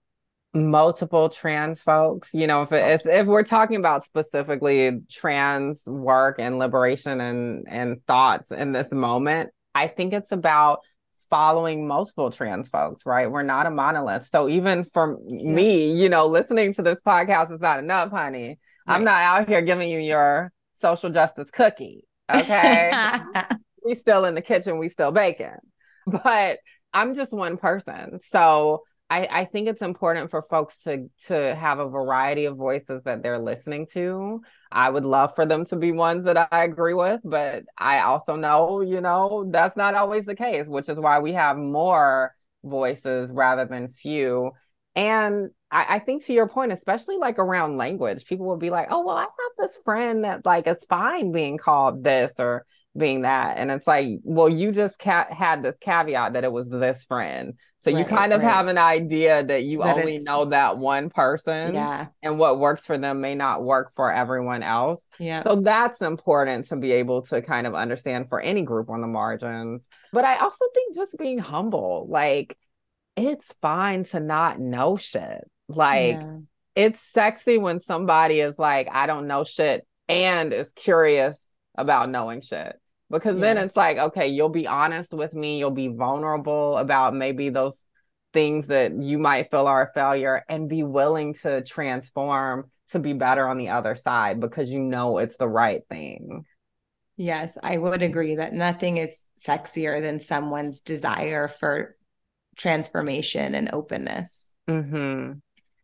multiple 0.52 1.30
trans 1.30 1.80
folks, 1.80 2.32
you 2.34 2.48
know, 2.48 2.64
if 2.64 2.72
if, 2.72 3.06
if 3.06 3.28
we're 3.28 3.44
talking 3.44 3.76
about 3.76 4.04
specifically 4.04 5.02
trans 5.08 5.80
work 5.86 6.38
and 6.40 6.58
liberation 6.58 7.22
and 7.22 7.68
and 7.70 8.04
thoughts 8.08 8.52
in 8.52 8.72
this 8.72 8.92
moment, 8.92 9.52
I 9.76 9.86
think 9.86 10.12
it's 10.12 10.32
about 10.32 10.80
following 11.30 11.88
multiple 11.88 12.32
trans 12.32 12.68
folks, 12.68 13.06
right? 13.06 13.30
We're 13.30 13.44
not 13.44 13.68
a 13.68 13.70
monolith. 13.70 14.26
So 14.26 14.50
even 14.50 14.86
for 14.86 15.20
me, 15.28 15.92
you 15.92 16.10
know, 16.10 16.26
listening 16.26 16.74
to 16.74 16.82
this 16.82 17.00
podcast 17.06 17.54
is 17.54 17.62
not 17.62 17.78
enough, 17.78 18.10
honey. 18.10 18.58
Right. 18.88 18.96
I'm 18.96 19.04
not 19.04 19.22
out 19.22 19.48
here 19.48 19.62
giving 19.62 19.88
you 19.88 20.00
your 20.00 20.52
social 20.74 21.12
justice 21.12 21.52
cookie. 21.52 22.06
Okay. 22.34 22.92
we 23.86 23.94
still 23.94 24.26
in 24.26 24.34
the 24.34 24.42
kitchen, 24.42 24.80
we 24.80 24.90
still 24.90 25.12
baking. 25.12 25.58
but 26.24 26.60
I'm 26.94 27.14
just 27.14 27.34
one 27.34 27.58
person. 27.58 28.20
So 28.24 28.84
I, 29.10 29.28
I 29.32 29.46
think 29.46 29.68
it's 29.68 29.84
important 29.84 30.32
for 30.32 30.42
folks 30.44 30.80
to 30.84 31.10
to 31.28 31.56
have 31.56 31.80
a 31.80 31.88
variety 31.90 32.46
of 32.46 32.58
voices 32.58 33.04
that 33.06 33.22
they're 33.22 33.40
listening 33.40 33.86
to. 33.94 34.42
I 34.72 34.90
would 34.90 35.06
love 35.06 35.36
for 35.36 35.46
them 35.46 35.66
to 35.66 35.76
be 35.76 35.92
ones 35.92 36.24
that 36.26 36.48
I 36.52 36.64
agree 36.64 36.96
with, 36.96 37.22
but 37.24 37.64
I 37.78 38.00
also 38.00 38.36
know, 38.36 38.82
you 38.82 39.02
know, 39.02 39.46
that's 39.52 39.78
not 39.78 39.94
always 39.94 40.26
the 40.26 40.36
case, 40.36 40.66
which 40.66 40.90
is 40.90 40.98
why 40.98 41.20
we 41.20 41.34
have 41.34 41.58
more 41.58 42.34
voices 42.64 43.30
rather 43.32 43.66
than 43.66 43.90
few. 43.90 44.52
And 44.96 45.52
I, 45.70 45.96
I 45.96 46.00
think 46.00 46.26
to 46.26 46.34
your 46.34 46.48
point, 46.48 46.72
especially 46.72 47.18
like 47.18 47.38
around 47.38 47.78
language, 47.78 48.26
people 48.26 48.48
will 48.48 48.58
be 48.58 48.70
like, 48.72 48.88
oh, 48.90 49.06
well, 49.06 49.18
I 49.18 49.22
have 49.22 49.30
this 49.60 49.78
friend 49.86 50.24
that 50.24 50.46
like 50.46 50.66
it's 50.66 50.86
fine 50.86 51.32
being 51.32 51.58
called 51.58 52.04
this 52.04 52.32
or 52.40 52.66
being 52.98 53.22
that. 53.22 53.58
And 53.58 53.70
it's 53.72 53.88
like, 53.88 54.20
well, 54.24 54.48
you 54.48 54.72
just 54.72 55.00
ca- 55.00 55.28
had 55.30 55.64
this 55.64 55.76
caveat 55.82 56.34
that 56.34 56.44
it 56.44 56.52
was 56.52 56.70
this 56.70 57.04
friend. 57.06 57.56
So 57.78 57.92
right, 57.92 58.00
you 58.00 58.06
kind 58.06 58.32
of 58.32 58.42
right. 58.42 58.52
have 58.52 58.68
an 58.68 58.78
idea 58.78 59.44
that 59.44 59.64
you 59.64 59.80
that 59.80 59.98
only 59.98 60.20
know 60.20 60.46
that 60.46 60.78
one 60.78 61.10
person. 61.10 61.74
Yeah. 61.74 62.08
And 62.24 62.40
what 62.40 62.58
works 62.58 62.86
for 62.86 62.98
them 62.98 63.22
may 63.22 63.36
not 63.36 63.64
work 63.64 63.92
for 63.96 64.12
everyone 64.12 64.64
else. 64.64 65.08
Yeah. 65.20 65.44
So 65.44 65.58
that's 65.58 66.02
important 66.02 66.68
to 66.68 66.78
be 66.78 66.94
able 66.94 67.22
to 67.24 67.42
kind 67.42 67.68
of 67.68 67.76
understand 67.76 68.30
for 68.30 68.40
any 68.40 68.64
group 68.64 68.90
on 68.90 69.02
the 69.02 69.08
margins. 69.08 69.88
But 70.14 70.26
I 70.26 70.38
also 70.38 70.66
think 70.74 70.96
just 70.96 71.18
being 71.18 71.40
humble, 71.40 72.08
like, 72.10 72.58
it's 73.18 73.54
fine 73.62 74.06
to 74.06 74.20
not 74.20 74.60
know 74.60 74.98
shit. 74.98 75.50
Like, 75.68 76.16
yeah. 76.16 76.38
it's 76.76 77.02
sexy 77.02 77.58
when 77.58 77.82
somebody 77.82 78.40
is 78.40 78.58
like, 78.58 78.88
I 78.92 79.06
don't 79.06 79.28
know 79.28 79.44
shit 79.44 79.86
and 80.08 80.54
is 80.54 80.72
curious 80.72 81.44
about 81.78 82.10
knowing 82.10 82.42
shit 82.42 82.80
because 83.16 83.36
yeah. 83.36 83.42
then 83.42 83.58
it's 83.58 83.76
like 83.76 83.98
okay 83.98 84.28
you'll 84.28 84.50
be 84.50 84.68
honest 84.68 85.14
with 85.14 85.34
me 85.34 85.58
you'll 85.58 85.72
be 85.72 85.88
vulnerable 85.88 86.78
about 86.78 87.16
maybe 87.16 87.50
those 87.50 87.82
things 88.34 88.68
that 88.68 88.94
you 88.94 89.18
might 89.18 89.50
feel 89.50 89.66
are 89.68 89.84
a 89.84 89.94
failure 89.94 90.44
and 90.50 90.70
be 90.70 90.84
willing 90.84 91.34
to 91.34 91.62
transform 91.64 92.70
to 92.90 93.00
be 93.00 93.14
better 93.14 93.48
on 93.48 93.58
the 93.58 93.70
other 93.70 93.96
side 93.96 94.40
because 94.40 94.70
you 94.70 94.80
know 94.80 95.18
it's 95.18 95.38
the 95.38 95.48
right 95.48 95.82
thing 95.90 96.46
yes 97.16 97.58
i 97.64 97.78
would 97.78 98.02
agree 98.02 98.36
that 98.36 98.54
nothing 98.54 98.98
is 98.98 99.24
sexier 99.40 100.02
than 100.02 100.20
someone's 100.20 100.82
desire 100.82 101.48
for 101.48 101.96
transformation 102.58 103.56
and 103.56 103.70
openness 103.72 104.52
mm-hmm. 104.68 105.34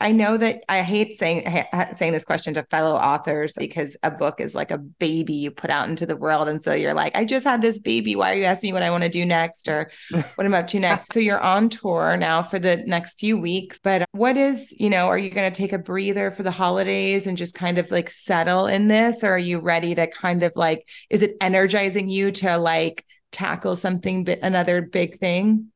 I 0.02 0.12
know 0.12 0.36
that 0.38 0.64
I 0.68 0.82
hate 0.82 1.18
saying 1.18 1.44
saying 1.92 2.12
this 2.12 2.26
question 2.26 2.54
to 2.56 2.64
fellow 2.64 2.96
authors 2.96 3.54
because 3.58 3.96
a 4.04 4.10
book 4.10 4.42
is 4.42 4.56
like 4.56 4.72
a 4.72 4.78
baby 4.78 5.34
you 5.34 5.52
put 5.52 5.70
out 5.70 5.88
into 5.88 6.06
the 6.06 6.18
world, 6.18 6.48
and 6.48 6.62
so 6.62 6.74
you're 6.74 6.94
like, 6.94 7.16
I 7.16 7.24
just 7.24 7.46
had 7.46 7.62
this 7.62 7.80
baby. 7.80 8.16
Why 8.16 8.34
are 8.34 8.36
you 8.36 8.46
asking 8.46 8.70
me 8.70 8.74
what 8.74 8.84
I 8.84 8.90
want 8.90 9.04
to 9.04 9.10
do 9.10 9.26
next 9.26 9.68
or 9.68 9.92
what 10.10 10.46
I'm 10.46 10.54
up 10.54 10.68
to 10.68 10.80
next? 10.80 11.14
so 11.14 11.20
you're 11.20 11.40
on 11.40 11.70
tour 11.70 12.18
now 12.18 12.42
for 12.42 12.58
the 12.60 12.78
next 12.88 13.20
few 13.20 13.38
weeks, 13.38 13.80
but 13.80 14.06
what 14.12 14.38
is 14.38 14.76
you 14.80 14.90
know, 14.90 15.08
are 15.08 15.18
you 15.18 15.30
going 15.30 15.52
to 15.52 15.58
take 15.58 15.74
a 15.74 15.78
breather 15.78 16.32
for 16.32 16.44
the 16.44 16.52
holidays 16.52 17.28
and 17.28 17.38
just 17.38 17.54
kind 17.54 17.78
of 17.78 17.92
like 17.92 18.10
settle 18.10 18.66
in 18.66 18.88
this, 18.88 19.24
or 19.24 19.34
are 19.34 19.38
you 19.38 19.60
ready 19.60 19.94
to 19.94 20.08
kind 20.08 20.44
of 20.44 20.52
like, 20.56 20.88
is 21.10 21.22
it 21.22 21.38
energizing 21.40 22.10
you 22.10 22.32
to 22.32 22.58
like 22.58 23.06
tackle 23.32 23.76
something, 23.76 24.28
another 24.42 24.82
big 24.82 25.20
thing? 25.20 25.72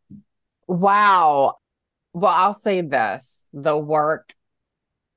Wow. 0.68 1.58
Well, 2.14 2.34
I'll 2.34 2.60
say 2.60 2.82
this 2.82 3.42
the 3.56 3.78
work 3.78 4.36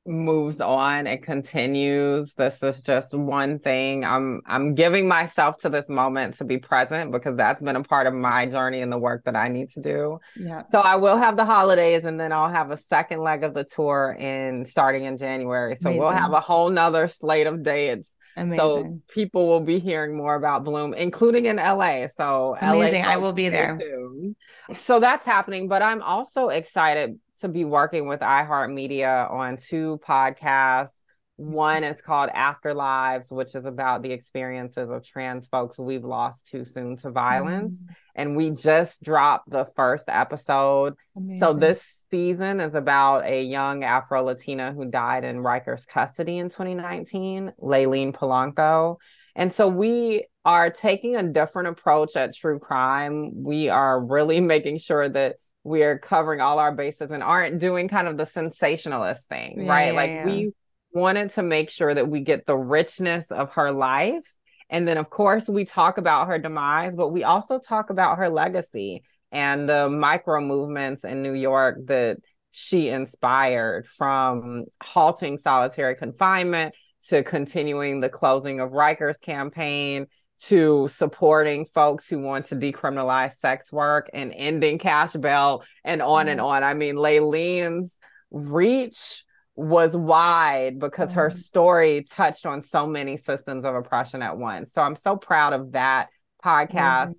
moves 0.07 0.59
on 0.61 1.07
it 1.07 1.23
continues 1.23 2.33
this 2.35 2.63
is 2.63 2.83
just 2.83 3.13
one 3.13 3.59
thing 3.59 4.05
i'm 4.05 4.41
i'm 4.47 4.75
giving 4.75 5.07
myself 5.07 5.59
to 5.59 5.69
this 5.69 5.87
moment 5.91 6.35
to 6.35 6.45
be 6.45 6.57
present 6.57 7.13
because 7.13 7.37
that's 7.37 7.63
been 7.63 7.77
a 7.77 7.83
part 7.83 8.07
of 8.07 8.15
my 8.15 8.47
journey 8.47 8.81
and 8.81 8.91
the 8.91 8.99
work 8.99 9.23
that 9.25 9.37
i 9.37 9.49
need 9.49 9.69
to 9.69 9.83
do 9.83 10.19
yeah 10.37 10.63
so 10.71 10.81
i 10.81 10.97
will 10.97 11.19
have 11.19 11.37
the 11.37 11.45
holidays 11.45 12.05
and 12.05 12.19
then 12.19 12.33
i'll 12.33 12.49
have 12.49 12.71
a 12.71 12.77
second 12.79 13.21
leg 13.21 13.45
of 13.45 13.53
the 13.53 13.65
tour 13.65 14.17
in 14.19 14.65
starting 14.65 15.05
in 15.05 15.19
january 15.19 15.77
so 15.77 15.91
Amazing. 15.91 16.01
we'll 16.01 16.11
have 16.11 16.33
a 16.33 16.41
whole 16.41 16.71
nother 16.71 17.07
slate 17.09 17.47
of 17.47 17.63
dates 17.63 18.15
Amazing. 18.37 18.59
So 18.59 19.01
people 19.09 19.49
will 19.49 19.59
be 19.59 19.81
hearing 19.81 20.17
more 20.17 20.37
about 20.37 20.63
Bloom, 20.63 20.95
including 20.95 21.47
in 21.47 21.57
LA. 21.57 22.07
So 22.17 22.57
Amazing. 22.61 23.03
LA 23.03 23.11
I 23.11 23.17
will 23.17 23.33
be 23.33 23.49
there. 23.49 23.77
Too. 23.77 24.37
So 24.77 25.01
that's 25.01 25.27
happening. 25.27 25.67
But 25.67 25.83
I'm 25.83 26.01
also 26.03 26.49
excited 26.49 27.19
to 27.41 27.49
be 27.49 27.65
working 27.65 28.07
with 28.07 28.21
iHeartMedia 28.21 29.31
on 29.31 29.57
two 29.57 30.01
podcasts. 30.07 30.93
One 31.37 31.85
is 31.85 32.03
called 32.03 32.31
Afterlives, 32.31 33.31
which 33.31 33.55
is 33.55 33.65
about 33.65 34.03
the 34.03 34.11
experiences 34.11 34.91
of 34.91 35.07
trans 35.07 35.47
folks 35.47 35.79
we've 35.79 36.05
lost 36.05 36.49
too 36.49 36.65
soon 36.65 36.97
to 36.97 37.13
violence. 37.13 37.75
Mm. 37.75 37.95
And 38.17 38.37
we 38.37 38.51
just 38.51 39.01
dropped 39.05 39.49
the 39.49 39.69
first 39.77 40.09
episode. 40.09 40.95
Amazing. 41.17 41.39
So 41.39 41.53
this 41.53 42.05
season 42.11 42.59
is 42.59 42.75
about 42.75 43.25
a 43.25 43.41
young 43.41 43.85
Afro 43.85 44.25
Latina 44.25 44.73
who 44.73 44.91
died 44.91 45.23
in 45.23 45.37
Rikers 45.37 45.87
custody 45.87 46.39
in 46.39 46.49
2019, 46.49 47.53
Layleen 47.63 48.13
Polanco. 48.13 48.97
And 49.37 49.55
so 49.55 49.69
we 49.69 50.25
are 50.45 50.71
taking 50.71 51.15
a 51.15 51.23
different 51.23 51.69
approach 51.69 52.17
at 52.17 52.35
true 52.35 52.59
crime. 52.59 53.45
We 53.45 53.69
are 53.69 54.05
really 54.05 54.41
making 54.55 54.79
sure 54.79 55.09
that 55.09 55.37
we 55.69 55.83
are 55.83 55.99
covering 55.99 56.41
all 56.41 56.59
our 56.59 56.73
bases 56.73 57.11
and 57.11 57.23
aren't 57.23 57.59
doing 57.59 57.89
kind 57.89 58.09
of 58.09 58.17
the 58.17 58.27
sensationalist 58.27 59.29
thing, 59.29 59.63
yeah, 59.63 59.71
right? 59.71 59.87
Yeah, 59.87 59.93
like 59.93 60.11
yeah. 60.11 60.27
we 60.27 60.53
wanted 60.93 61.31
to 61.35 61.43
make 61.43 61.71
sure 61.71 61.93
that 61.93 62.09
we 62.09 62.21
get 62.21 62.47
the 62.47 62.57
richness 62.57 63.31
of 63.31 63.53
her 63.53 63.71
life. 63.71 64.35
And 64.71 64.87
then, 64.87 64.99
of 64.99 65.11
course, 65.11 65.49
we 65.49 65.65
talk 65.65 65.99
about 65.99 66.29
her 66.29 66.39
demise, 66.39 66.97
but 66.97 67.09
we 67.09 67.25
also 67.25 67.59
talk 67.59 67.91
about 67.91 68.19
her 68.19 68.29
legacy 68.29 69.03
and 69.31 69.69
the 69.69 69.89
micro 69.89 70.41
movements 70.41 71.05
in 71.05 71.23
New 71.23 71.35
York 71.35 71.79
that 71.87 72.19
she 72.51 72.89
inspired 72.89 73.87
from 73.87 74.65
halting 74.83 75.39
solitary 75.39 75.95
confinement 75.95 76.75
to 77.09 77.23
continuing 77.23 78.01
the 78.01 78.09
closing 78.09 78.61
of 78.61 78.71
Rikers 78.71 79.21
campaign 79.21 80.07
to 80.41 80.89
supporting 80.89 81.67
folks 81.67 82.09
who 82.09 82.21
want 82.21 82.47
to 82.47 82.57
decriminalize 82.57 83.33
sex 83.33 83.73
work 83.73 84.09
and 84.13 84.33
ending 84.35 84.79
cash 84.79 85.13
bail 85.13 85.65
and 85.85 86.01
on 86.01 86.23
mm-hmm. 86.23 86.33
and 86.33 86.41
on. 86.41 86.63
I 86.63 86.75
mean, 86.75 86.97
Layleen's 86.97 87.97
reach 88.31 89.25
was 89.57 89.97
wide 89.97 90.79
because 90.79 91.11
mm-hmm. 91.11 91.19
her 91.19 91.31
story 91.31 92.07
touched 92.09 92.47
on 92.47 92.63
so 92.63 92.87
many 92.87 93.17
systems 93.17 93.65
of 93.65 93.75
oppression 93.75 94.23
at 94.23 94.39
once. 94.39 94.73
So 94.73 94.83
I'm 94.83 94.97
so 94.97 95.17
proud 95.17 95.53
of 95.53 95.73
that 95.73 96.09
podcast. 96.45 96.71
Mm-hmm. 96.71 97.13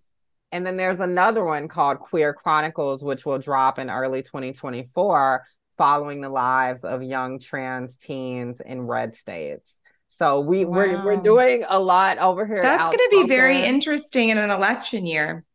And 0.51 0.65
then 0.65 0.77
there's 0.77 0.99
another 0.99 1.43
one 1.43 1.67
called 1.67 1.99
Queer 1.99 2.33
Chronicles, 2.33 3.03
which 3.03 3.25
will 3.25 3.37
drop 3.37 3.77
in 3.77 3.89
early 3.89 4.23
2024, 4.23 5.45
following 5.77 6.21
the 6.21 6.29
lives 6.29 6.83
of 6.83 7.03
young 7.03 7.39
trans 7.39 7.97
teens 7.97 8.61
in 8.65 8.81
red 8.81 9.15
states. 9.15 9.75
So 10.19 10.41
we 10.41 10.65
wow. 10.65 10.75
we're 10.75 11.05
we're 11.05 11.21
doing 11.21 11.63
a 11.67 11.79
lot 11.79 12.17
over 12.17 12.45
here. 12.45 12.61
That's 12.61 12.89
going 12.89 12.99
to 12.99 13.09
be 13.09 13.27
very 13.29 13.63
interesting 13.63 14.27
in 14.27 14.37
an 14.37 14.51
election 14.51 15.05
year. 15.05 15.45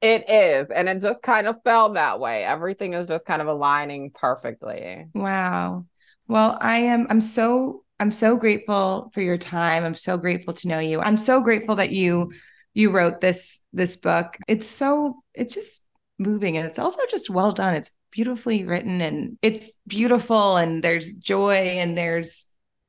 It 0.00 0.30
is, 0.30 0.68
and 0.70 0.88
it 0.88 1.02
just 1.02 1.20
kind 1.20 1.46
of 1.46 1.56
fell 1.62 1.92
that 1.92 2.18
way. 2.18 2.42
Everything 2.42 2.94
is 2.94 3.06
just 3.06 3.26
kind 3.26 3.42
of 3.42 3.48
aligning 3.48 4.10
perfectly. 4.14 5.04
Wow. 5.14 5.84
Well, 6.26 6.56
I 6.58 6.78
am 6.78 7.06
I'm 7.10 7.20
so 7.20 7.84
I'm 8.00 8.10
so 8.10 8.38
grateful 8.38 9.10
for 9.12 9.20
your 9.20 9.36
time. 9.36 9.84
I'm 9.84 9.94
so 9.94 10.16
grateful 10.16 10.54
to 10.54 10.68
know 10.68 10.78
you. 10.78 11.00
I'm 11.00 11.18
so 11.18 11.42
grateful 11.42 11.74
that 11.74 11.90
you 11.90 12.32
you 12.72 12.90
wrote 12.90 13.20
this 13.20 13.60
this 13.74 13.96
book. 13.96 14.38
It's 14.48 14.66
so 14.66 15.22
it's 15.34 15.52
just 15.52 15.84
moving 16.18 16.56
and 16.56 16.66
it's 16.66 16.78
also 16.78 17.02
just 17.10 17.28
well 17.28 17.52
done. 17.52 17.74
It's 17.74 17.90
beautifully 18.10 18.64
written 18.64 19.02
and 19.02 19.36
it's 19.42 19.70
beautiful 19.86 20.56
and 20.56 20.82
there's 20.82 21.12
joy 21.12 21.76
and 21.76 21.98
there's 21.98 22.48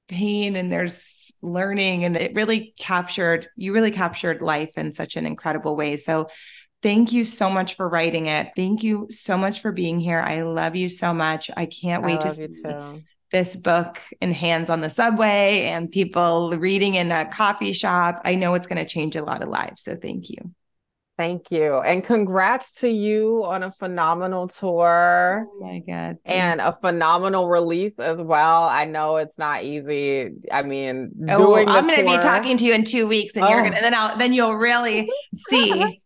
pain 0.10 0.56
and 0.56 0.72
there's 0.72 1.34
learning 1.42 2.04
and 2.04 2.18
it 2.18 2.36
really 2.36 2.74
captured 2.78 3.48
you 3.56 3.74
really 3.74 3.92
captured 3.92 4.42
life 4.42 4.72
in 4.76 4.92
such 4.92 5.16
an 5.16 5.26
incredible 5.26 5.78
way. 5.78 5.96
So 5.96 6.28
thank 6.82 7.14
you 7.14 7.24
so 7.24 7.50
much 7.50 7.76
for 7.76 7.88
writing 7.88 8.26
it. 8.26 8.52
Thank 8.56 8.84
you 8.84 9.08
so 9.10 9.38
much 9.38 9.62
for 9.62 9.72
being 9.72 10.00
here. 10.00 10.20
I 10.20 10.42
love 10.42 10.76
you 10.76 10.90
so 10.90 11.14
much. 11.14 11.50
I 11.56 11.66
can't 11.66 12.04
wait 12.04 12.26
I 12.26 12.30
to 12.30 12.32
see 12.32 12.48
this 13.32 13.56
book 13.56 14.00
in 14.22 14.32
hands 14.32 14.70
on 14.72 14.82
the 14.82 14.90
subway 14.90 15.66
and 15.66 15.92
people 15.92 16.52
reading 16.58 16.96
in 16.96 17.12
a 17.12 17.26
coffee 17.26 17.74
shop. 17.74 18.22
I 18.26 18.36
know 18.36 18.56
it's 18.56 18.68
going 18.68 18.84
to 18.84 18.90
change 18.90 19.16
a 19.16 19.24
lot 19.24 19.44
of 19.44 19.50
lives 19.50 19.84
so 19.84 19.96
thank 19.96 20.30
you 20.30 20.52
Thank 21.20 21.52
you. 21.52 21.80
And 21.80 22.02
congrats 22.02 22.72
to 22.80 22.88
you 22.88 23.44
on 23.44 23.62
a 23.62 23.74
phenomenal 23.74 24.48
tour. 24.48 25.46
Oh 25.52 25.60
my 25.60 25.80
God. 25.80 26.16
And 26.24 26.62
a 26.62 26.72
phenomenal 26.72 27.50
release 27.50 28.00
as 28.00 28.16
well. 28.16 28.64
I 28.64 28.86
know 28.86 29.18
it's 29.18 29.38
not 29.38 29.66
easy. 29.66 30.30
I 30.50 30.62
mean, 30.62 31.12
oh, 31.28 31.56
I'm 31.58 31.88
going 31.88 32.00
to 32.00 32.06
be 32.06 32.18
talking 32.20 32.56
to 32.56 32.66
you 32.66 32.74
in 32.74 32.86
two 32.86 33.06
weeks 33.06 33.36
and 33.36 33.44
oh. 33.44 33.50
you're 33.50 33.60
going 33.60 33.74
to, 33.74 33.78
and 33.80 33.84
then 33.84 33.94
I'll, 33.94 34.18
then 34.18 34.32
you'll 34.32 34.56
really 34.56 35.12
see 35.36 36.02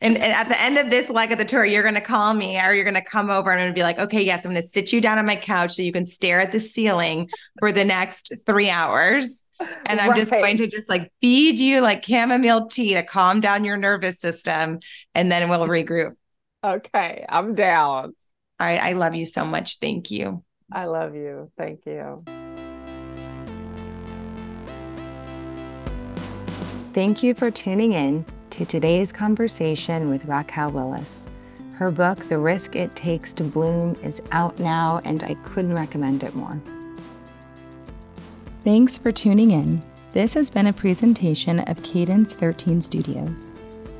and, 0.00 0.16
and, 0.16 0.32
at 0.32 0.48
the 0.48 0.60
end 0.60 0.78
of 0.78 0.90
this 0.90 1.08
leg 1.08 1.32
of 1.32 1.38
the 1.38 1.44
tour, 1.44 1.64
you're 1.64 1.82
going 1.82 1.94
to 1.94 2.00
call 2.00 2.34
me 2.34 2.60
or 2.60 2.74
you're 2.74 2.84
going 2.84 2.94
to 2.94 3.00
come 3.00 3.30
over 3.30 3.50
and 3.50 3.60
I'm 3.60 3.64
going 3.64 3.74
to 3.74 3.78
be 3.78 3.82
like, 3.82 3.98
okay, 3.98 4.22
yes, 4.22 4.44
I'm 4.44 4.52
going 4.52 4.62
to 4.62 4.68
sit 4.68 4.92
you 4.92 5.00
down 5.00 5.18
on 5.18 5.26
my 5.26 5.36
couch 5.36 5.74
so 5.74 5.82
you 5.82 5.92
can 5.92 6.06
stare 6.06 6.40
at 6.40 6.52
the 6.52 6.60
ceiling 6.60 7.30
for 7.58 7.72
the 7.72 7.84
next 7.84 8.32
three 8.44 8.68
hours. 8.68 9.42
And 9.86 9.98
I'm 9.98 10.10
right. 10.10 10.18
just 10.18 10.30
going 10.30 10.58
to 10.58 10.66
just 10.66 10.88
like 10.88 11.10
feed 11.22 11.58
you 11.58 11.80
like 11.80 12.04
chamomile 12.04 12.68
tea 12.68 12.94
to 12.94 13.02
calm 13.02 13.40
down 13.40 13.64
your 13.64 13.78
nervous 13.78 14.20
system. 14.20 14.80
And 15.14 15.32
then 15.32 15.48
we'll 15.48 15.66
regroup. 15.66 16.14
Okay. 16.62 17.24
I'm 17.28 17.54
down. 17.54 18.14
All 18.60 18.66
right. 18.66 18.80
I 18.80 18.92
love 18.92 19.14
you 19.14 19.24
so 19.24 19.44
much. 19.44 19.78
Thank 19.78 20.10
you. 20.10 20.44
I 20.70 20.86
love 20.86 21.14
you. 21.14 21.50
Thank 21.56 21.86
you. 21.86 22.22
Thank 26.92 27.22
you 27.22 27.34
for 27.34 27.50
tuning 27.50 27.92
in 27.92 28.24
to 28.56 28.64
today's 28.64 29.12
conversation 29.12 30.08
with 30.08 30.24
Raquel 30.24 30.70
Willis. 30.70 31.28
Her 31.74 31.90
book, 31.90 32.26
The 32.30 32.38
Risk 32.38 32.74
It 32.74 32.96
Takes 32.96 33.34
to 33.34 33.44
Bloom, 33.44 33.94
is 34.02 34.22
out 34.32 34.58
now, 34.58 35.02
and 35.04 35.22
I 35.22 35.34
couldn't 35.44 35.74
recommend 35.74 36.24
it 36.24 36.34
more. 36.34 36.58
Thanks 38.64 38.96
for 38.96 39.12
tuning 39.12 39.50
in. 39.50 39.84
This 40.12 40.32
has 40.32 40.48
been 40.48 40.68
a 40.68 40.72
presentation 40.72 41.60
of 41.60 41.82
Cadence 41.82 42.32
13 42.32 42.80
Studios. 42.80 43.52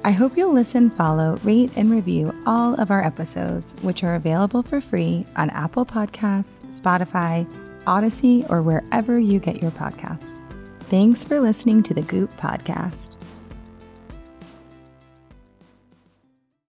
I 0.05 0.13
hope 0.13 0.39
you'll 0.39 0.55
listen, 0.55 0.89
follow, 0.89 1.37
rate, 1.45 1.73
and 1.77 1.91
review 1.91 2.35
all 2.47 2.81
of 2.81 2.91
our 2.91 3.05
episodes, 3.05 3.75
which 3.83 4.05
are 4.05 4.15
available 4.15 4.63
for 4.63 4.81
free 4.81 5.27
on 5.37 5.51
Apple 5.51 5.85
Podcasts, 5.85 6.61
Spotify, 6.81 7.47
Audacy, 7.85 8.49
or 8.49 8.63
wherever 8.63 9.19
you 9.19 9.39
get 9.39 9.61
your 9.61 9.73
podcasts. 9.73 10.43
Thanks 10.85 11.27
for 11.27 11.41
listening 11.41 11.83
to 11.83 11.93
the 11.93 12.01
Goop 12.01 12.35
Podcast. 12.39 13.19